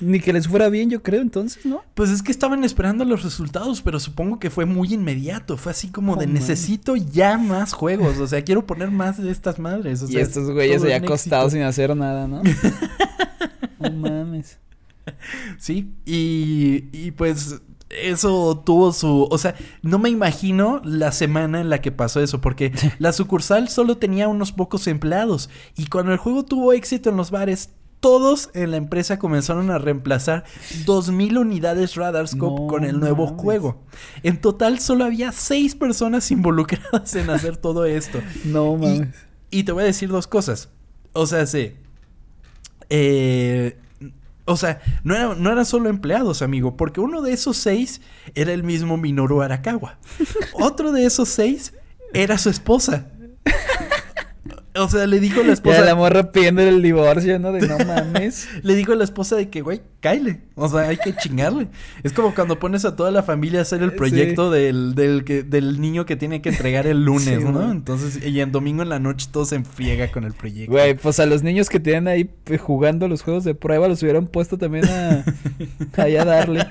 ni 0.00 0.20
que 0.20 0.32
les 0.32 0.48
fuera 0.48 0.68
bien, 0.68 0.90
yo 0.90 1.02
creo, 1.02 1.20
entonces, 1.20 1.64
¿no? 1.64 1.82
Pues 1.94 2.10
es 2.10 2.22
que 2.22 2.32
estaban 2.32 2.64
esperando 2.64 3.04
los 3.04 3.22
resultados, 3.22 3.82
pero 3.82 4.00
supongo 4.00 4.38
que 4.38 4.50
fue 4.50 4.64
muy 4.64 4.92
inmediato. 4.92 5.56
Fue 5.56 5.72
así 5.72 5.88
como 5.88 6.16
de 6.16 6.26
necesito 6.26 6.96
ya 6.96 7.38
más 7.38 7.72
juegos. 7.72 8.18
O 8.18 8.26
sea, 8.26 8.42
quiero 8.42 8.66
poner 8.66 8.90
más 8.90 9.22
de 9.22 9.30
estas 9.30 9.58
madres. 9.58 10.02
O 10.02 10.10
y 10.10 10.16
estos 10.16 10.50
güeyes 10.50 10.82
ya 10.82 10.96
acostados 10.96 11.52
sin 11.52 11.62
hacer 11.62 11.94
nada, 11.96 12.26
¿no? 12.26 12.42
no 13.80 13.90
mames. 13.90 14.58
Sí, 15.58 15.92
y, 16.06 16.84
y 16.92 17.10
pues 17.12 17.60
eso 17.90 18.62
tuvo 18.64 18.92
su... 18.92 19.26
O 19.30 19.38
sea, 19.38 19.54
no 19.82 19.98
me 19.98 20.08
imagino 20.10 20.80
la 20.84 21.12
semana 21.12 21.60
en 21.60 21.70
la 21.70 21.80
que 21.80 21.92
pasó 21.92 22.20
eso, 22.20 22.40
porque 22.40 22.72
la 22.98 23.12
sucursal 23.12 23.68
solo 23.68 23.98
tenía 23.98 24.28
unos 24.28 24.52
pocos 24.52 24.86
empleados. 24.86 25.50
Y 25.76 25.86
cuando 25.86 26.12
el 26.12 26.18
juego 26.18 26.44
tuvo 26.44 26.72
éxito 26.72 27.10
en 27.10 27.16
los 27.16 27.30
bares, 27.30 27.70
todos 28.00 28.50
en 28.54 28.70
la 28.70 28.78
empresa 28.78 29.18
comenzaron 29.18 29.70
a 29.70 29.78
reemplazar 29.78 30.44
2000 30.86 31.38
unidades 31.38 31.94
Radarscope 31.94 32.66
con 32.66 32.84
el 32.84 32.98
nuevo 32.98 33.26
juego. 33.26 33.82
En 34.22 34.40
total 34.40 34.80
solo 34.80 35.04
había 35.04 35.32
6 35.32 35.74
personas 35.76 36.30
involucradas 36.30 37.14
en 37.14 37.30
hacer 37.30 37.56
todo 37.56 37.84
esto. 37.84 38.20
No 38.44 38.76
mames. 38.76 39.14
Y, 39.50 39.64
te 39.64 39.72
voy 39.72 39.82
a 39.82 39.86
decir 39.86 40.08
dos 40.08 40.26
cosas. 40.26 40.70
O 41.12 41.26
sea, 41.26 41.46
sí. 41.46 41.74
Eh, 42.88 43.76
o 44.44 44.56
sea, 44.56 44.80
no, 45.04 45.34
no 45.34 45.52
eran 45.52 45.66
solo 45.66 45.88
empleados, 45.88 46.42
amigo, 46.42 46.76
porque 46.76 47.00
uno 47.00 47.20
de 47.22 47.32
esos 47.32 47.56
seis 47.56 48.00
era 48.34 48.52
el 48.52 48.62
mismo 48.62 48.96
Minoru 48.96 49.42
Arakawa. 49.42 49.98
Otro 50.54 50.92
de 50.92 51.04
esos 51.04 51.28
seis 51.28 51.74
era 52.14 52.38
su 52.38 52.48
esposa. 52.48 53.10
O 54.76 54.88
sea, 54.88 55.06
le 55.06 55.18
dijo 55.18 55.40
a 55.40 55.44
la 55.44 55.52
esposa. 55.54 55.78
Ya 55.78 55.84
la 55.84 55.94
morra 55.94 56.30
pidiendo 56.30 56.62
el 56.62 56.82
divorcio, 56.82 57.38
¿no? 57.38 57.52
De 57.52 57.66
no 57.66 57.78
mames. 57.78 58.48
le 58.62 58.74
dijo 58.74 58.92
a 58.92 58.96
la 58.96 59.04
esposa 59.04 59.36
de 59.36 59.48
que, 59.48 59.62
güey, 59.62 59.82
cáile. 60.00 60.42
O 60.54 60.68
sea, 60.68 60.80
hay 60.80 60.96
que 60.96 61.14
chingarle. 61.16 61.68
Es 62.02 62.12
como 62.12 62.34
cuando 62.34 62.58
pones 62.58 62.84
a 62.84 62.94
toda 62.94 63.10
la 63.10 63.22
familia 63.22 63.60
a 63.60 63.62
hacer 63.62 63.82
el 63.82 63.94
proyecto 63.94 64.50
del, 64.50 64.94
del, 64.94 65.24
que, 65.24 65.42
del 65.42 65.80
niño 65.80 66.06
que 66.06 66.16
tiene 66.16 66.42
que 66.42 66.50
entregar 66.50 66.86
el 66.86 67.04
lunes, 67.04 67.42
¿no? 67.42 67.70
Entonces, 67.70 68.24
y 68.24 68.40
en 68.40 68.52
domingo 68.52 68.82
en 68.82 68.90
la 68.90 68.98
noche 68.98 69.28
todo 69.30 69.44
se 69.44 69.56
enfriega 69.56 70.10
con 70.12 70.24
el 70.24 70.34
proyecto. 70.34 70.70
Güey, 70.70 70.94
pues 70.94 71.18
a 71.18 71.26
los 71.26 71.42
niños 71.42 71.68
que 71.68 71.80
tienen 71.80 72.08
ahí 72.08 72.30
eh, 72.46 72.58
jugando 72.58 73.08
los 73.08 73.22
juegos 73.22 73.44
de 73.44 73.54
prueba 73.54 73.88
los 73.88 74.02
hubieran 74.02 74.26
puesto 74.26 74.58
también 74.58 74.84
a. 74.86 75.24
ahí 75.96 76.16
a 76.16 76.24
darle. 76.24 76.66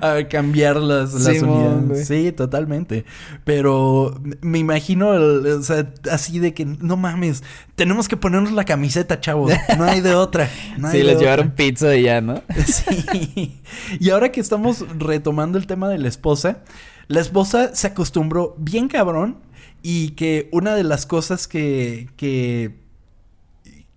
a 0.00 0.28
cambiar 0.28 0.76
las, 0.76 1.14
las 1.14 1.42
unidades. 1.42 2.06
Sí, 2.06 2.32
totalmente. 2.32 3.04
Pero 3.44 4.20
me 4.42 4.58
imagino, 4.58 5.10
o 5.10 5.62
sea, 5.62 5.90
así 6.10 6.38
de 6.38 6.54
que 6.54 6.64
no 6.64 6.96
mames, 7.00 7.42
tenemos 7.74 8.06
que 8.06 8.16
ponernos 8.16 8.52
la 8.52 8.64
camiseta, 8.64 9.20
chavos. 9.20 9.52
No 9.76 9.84
hay 9.84 10.00
de 10.00 10.14
otra. 10.14 10.48
sí, 10.92 11.02
les 11.02 11.18
llevaron 11.18 11.50
pizza 11.50 11.96
y 11.96 12.04
ya, 12.04 12.20
¿no? 12.20 12.42
sí. 12.66 13.60
Y 13.98 14.10
ahora 14.10 14.30
que 14.30 14.40
estamos 14.40 14.84
retomando 14.96 15.58
el 15.58 15.66
tema 15.66 15.88
de 15.88 15.98
la 15.98 16.08
esposa, 16.08 16.62
la 17.08 17.20
esposa 17.20 17.74
se 17.74 17.88
acostumbró 17.88 18.54
bien 18.58 18.86
cabrón 18.88 19.38
y 19.82 20.10
que 20.10 20.48
una 20.52 20.74
de 20.76 20.84
las 20.84 21.06
cosas 21.06 21.48
que, 21.48 22.08
que 22.16 22.78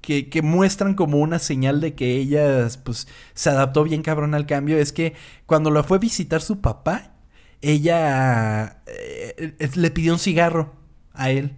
que, 0.02 0.30
que, 0.30 0.42
muestran 0.42 0.96
como 0.96 1.20
una 1.20 1.40
señal 1.40 1.80
de 1.80 1.96
que 1.96 2.18
ella 2.18 2.68
pues, 2.84 3.08
se 3.34 3.50
adaptó 3.50 3.86
bien 3.86 4.02
cabrón 4.02 4.36
al 4.36 4.46
cambio 4.46 4.78
es 4.78 4.92
que 4.92 5.14
cuando 5.46 5.72
la 5.72 5.82
fue 5.84 5.96
a 5.96 6.00
visitar 6.02 6.42
su 6.42 6.60
papá, 6.60 7.14
ella 7.62 8.84
eh, 8.86 9.56
le 9.76 9.92
pidió 9.92 10.12
un 10.12 10.20
cigarro 10.20 10.74
a 11.14 11.32
él. 11.32 11.56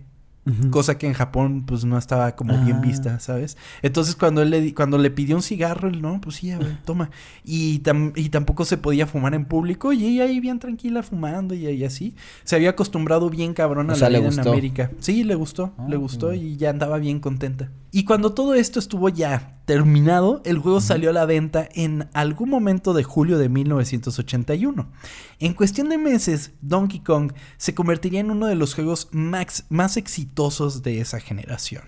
Cosa 0.69 0.99
que 0.99 1.07
en 1.07 1.13
Japón 1.13 1.63
pues 1.65 1.85
no 1.85 1.97
estaba 1.97 2.35
como 2.35 2.53
bien 2.63 2.77
ah. 2.77 2.81
vista, 2.81 3.19
¿sabes? 3.19 3.57
Entonces 3.81 4.15
cuando 4.15 4.43
él 4.43 4.51
le 4.51 4.75
cuando 4.75 4.99
le 4.99 5.09
pidió 5.09 5.35
un 5.35 5.41
cigarro, 5.41 5.87
él 5.87 6.03
no, 6.03 6.21
pues 6.21 6.35
sí, 6.35 6.51
a 6.51 6.59
ver, 6.59 6.77
toma. 6.85 7.09
Y, 7.43 7.81
y 8.15 8.29
tampoco 8.29 8.63
se 8.63 8.77
podía 8.77 9.07
fumar 9.07 9.33
en 9.33 9.45
público 9.45 9.91
y 9.91 10.05
ella 10.05 10.25
ahí 10.25 10.39
bien 10.39 10.59
tranquila 10.59 11.01
fumando 11.01 11.55
y, 11.55 11.83
así. 11.83 12.15
Se 12.43 12.55
había 12.55 12.69
acostumbrado 12.69 13.31
bien 13.31 13.55
cabrón 13.55 13.89
a 13.89 13.95
la 13.95 14.07
vida 14.07 14.29
en 14.29 14.39
América. 14.39 14.91
Sí, 14.99 15.23
le 15.23 15.33
gustó, 15.33 15.73
ah, 15.79 15.87
le 15.89 15.97
gustó 15.97 16.31
y 16.31 16.57
ya 16.57 16.69
andaba 16.69 16.99
bien 16.99 17.19
contenta. 17.19 17.71
Y 17.91 18.03
cuando 18.03 18.33
todo 18.33 18.53
esto 18.53 18.77
estuvo 18.77 19.09
ya 19.09 19.61
terminado, 19.65 20.41
el 20.45 20.59
juego 20.59 20.79
salió 20.79 21.09
a 21.09 21.13
la 21.13 21.25
venta 21.25 21.67
en 21.73 22.07
algún 22.13 22.49
momento 22.49 22.93
de 22.93 23.03
julio 23.03 23.39
de 23.39 23.49
1981. 23.49 24.91
En 25.39 25.53
cuestión 25.53 25.89
de 25.89 25.97
meses, 25.97 26.51
Donkey 26.61 26.99
Kong 26.99 27.31
se 27.57 27.73
convertiría 27.73 28.19
en 28.19 28.31
uno 28.31 28.45
de 28.45 28.55
los 28.55 28.75
juegos 28.75 29.07
más, 29.11 29.65
más 29.69 29.97
exitosos 29.97 30.34
de 30.83 30.99
esa 30.99 31.19
generación. 31.19 31.83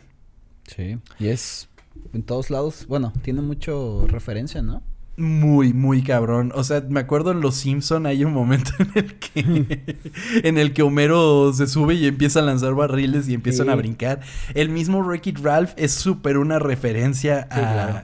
Sí, 0.68 0.98
y 1.20 1.28
es 1.28 1.70
en 2.14 2.24
todos 2.24 2.50
lados, 2.50 2.86
bueno, 2.88 3.14
tiene 3.22 3.42
mucho 3.42 4.06
referencia, 4.08 4.62
¿no? 4.62 4.84
muy, 5.18 5.74
muy 5.74 6.04
cabrón. 6.04 6.52
O 6.54 6.64
sea, 6.64 6.84
me 6.88 7.00
acuerdo 7.00 7.32
en 7.32 7.42
Los 7.42 7.56
Simpson 7.56 8.06
hay 8.06 8.24
un 8.24 8.34
momento 8.34 8.72
en 8.78 8.92
el 8.96 9.16
que 9.16 9.82
en 10.44 10.58
el 10.60 10.74
que 10.74 10.84
Homero 10.84 11.52
se 11.54 11.66
sube 11.66 11.96
y 11.96 12.06
empieza 12.06 12.40
a 12.40 12.44
lanzar 12.44 12.76
barriles 12.76 13.28
y 13.28 13.34
empiezan 13.34 13.70
a 13.70 13.76
brincar. 13.76 14.22
El 14.54 14.70
mismo 14.70 15.00
Wreck-It 15.02 15.40
Ralph 15.40 15.74
es 15.76 15.92
súper 15.94 16.38
una 16.38 16.60
referencia 16.60 17.48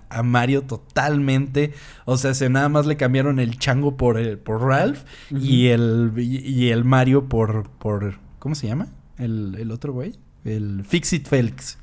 a, 0.10 0.24
Mario 0.24 0.64
totalmente. 0.64 1.74
O 2.06 2.18
sea, 2.18 2.34
se 2.34 2.50
nada 2.50 2.68
más 2.68 2.88
le 2.88 2.98
cambiaron 2.98 3.40
el 3.40 3.60
chango 3.60 3.96
por 3.96 4.18
el, 4.18 4.40
por 4.40 4.64
Ralph 4.64 5.04
y 5.30 5.68
el 5.68 6.12
y, 6.18 6.70
el 6.70 6.84
Mario 6.84 7.30
por 7.30 7.70
por 7.70 8.16
¿cómo 8.40 8.56
se 8.56 8.68
llama? 8.68 8.88
El, 9.20 9.56
el 9.60 9.70
otro 9.70 9.94
güey, 9.94 10.16
el 10.46 10.84
Fixit 10.86 11.28
Felix. 11.28 11.78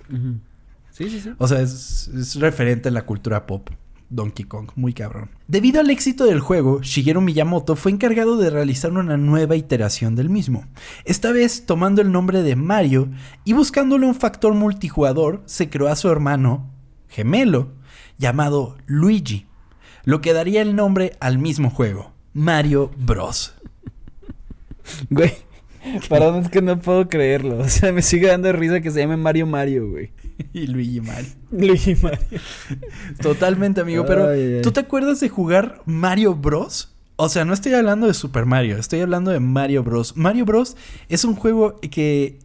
Sí, 0.91 1.09
sí, 1.11 1.21
sí. 1.21 1.31
O 1.39 1.49
sea, 1.49 1.61
es, 1.61 2.09
es 2.09 2.37
referente 2.37 2.89
a 2.89 2.93
la 2.93 3.07
cultura 3.07 3.47
pop. 3.47 3.71
Donkey 4.11 4.45
Kong, 4.45 4.71
muy 4.75 4.93
cabrón. 4.93 5.31
Debido 5.47 5.81
al 5.81 5.89
éxito 5.89 6.25
del 6.25 6.41
juego, 6.41 6.83
Shigeru 6.83 7.21
Miyamoto 7.21 7.77
fue 7.77 7.93
encargado 7.93 8.37
de 8.37 8.51
realizar 8.51 8.91
una 8.91 9.17
nueva 9.17 9.55
iteración 9.55 10.17
del 10.17 10.29
mismo. 10.29 10.67
Esta 11.05 11.31
vez 11.31 11.65
tomando 11.65 12.03
el 12.03 12.11
nombre 12.11 12.43
de 12.43 12.57
Mario 12.57 13.09
y 13.45 13.53
buscándole 13.53 14.07
un 14.07 14.17
factor 14.17 14.53
multijugador, 14.53 15.43
se 15.47 15.71
creó 15.71 15.87
a 15.89 15.97
su 15.97 16.09
hermano 16.11 16.69
gemelo 17.09 17.73
llamado 18.19 18.77
Luigi, 18.87 19.47
lo 20.05 20.21
que 20.21 20.33
daría 20.33 20.61
el 20.61 20.75
nombre 20.75 21.17
al 21.21 21.39
mismo 21.39 21.71
juego, 21.71 22.13
Mario 22.35 22.91
Bros. 22.97 23.55
Güey, 25.09 25.35
perdón, 26.09 26.43
es 26.43 26.49
que 26.49 26.62
no 26.62 26.78
puedo 26.78 27.09
creerlo. 27.09 27.59
O 27.59 27.68
sea, 27.68 27.93
me 27.93 28.03
sigue 28.03 28.28
dando 28.28 28.53
risa 28.53 28.81
que 28.81 28.91
se 28.91 29.01
llame 29.01 29.16
Mario 29.16 29.47
Mario, 29.47 29.89
güey. 29.89 30.11
y 30.53 30.66
Luigi 30.66 31.01
Mario. 31.01 31.31
Luigi 31.51 31.95
Mario. 31.97 32.41
Totalmente, 33.20 33.81
amigo. 33.81 34.05
Pero, 34.07 34.28
¿tú 34.62 34.72
te 34.72 34.81
acuerdas 34.81 35.20
de 35.20 35.28
jugar 35.28 35.83
Mario 35.87 36.35
Bros? 36.35 36.95
O 37.16 37.28
sea, 37.28 37.45
no 37.45 37.53
estoy 37.53 37.74
hablando 37.74 38.07
de 38.07 38.14
Super 38.14 38.47
Mario, 38.47 38.78
estoy 38.78 39.01
hablando 39.01 39.31
de 39.31 39.41
Mario 39.41 39.83
Bros. 39.83 40.16
Mario 40.16 40.47
Bros. 40.47 40.76
es 41.11 41.24
un 41.24 41.35
juego 41.35 41.78
que 41.78 42.39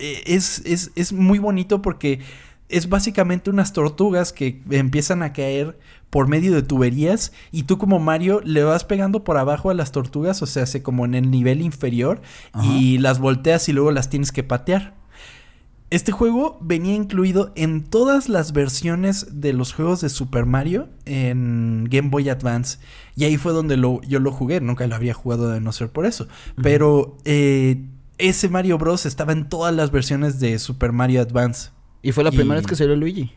eh, 0.00 0.22
es, 0.26 0.62
es, 0.64 0.90
es 0.96 1.12
muy 1.12 1.38
bonito 1.38 1.80
porque 1.80 2.20
es 2.68 2.88
básicamente 2.88 3.50
unas 3.50 3.72
tortugas 3.72 4.32
que 4.32 4.62
empiezan 4.70 5.22
a 5.22 5.32
caer 5.32 5.78
por 6.10 6.26
medio 6.26 6.52
de 6.52 6.62
tuberías 6.62 7.32
y 7.52 7.62
tú 7.62 7.78
como 7.78 7.98
Mario 8.00 8.40
le 8.44 8.64
vas 8.64 8.84
pegando 8.84 9.24
por 9.24 9.38
abajo 9.38 9.70
a 9.70 9.74
las 9.74 9.92
tortugas, 9.92 10.42
o 10.42 10.46
sea, 10.46 10.64
hace 10.64 10.82
como 10.82 11.04
en 11.04 11.14
el 11.14 11.30
nivel 11.30 11.62
inferior 11.62 12.20
y 12.62 12.98
las 12.98 13.20
volteas 13.20 13.68
y 13.68 13.72
luego 13.72 13.92
las 13.92 14.10
tienes 14.10 14.32
que 14.32 14.42
patear. 14.42 15.00
Este 15.90 16.12
juego 16.12 16.56
venía 16.60 16.94
incluido 16.94 17.52
en 17.56 17.82
todas 17.82 18.28
las 18.28 18.52
versiones 18.52 19.40
de 19.40 19.52
los 19.52 19.72
juegos 19.72 20.00
de 20.00 20.08
Super 20.08 20.46
Mario 20.46 20.88
en 21.04 21.88
Game 21.90 22.10
Boy 22.10 22.28
Advance. 22.28 22.78
Y 23.16 23.24
ahí 23.24 23.36
fue 23.36 23.52
donde 23.52 23.76
lo, 23.76 24.00
yo 24.02 24.20
lo 24.20 24.30
jugué. 24.30 24.60
Nunca 24.60 24.86
lo 24.86 24.94
había 24.94 25.14
jugado 25.14 25.50
de 25.50 25.60
no 25.60 25.72
ser 25.72 25.88
por 25.88 26.06
eso. 26.06 26.28
Pero 26.62 27.16
eh, 27.24 27.82
ese 28.18 28.48
Mario 28.48 28.78
Bros. 28.78 29.04
estaba 29.04 29.32
en 29.32 29.48
todas 29.48 29.74
las 29.74 29.90
versiones 29.90 30.38
de 30.38 30.60
Super 30.60 30.92
Mario 30.92 31.22
Advance. 31.22 31.70
¿Y 32.02 32.12
fue 32.12 32.22
la 32.22 32.30
primera 32.30 32.54
vez 32.54 32.68
que 32.68 32.76
salió 32.76 32.94
Luigi? 32.94 33.32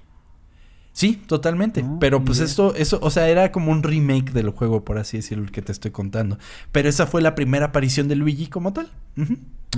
Sí, 0.94 1.20
totalmente. 1.26 1.84
Ah, 1.84 1.98
Pero 2.00 2.24
pues 2.24 2.40
esto, 2.40 2.76
eso, 2.76 3.00
o 3.02 3.10
sea, 3.10 3.28
era 3.28 3.52
como 3.52 3.72
un 3.72 3.82
remake 3.82 4.32
del 4.32 4.52
juego, 4.52 4.86
por 4.86 5.00
así 5.00 5.18
decirlo, 5.18 5.44
el 5.44 5.52
que 5.52 5.64
te 5.64 5.72
estoy 5.72 5.92
contando. 5.92 6.38
Pero 6.72 6.88
esa 6.88 7.08
fue 7.08 7.22
la 7.22 7.34
primera 7.34 7.68
aparición 7.68 8.08
de 8.08 8.16
Luigi 8.16 8.48
como 8.48 8.74
tal. 8.74 8.90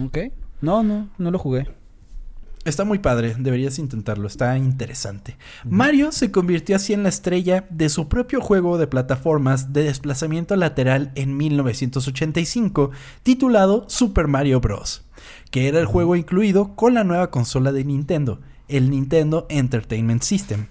Ok. 0.03 0.17
No, 0.61 0.83
no, 0.83 1.09
no 1.17 1.31
lo 1.31 1.39
jugué. 1.39 1.67
Está 2.65 2.83
muy 2.83 2.97
padre, 2.97 3.35
deberías 3.37 3.77
intentarlo, 3.77 4.27
está 4.27 4.57
interesante. 4.57 5.37
Mario 5.63 6.11
se 6.11 6.31
convirtió 6.31 6.75
así 6.75 6.93
en 6.93 7.03
la 7.03 7.09
estrella 7.09 7.65
de 7.69 7.89
su 7.89 8.09
propio 8.09 8.41
juego 8.41 8.79
de 8.79 8.87
plataformas 8.87 9.71
de 9.71 9.83
desplazamiento 9.83 10.55
lateral 10.55 11.11
en 11.13 11.37
1985, 11.37 12.89
titulado 13.21 13.85
Super 13.87 14.27
Mario 14.27 14.61
Bros., 14.61 15.05
que 15.51 15.67
era 15.67 15.79
el 15.79 15.85
juego 15.85 16.15
incluido 16.15 16.75
con 16.75 16.95
la 16.95 17.03
nueva 17.03 17.29
consola 17.29 17.71
de 17.71 17.85
Nintendo, 17.85 18.41
el 18.67 18.89
Nintendo 18.89 19.45
Entertainment 19.49 20.23
System. 20.23 20.65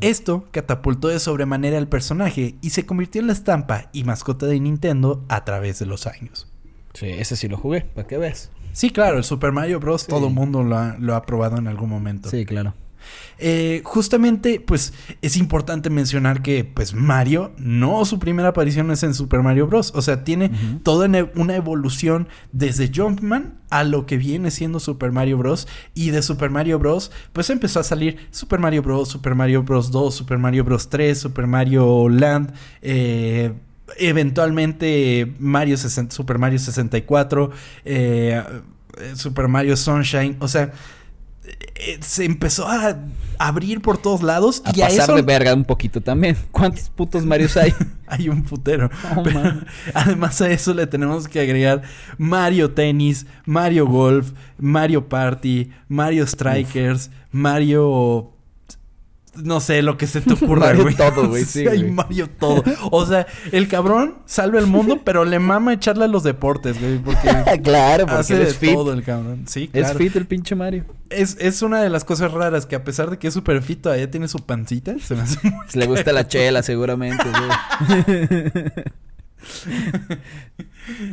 Esto 0.00 0.46
catapultó 0.50 1.08
de 1.08 1.18
sobremanera 1.18 1.78
al 1.78 1.88
personaje 1.88 2.56
y 2.60 2.70
se 2.70 2.86
convirtió 2.86 3.20
en 3.20 3.26
la 3.26 3.32
estampa 3.32 3.88
y 3.92 4.04
mascota 4.04 4.46
de 4.46 4.60
Nintendo 4.60 5.24
a 5.28 5.44
través 5.44 5.78
de 5.78 5.86
los 5.86 6.06
años. 6.06 6.48
Sí, 6.94 7.06
ese 7.06 7.36
sí 7.36 7.48
lo 7.48 7.58
jugué, 7.58 7.82
para 7.82 8.06
que 8.06 8.16
ves. 8.16 8.50
Sí, 8.72 8.90
claro, 8.90 9.18
el 9.18 9.24
Super 9.24 9.52
Mario 9.52 9.80
Bros. 9.80 10.06
todo 10.06 10.28
el 10.28 10.34
mundo 10.34 10.62
lo 10.62 10.76
ha, 10.76 10.96
lo 10.98 11.14
ha 11.14 11.22
probado 11.22 11.58
en 11.58 11.66
algún 11.66 11.90
momento. 11.90 12.30
Sí, 12.30 12.44
claro. 12.44 12.74
Eh, 13.38 13.82
justamente, 13.84 14.60
pues 14.60 14.92
es 15.22 15.36
importante 15.36 15.90
mencionar 15.90 16.42
que, 16.42 16.64
pues 16.64 16.94
Mario, 16.94 17.52
no 17.58 18.04
su 18.04 18.18
primera 18.18 18.48
aparición 18.48 18.90
es 18.90 19.02
en 19.02 19.14
Super 19.14 19.42
Mario 19.42 19.66
Bros. 19.66 19.92
O 19.94 20.02
sea, 20.02 20.24
tiene 20.24 20.50
toda 20.82 21.08
una 21.34 21.56
evolución 21.56 22.28
desde 22.52 22.90
Jumpman 22.94 23.54
a 23.70 23.84
lo 23.84 24.06
que 24.06 24.16
viene 24.16 24.50
siendo 24.50 24.80
Super 24.80 25.12
Mario 25.12 25.38
Bros. 25.38 25.68
Y 25.94 26.10
de 26.10 26.22
Super 26.22 26.50
Mario 26.50 26.78
Bros. 26.78 27.10
Pues 27.32 27.50
empezó 27.50 27.80
a 27.80 27.84
salir 27.84 28.16
Super 28.30 28.58
Mario 28.58 28.82
Bros., 28.82 29.08
Super 29.08 29.34
Mario 29.34 29.62
Bros. 29.62 29.90
2, 29.90 30.14
Super 30.14 30.38
Mario 30.38 30.64
Bros. 30.64 30.88
3, 30.88 31.18
Super 31.18 31.46
Mario 31.46 32.08
Land, 32.08 32.52
eh, 32.82 33.52
eventualmente 33.98 35.34
Mario 35.38 35.76
Super 35.76 36.38
Mario 36.38 36.58
64, 36.58 37.50
eh, 37.84 38.42
Super 39.14 39.48
Mario 39.48 39.76
Sunshine, 39.76 40.36
o 40.40 40.48
sea, 40.48 40.72
se 42.00 42.24
empezó 42.24 42.68
a 42.68 42.96
abrir 43.38 43.80
por 43.80 43.98
todos 43.98 44.22
lados. 44.22 44.62
A 44.64 44.70
y 44.70 44.80
pasar 44.80 45.00
a 45.00 45.04
eso... 45.04 45.14
de 45.14 45.22
verga 45.22 45.54
un 45.54 45.64
poquito 45.64 46.00
también. 46.00 46.36
¿Cuántos 46.50 46.88
putos 46.90 47.24
Marios 47.24 47.56
hay? 47.56 47.72
hay 48.06 48.28
un 48.28 48.42
putero. 48.42 48.90
además 49.94 50.40
a 50.40 50.50
eso 50.50 50.74
le 50.74 50.86
tenemos 50.86 51.28
que 51.28 51.40
agregar 51.40 51.82
Mario 52.18 52.72
Tennis, 52.72 53.26
Mario 53.44 53.86
Golf, 53.86 54.32
Mario 54.58 55.08
Party, 55.08 55.70
Mario 55.88 56.26
Strikers, 56.26 57.10
Mario 57.30 58.35
no 59.42 59.60
sé, 59.60 59.82
lo 59.82 59.96
que 59.96 60.06
se 60.06 60.20
te 60.20 60.34
ocurra, 60.34 60.74
Mario 60.74 60.96
todo, 60.96 61.28
güey. 61.28 61.44
Sí, 61.56 61.66
hay 61.66 61.84
Mario 61.90 62.28
todo. 62.28 62.64
O 62.90 63.06
sea, 63.06 63.26
el 63.52 63.68
cabrón 63.68 64.16
salva 64.26 64.58
el 64.58 64.66
mundo, 64.66 65.00
pero 65.04 65.24
le 65.24 65.38
mama 65.38 65.72
echarle 65.72 66.04
a 66.04 66.08
los 66.08 66.22
deportes, 66.22 66.80
güey. 66.80 66.98
Porque 66.98 67.28
claro, 67.62 68.06
porque 68.06 68.20
hace 68.20 68.42
es 68.42 68.56
fit. 68.56 68.74
todo 68.74 68.92
el 68.92 69.02
cabrón. 69.02 69.44
Sí, 69.46 69.68
claro. 69.68 69.88
Es 69.88 69.96
fit 69.96 70.16
el 70.16 70.26
pinche 70.26 70.54
Mario. 70.54 70.84
Es, 71.10 71.36
es 71.40 71.62
una 71.62 71.80
de 71.82 71.88
las 71.88 72.04
cosas 72.04 72.32
raras 72.32 72.66
que 72.66 72.76
a 72.76 72.84
pesar 72.84 73.10
de 73.10 73.18
que 73.18 73.28
es 73.28 73.34
súper 73.34 73.62
fit, 73.62 73.80
todavía 73.80 74.10
tiene 74.10 74.28
su 74.28 74.38
pancita. 74.38 74.96
Se 74.98 75.14
me 75.14 75.22
hace 75.22 75.38
muy 75.48 75.66
Le 75.74 75.86
gusta 75.86 76.12
la 76.12 76.26
chela, 76.26 76.62
seguramente, 76.62 77.24
güey. 77.24 77.50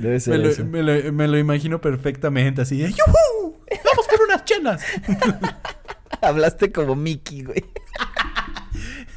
Debe 0.01 0.19
ser 0.19 0.39
me, 0.39 0.49
eso. 0.49 0.63
Lo, 0.63 0.69
me, 0.69 0.83
lo, 0.83 1.13
me, 1.13 1.27
lo, 1.27 1.37
imagino 1.37 1.81
perfectamente 1.81 2.61
así 2.61 2.77
de 2.77 2.89
¡Yuhu! 2.89 3.57
¡Vamos 3.85 4.07
por 4.07 4.21
unas 4.25 4.45
chelas! 4.45 4.81
Hablaste 6.21 6.71
como 6.71 6.95
Mickey, 6.95 7.43
güey. 7.43 7.63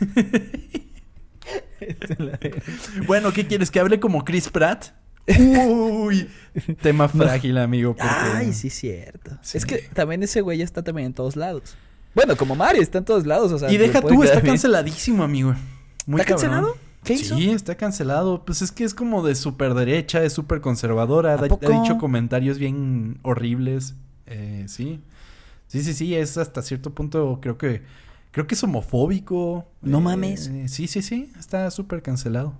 bueno, 3.06 3.32
¿qué 3.32 3.46
quieres? 3.46 3.70
¿Que 3.70 3.80
hable 3.80 4.00
como 4.00 4.24
Chris 4.24 4.48
Pratt? 4.48 4.92
Uy, 5.68 6.28
tema 6.80 7.08
frágil, 7.08 7.58
amigo. 7.58 7.96
Ay, 7.98 8.52
sí, 8.52 8.70
cierto. 8.70 9.38
Es 9.52 9.66
que 9.66 9.78
también 9.92 10.22
ese 10.22 10.40
güey 10.40 10.62
está 10.62 10.82
también 10.82 11.06
en 11.06 11.14
todos 11.14 11.36
lados. 11.36 11.76
Bueno, 12.14 12.36
como 12.36 12.54
Mario, 12.54 12.80
está 12.80 12.98
en 12.98 13.04
todos 13.04 13.26
lados. 13.26 13.52
O 13.52 13.58
sea, 13.58 13.70
y 13.70 13.76
deja 13.76 14.00
tú, 14.00 14.22
está 14.22 14.40
canceladísimo, 14.40 15.22
amigo. 15.22 15.54
Muy 16.06 16.20
¿Está 16.20 16.32
cancelado? 16.32 16.76
¿Qué 17.04 17.14
hizo? 17.14 17.36
Sí, 17.36 17.50
está 17.50 17.76
cancelado. 17.76 18.44
Pues 18.44 18.62
es 18.62 18.72
que 18.72 18.84
es 18.84 18.94
como 18.94 19.26
de 19.26 19.34
súper 19.34 19.74
derecha, 19.74 20.22
es 20.22 20.32
súper 20.32 20.60
conservadora. 20.60 21.34
Ha, 21.34 21.42
dicho 21.42 21.98
comentarios 21.98 22.58
bien 22.58 23.18
horribles. 23.22 23.94
Eh, 24.26 24.64
sí. 24.68 25.00
Sí, 25.66 25.82
sí, 25.82 25.94
sí, 25.94 26.14
es 26.14 26.38
hasta 26.38 26.62
cierto 26.62 26.94
punto, 26.94 27.40
creo 27.42 27.58
que 27.58 27.82
Creo 28.36 28.46
que 28.46 28.54
es 28.54 28.62
homofóbico. 28.62 29.64
No 29.80 30.02
mames. 30.02 30.48
Eh, 30.48 30.68
sí, 30.68 30.88
sí, 30.88 31.00
sí. 31.00 31.32
Está 31.38 31.70
súper 31.70 32.02
cancelado. 32.02 32.52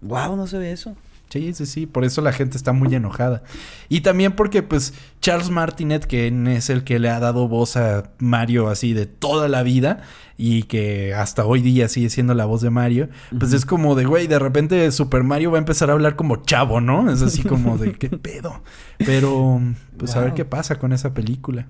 Wow, 0.00 0.34
no 0.34 0.46
se 0.46 0.56
ve 0.56 0.72
eso. 0.72 0.96
Sí, 1.28 1.52
sí, 1.52 1.66
sí. 1.66 1.84
Por 1.84 2.06
eso 2.06 2.22
la 2.22 2.32
gente 2.32 2.56
está 2.56 2.72
muy 2.72 2.94
enojada. 2.94 3.42
Y 3.90 4.00
también 4.00 4.32
porque, 4.32 4.62
pues, 4.62 4.94
Charles 5.20 5.50
Martinet, 5.50 6.06
que 6.06 6.32
es 6.56 6.70
el 6.70 6.84
que 6.84 6.98
le 6.98 7.10
ha 7.10 7.20
dado 7.20 7.48
voz 7.48 7.76
a 7.76 8.12
Mario 8.18 8.68
así 8.68 8.94
de 8.94 9.04
toda 9.04 9.50
la 9.50 9.62
vida 9.62 10.00
y 10.38 10.62
que 10.62 11.12
hasta 11.12 11.44
hoy 11.44 11.60
día 11.60 11.90
sigue 11.90 12.08
siendo 12.08 12.32
la 12.32 12.46
voz 12.46 12.62
de 12.62 12.70
Mario, 12.70 13.10
pues 13.38 13.52
es 13.52 13.66
como 13.66 13.96
de, 13.96 14.06
güey, 14.06 14.26
de 14.26 14.38
repente 14.38 14.90
Super 14.90 15.22
Mario 15.22 15.50
va 15.50 15.58
a 15.58 15.60
empezar 15.60 15.90
a 15.90 15.92
hablar 15.92 16.16
como 16.16 16.36
chavo, 16.36 16.80
¿no? 16.80 17.12
Es 17.12 17.20
así 17.20 17.42
como 17.42 17.76
de, 17.76 17.92
¿qué 17.92 18.08
pedo? 18.08 18.62
Pero, 18.96 19.60
pues, 19.98 20.16
a 20.16 20.20
ver 20.20 20.32
qué 20.32 20.46
pasa 20.46 20.78
con 20.78 20.94
esa 20.94 21.12
película 21.12 21.68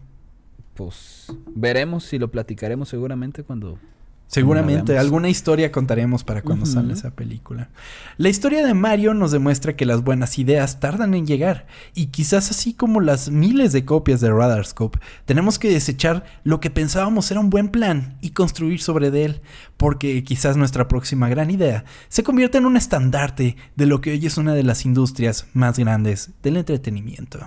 pues 0.75 1.33
veremos 1.55 2.05
si 2.05 2.18
lo 2.18 2.31
platicaremos 2.31 2.89
seguramente 2.89 3.43
cuando 3.43 3.79
Seguramente, 4.27 4.99
alguna 4.99 5.29
historia 5.29 5.70
contaremos 5.70 6.25
para 6.25 6.43
cuando 6.43 6.66
sale 6.66 6.95
esa 6.95 7.12
película. 7.12 7.68
La 8.16 8.29
historia 8.29 8.66
de 8.66 8.75
Mario 8.75 9.14
nos 9.14 9.31
demuestra 9.31 9.77
que 9.77 9.87
las 9.87 10.03
buenas 10.03 10.39
ideas 10.39 10.81
tardan 10.81 11.14
en 11.14 11.27
llegar, 11.27 11.66
y 11.95 12.07
quizás 12.07 12.51
así 12.51 12.75
como 12.75 13.01
las 13.01 13.31
miles 13.31 13.72
de 13.72 13.85
copias 13.85 14.20
de 14.20 14.31
Radarscope, 14.31 14.99
tenemos 15.25 15.59
que 15.59 15.70
desechar 15.70 16.25
lo 16.43 16.59
que 16.59 16.70
pensábamos 16.70 17.31
era 17.31 17.39
un 17.39 17.51
buen 17.51 17.68
plan 17.68 18.18
y 18.22 18.31
construir 18.31 18.81
sobre 18.81 19.11
de 19.11 19.25
él, 19.25 19.41
porque 19.77 20.25
quizás 20.25 20.57
nuestra 20.57 20.89
próxima 20.89 21.29
gran 21.29 21.51
idea 21.51 21.85
se 22.09 22.25
convierta 22.25 22.59
en 22.59 22.66
un 22.66 22.77
estandarte 22.77 23.57
de 23.77 23.87
lo 23.87 24.01
que 24.01 24.11
hoy 24.12 24.27
es 24.27 24.37
una 24.37 24.55
de 24.55 24.64
las 24.64 24.85
industrias 24.85 25.47
más 25.53 25.79
grandes 25.79 26.31
del 26.43 26.57
entretenimiento. 26.57 27.39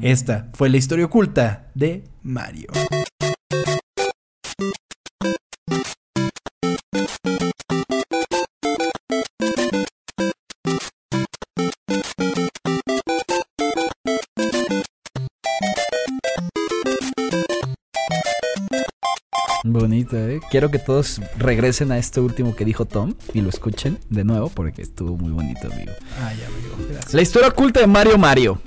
Esta 0.00 0.48
fue 0.54 0.68
la 0.68 0.78
historia 0.78 1.04
oculta 1.04 1.66
de 1.74 2.04
Mario. 2.22 2.68
Bonito, 19.80 20.16
¿eh? 20.16 20.40
Quiero 20.52 20.70
que 20.70 20.78
todos 20.78 21.20
regresen 21.36 21.90
a 21.90 21.98
este 21.98 22.20
último 22.20 22.54
que 22.54 22.64
dijo 22.64 22.84
Tom 22.84 23.14
y 23.32 23.40
lo 23.40 23.48
escuchen 23.48 23.98
de 24.08 24.22
nuevo 24.22 24.48
porque 24.48 24.82
estuvo 24.82 25.16
muy 25.16 25.32
bonito, 25.32 25.66
amigo. 25.66 25.90
Ay, 26.22 26.36
amigo, 26.46 26.76
gracias. 26.88 27.12
La 27.12 27.22
historia 27.22 27.48
oculta 27.48 27.80
de 27.80 27.88
Mario 27.88 28.16
Mario. 28.16 28.60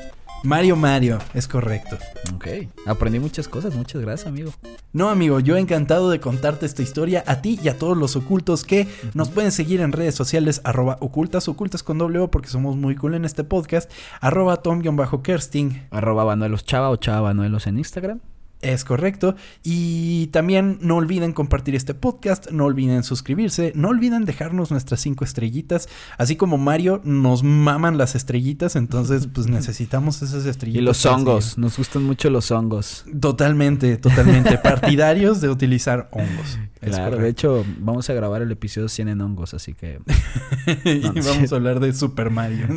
Mario 0.44 0.76
Mario, 0.76 1.20
es 1.34 1.48
correcto. 1.48 1.98
Ok, 2.36 2.48
aprendí 2.86 3.20
muchas 3.20 3.48
cosas, 3.48 3.74
muchas 3.74 4.02
gracias, 4.02 4.28
amigo. 4.28 4.52
No, 4.92 5.10
amigo, 5.10 5.40
yo 5.40 5.56
encantado 5.56 6.10
de 6.10 6.20
contarte 6.20 6.66
esta 6.66 6.82
historia 6.82 7.24
a 7.26 7.42
ti 7.42 7.58
y 7.64 7.70
a 7.70 7.78
todos 7.78 7.96
los 7.96 8.18
ocultos 8.18 8.66
que 8.66 8.86
nos 9.14 9.30
pueden 9.30 9.54
seguir 9.54 9.80
en 9.80 9.94
redes 9.94 10.14
sociales, 10.14 10.60
arroba 10.66 10.98
ocultas, 11.00 11.48
ocultas 11.48 11.84
con 11.84 11.98
doble 11.98 12.20
O, 12.20 12.30
porque 12.30 12.50
somos 12.50 12.76
muy 12.76 12.96
cool 12.96 13.16
en 13.16 13.24
este 13.24 13.46
podcast, 13.46 13.90
arroba 14.20 14.58
tom-kersting. 14.58 15.88
Arroba 15.90 16.26
Banuelos 16.26 16.66
Chava 16.66 16.90
o 16.90 16.98
Chava 16.98 17.22
Banuelos 17.22 17.66
en 17.66 17.78
Instagram. 17.78 18.20
Es 18.62 18.84
correcto. 18.84 19.36
Y 19.64 20.28
también 20.28 20.80
no 20.82 20.96
olviden 20.96 21.32
compartir 21.32 21.76
este 21.76 21.94
podcast, 21.94 22.50
no 22.50 22.66
olviden 22.66 23.04
suscribirse, 23.04 23.72
no 23.76 23.90
olviden 23.90 24.26
dejarnos 24.26 24.72
nuestras 24.72 25.00
cinco 25.00 25.24
estrellitas. 25.24 25.88
Así 26.18 26.36
como 26.36 26.58
Mario 26.58 27.02
nos 27.04 27.44
maman 27.44 27.98
las 27.98 28.16
estrellitas, 28.16 28.76
entonces 28.76 29.28
pues 29.28 29.48
necesitamos 29.48 30.22
esas 30.24 30.46
estrellitas. 30.46 30.82
Y 30.82 30.86
los 30.86 31.06
hongos, 31.06 31.58
nos 31.58 31.78
gustan 31.78 32.04
mucho 32.04 32.30
los 32.30 32.50
hongos. 32.50 33.06
Totalmente, 33.20 33.98
totalmente. 33.98 34.58
Partidarios 34.64 35.40
de 35.40 35.50
utilizar 35.50 36.10
hongos. 36.12 36.58
Claro, 36.80 37.18
de 37.18 37.30
hecho 37.30 37.66
vamos 37.80 38.10
a 38.10 38.14
grabar 38.14 38.42
el 38.42 38.52
episodio 38.52 38.90
100 38.90 39.10
en 39.10 39.22
hongos, 39.22 39.54
así 39.54 39.74
que... 39.74 40.00
y 40.86 41.02
vamos 41.02 41.52
a 41.52 41.56
hablar 41.56 41.80
de 41.80 41.94
Super 41.94 42.30
Mario. 42.30 42.68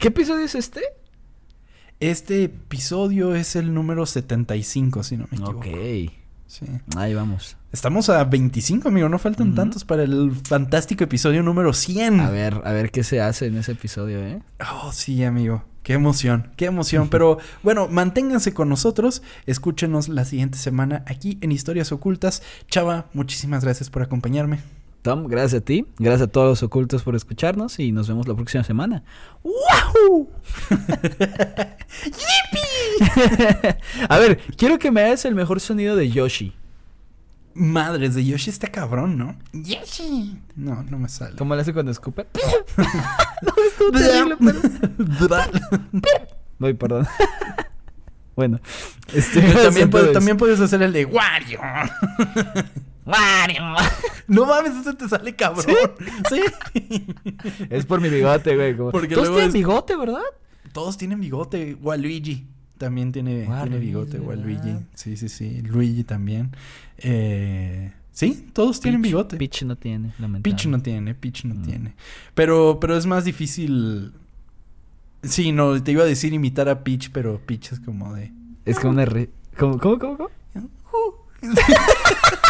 ¿Qué 0.00 0.08
episodio 0.08 0.44
es 0.44 0.54
este? 0.54 0.82
Este 1.98 2.44
episodio 2.44 3.34
es 3.34 3.56
el 3.56 3.72
número 3.72 4.04
75, 4.04 5.02
si 5.02 5.16
no 5.16 5.26
me 5.30 5.38
equivoco. 5.38 5.60
Ok. 5.60 6.12
Sí. 6.46 6.66
Ahí 6.94 7.14
vamos. 7.14 7.56
Estamos 7.72 8.10
a 8.10 8.22
25, 8.22 8.88
amigo. 8.88 9.08
No 9.08 9.18
faltan 9.18 9.54
tantos 9.54 9.84
para 9.84 10.02
el 10.02 10.32
fantástico 10.44 11.04
episodio 11.04 11.42
número 11.42 11.72
100. 11.72 12.20
A 12.20 12.30
ver, 12.30 12.60
a 12.64 12.72
ver 12.72 12.90
qué 12.90 13.02
se 13.02 13.22
hace 13.22 13.46
en 13.46 13.56
ese 13.56 13.72
episodio, 13.72 14.20
¿eh? 14.20 14.42
Oh, 14.60 14.92
sí, 14.92 15.24
amigo. 15.24 15.64
Qué 15.82 15.94
emoción, 15.94 16.50
qué 16.56 16.66
emoción. 16.66 17.08
Pero 17.10 17.38
bueno, 17.62 17.88
manténganse 17.88 18.52
con 18.52 18.68
nosotros. 18.68 19.22
Escúchenos 19.46 20.10
la 20.10 20.26
siguiente 20.26 20.58
semana 20.58 21.02
aquí 21.06 21.38
en 21.40 21.50
Historias 21.50 21.92
Ocultas. 21.92 22.42
Chava, 22.68 23.06
muchísimas 23.14 23.64
gracias 23.64 23.88
por 23.88 24.02
acompañarme. 24.02 24.60
Tom, 25.06 25.26
gracias 25.28 25.62
a 25.62 25.64
ti. 25.64 25.86
Gracias 26.00 26.22
a 26.22 26.26
todos 26.32 26.48
los 26.48 26.64
ocultos 26.64 27.04
por 27.04 27.14
escucharnos 27.14 27.78
y 27.78 27.92
nos 27.92 28.08
vemos 28.08 28.26
la 28.26 28.34
próxima 28.34 28.64
semana. 28.64 29.04
¡Wahoo! 29.44 30.28
a 34.08 34.18
ver, 34.18 34.40
quiero 34.56 34.80
que 34.80 34.90
me 34.90 35.02
hagas 35.02 35.24
el 35.24 35.36
mejor 35.36 35.60
sonido 35.60 35.94
de 35.94 36.10
Yoshi. 36.10 36.54
Madres, 37.54 38.16
de 38.16 38.24
Yoshi 38.24 38.50
está 38.50 38.66
cabrón, 38.66 39.16
¿no? 39.16 39.38
Yoshi. 39.52 40.40
No, 40.56 40.82
no 40.82 40.98
me 40.98 41.08
sale. 41.08 41.36
¿Cómo 41.36 41.54
le 41.54 41.60
hace 41.60 41.72
cuando 41.72 41.92
escupe? 41.92 42.26
no, 42.76 42.84
estuvo 43.64 43.92
terrible, 43.92 44.36
pero... 44.40 44.58
Voy, 46.58 46.74
perdón. 46.74 47.06
Bueno, 48.34 48.58
este, 49.14 49.40
también, 49.40 49.88
puedes, 49.88 50.12
también 50.12 50.36
puedes 50.36 50.58
hacer 50.58 50.82
el 50.82 50.92
de 50.92 51.04
Wario. 51.04 51.60
No 54.28 54.44
mames, 54.46 54.74
eso 54.76 54.94
te 54.94 55.08
sale 55.08 55.34
cabrón. 55.36 55.64
Sí. 56.28 56.40
Es 57.70 57.86
por 57.86 58.00
mi 58.00 58.08
bigote, 58.08 58.56
güey. 58.56 58.76
como- 58.76 58.90
Porque 58.90 59.14
Todos 59.14 59.28
tienen 59.28 59.48
es- 59.48 59.52
bigote, 59.54 59.96
¿verdad? 59.96 60.22
Todos 60.72 60.96
tienen 60.98 61.20
bigote. 61.20 61.76
Waluigi 61.80 62.46
también 62.78 63.12
tiene, 63.12 63.42
tiene 63.42 63.48
Waluigi, 63.54 63.78
bigote. 63.86 64.18
Waluigi. 64.18 64.60
¿verdad? 64.66 64.82
Sí, 64.94 65.16
sí, 65.16 65.28
sí. 65.28 65.62
Luigi 65.62 66.02
también. 66.04 66.50
Eh, 66.98 67.92
sí, 68.10 68.50
todos 68.52 68.80
tienen 68.80 69.00
bigote. 69.02 69.36
Peach 69.36 69.62
no 69.62 69.76
tiene, 69.76 70.12
lamentable. 70.18 70.42
Peach 70.54 70.66
no 70.66 70.82
tiene, 70.82 71.14
Peach 71.14 71.44
no 71.44 71.54
Mm. 71.54 71.62
tiene. 71.62 71.94
Pero, 72.34 72.78
pero 72.80 72.96
es 72.96 73.06
más 73.06 73.24
difícil. 73.24 74.12
Sí, 75.22 75.52
no, 75.52 75.82
te 75.82 75.92
iba 75.92 76.02
a 76.02 76.06
decir 76.06 76.32
imitar 76.34 76.68
a 76.68 76.82
Peach, 76.84 77.10
pero 77.12 77.38
Peach 77.46 77.72
es 77.72 77.80
como 77.80 78.12
de. 78.14 78.32
Es 78.64 78.78
como 78.78 78.90
una... 78.94 79.04
re- 79.04 79.30
¿Cómo, 79.56 79.78
cómo, 79.78 79.98
cómo? 79.98 80.16
cómo? 80.18 80.30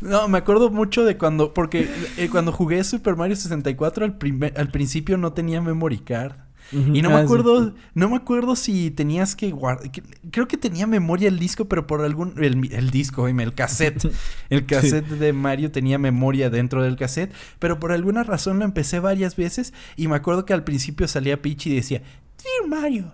No, 0.00 0.28
me 0.28 0.38
acuerdo 0.38 0.70
mucho 0.70 1.04
de 1.04 1.18
cuando, 1.18 1.52
porque 1.52 1.88
eh, 2.16 2.28
cuando 2.30 2.52
jugué 2.52 2.82
Super 2.84 3.16
Mario 3.16 3.36
64 3.36 4.04
al, 4.06 4.16
primer, 4.16 4.58
al 4.58 4.70
principio 4.70 5.18
no 5.18 5.34
tenía 5.34 5.60
memory 5.60 5.98
card. 5.98 6.32
Y 6.72 7.02
no 7.02 7.10
me 7.10 7.16
Ah, 7.16 7.18
sí. 7.18 7.24
acuerdo, 7.24 7.74
no 7.94 8.08
me 8.08 8.16
acuerdo 8.16 8.54
si 8.54 8.92
tenías 8.92 9.34
que 9.34 9.50
guardar, 9.50 9.90
creo 10.30 10.46
que 10.46 10.56
tenía 10.56 10.86
memoria 10.86 11.26
el 11.28 11.38
disco, 11.40 11.64
pero 11.64 11.84
por 11.88 12.00
algún, 12.04 12.32
el, 12.42 12.72
el 12.72 12.90
disco, 12.90 13.26
el 13.26 13.54
cassette, 13.54 14.06
el 14.50 14.66
cassette 14.66 15.08
de 15.08 15.32
Mario 15.32 15.72
tenía 15.72 15.98
memoria 15.98 16.48
dentro 16.48 16.82
del 16.84 16.94
cassette, 16.96 17.32
pero 17.58 17.80
por 17.80 17.90
alguna 17.90 18.22
razón 18.22 18.60
lo 18.60 18.64
empecé 18.64 19.00
varias 19.00 19.34
veces 19.34 19.74
y 19.96 20.06
me 20.06 20.14
acuerdo 20.14 20.44
que 20.46 20.52
al 20.52 20.62
principio 20.62 21.08
salía 21.08 21.42
Peach 21.42 21.66
y 21.66 21.74
decía, 21.74 22.02
Dear 22.38 22.68
Mario. 22.68 23.12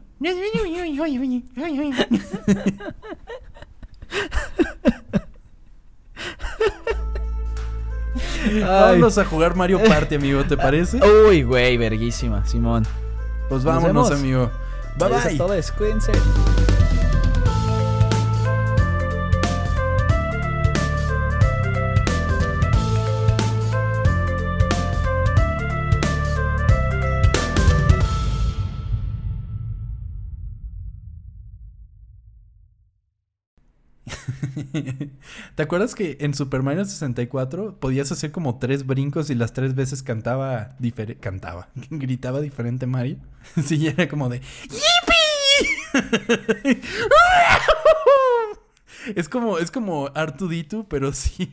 Vámonos 8.61 9.18
a 9.18 9.24
jugar 9.24 9.54
Mario 9.57 9.82
Party, 9.82 10.14
amigo, 10.16 10.44
¿te 10.44 10.57
parece? 10.57 11.00
Uy, 11.28 11.42
güey, 11.42 11.76
verguísima, 11.76 12.46
Simón. 12.46 12.84
Pues 13.48 13.64
Nos 13.64 13.74
vámonos, 13.74 14.11
amigo. 14.11 14.50
Bye 14.98 15.07
Adiós 15.07 15.24
a 15.24 15.28
bye. 15.28 15.38
todos, 15.38 15.72
cuídense. 15.72 16.12
¿Te 35.54 35.62
acuerdas 35.62 35.94
que 35.94 36.16
en 36.20 36.34
Super 36.34 36.62
Mario 36.62 36.84
64 36.84 37.78
podías 37.78 38.10
hacer 38.12 38.32
como 38.32 38.58
tres 38.58 38.86
brincos 38.86 39.30
y 39.30 39.34
las 39.34 39.52
tres 39.52 39.74
veces 39.74 40.02
cantaba 40.02 40.74
diferente, 40.78 41.20
cantaba, 41.20 41.68
gritaba 41.90 42.40
diferente 42.40 42.86
Mario? 42.86 43.18
Sí, 43.64 43.86
era 43.86 44.08
como 44.08 44.28
de 44.28 44.40
¡Yipi! 44.64 45.16
es 49.14 49.28
como, 49.28 49.58
es 49.58 49.70
como 49.70 50.08
R2D2, 50.08 50.86
pero 50.88 51.12
sin... 51.12 51.52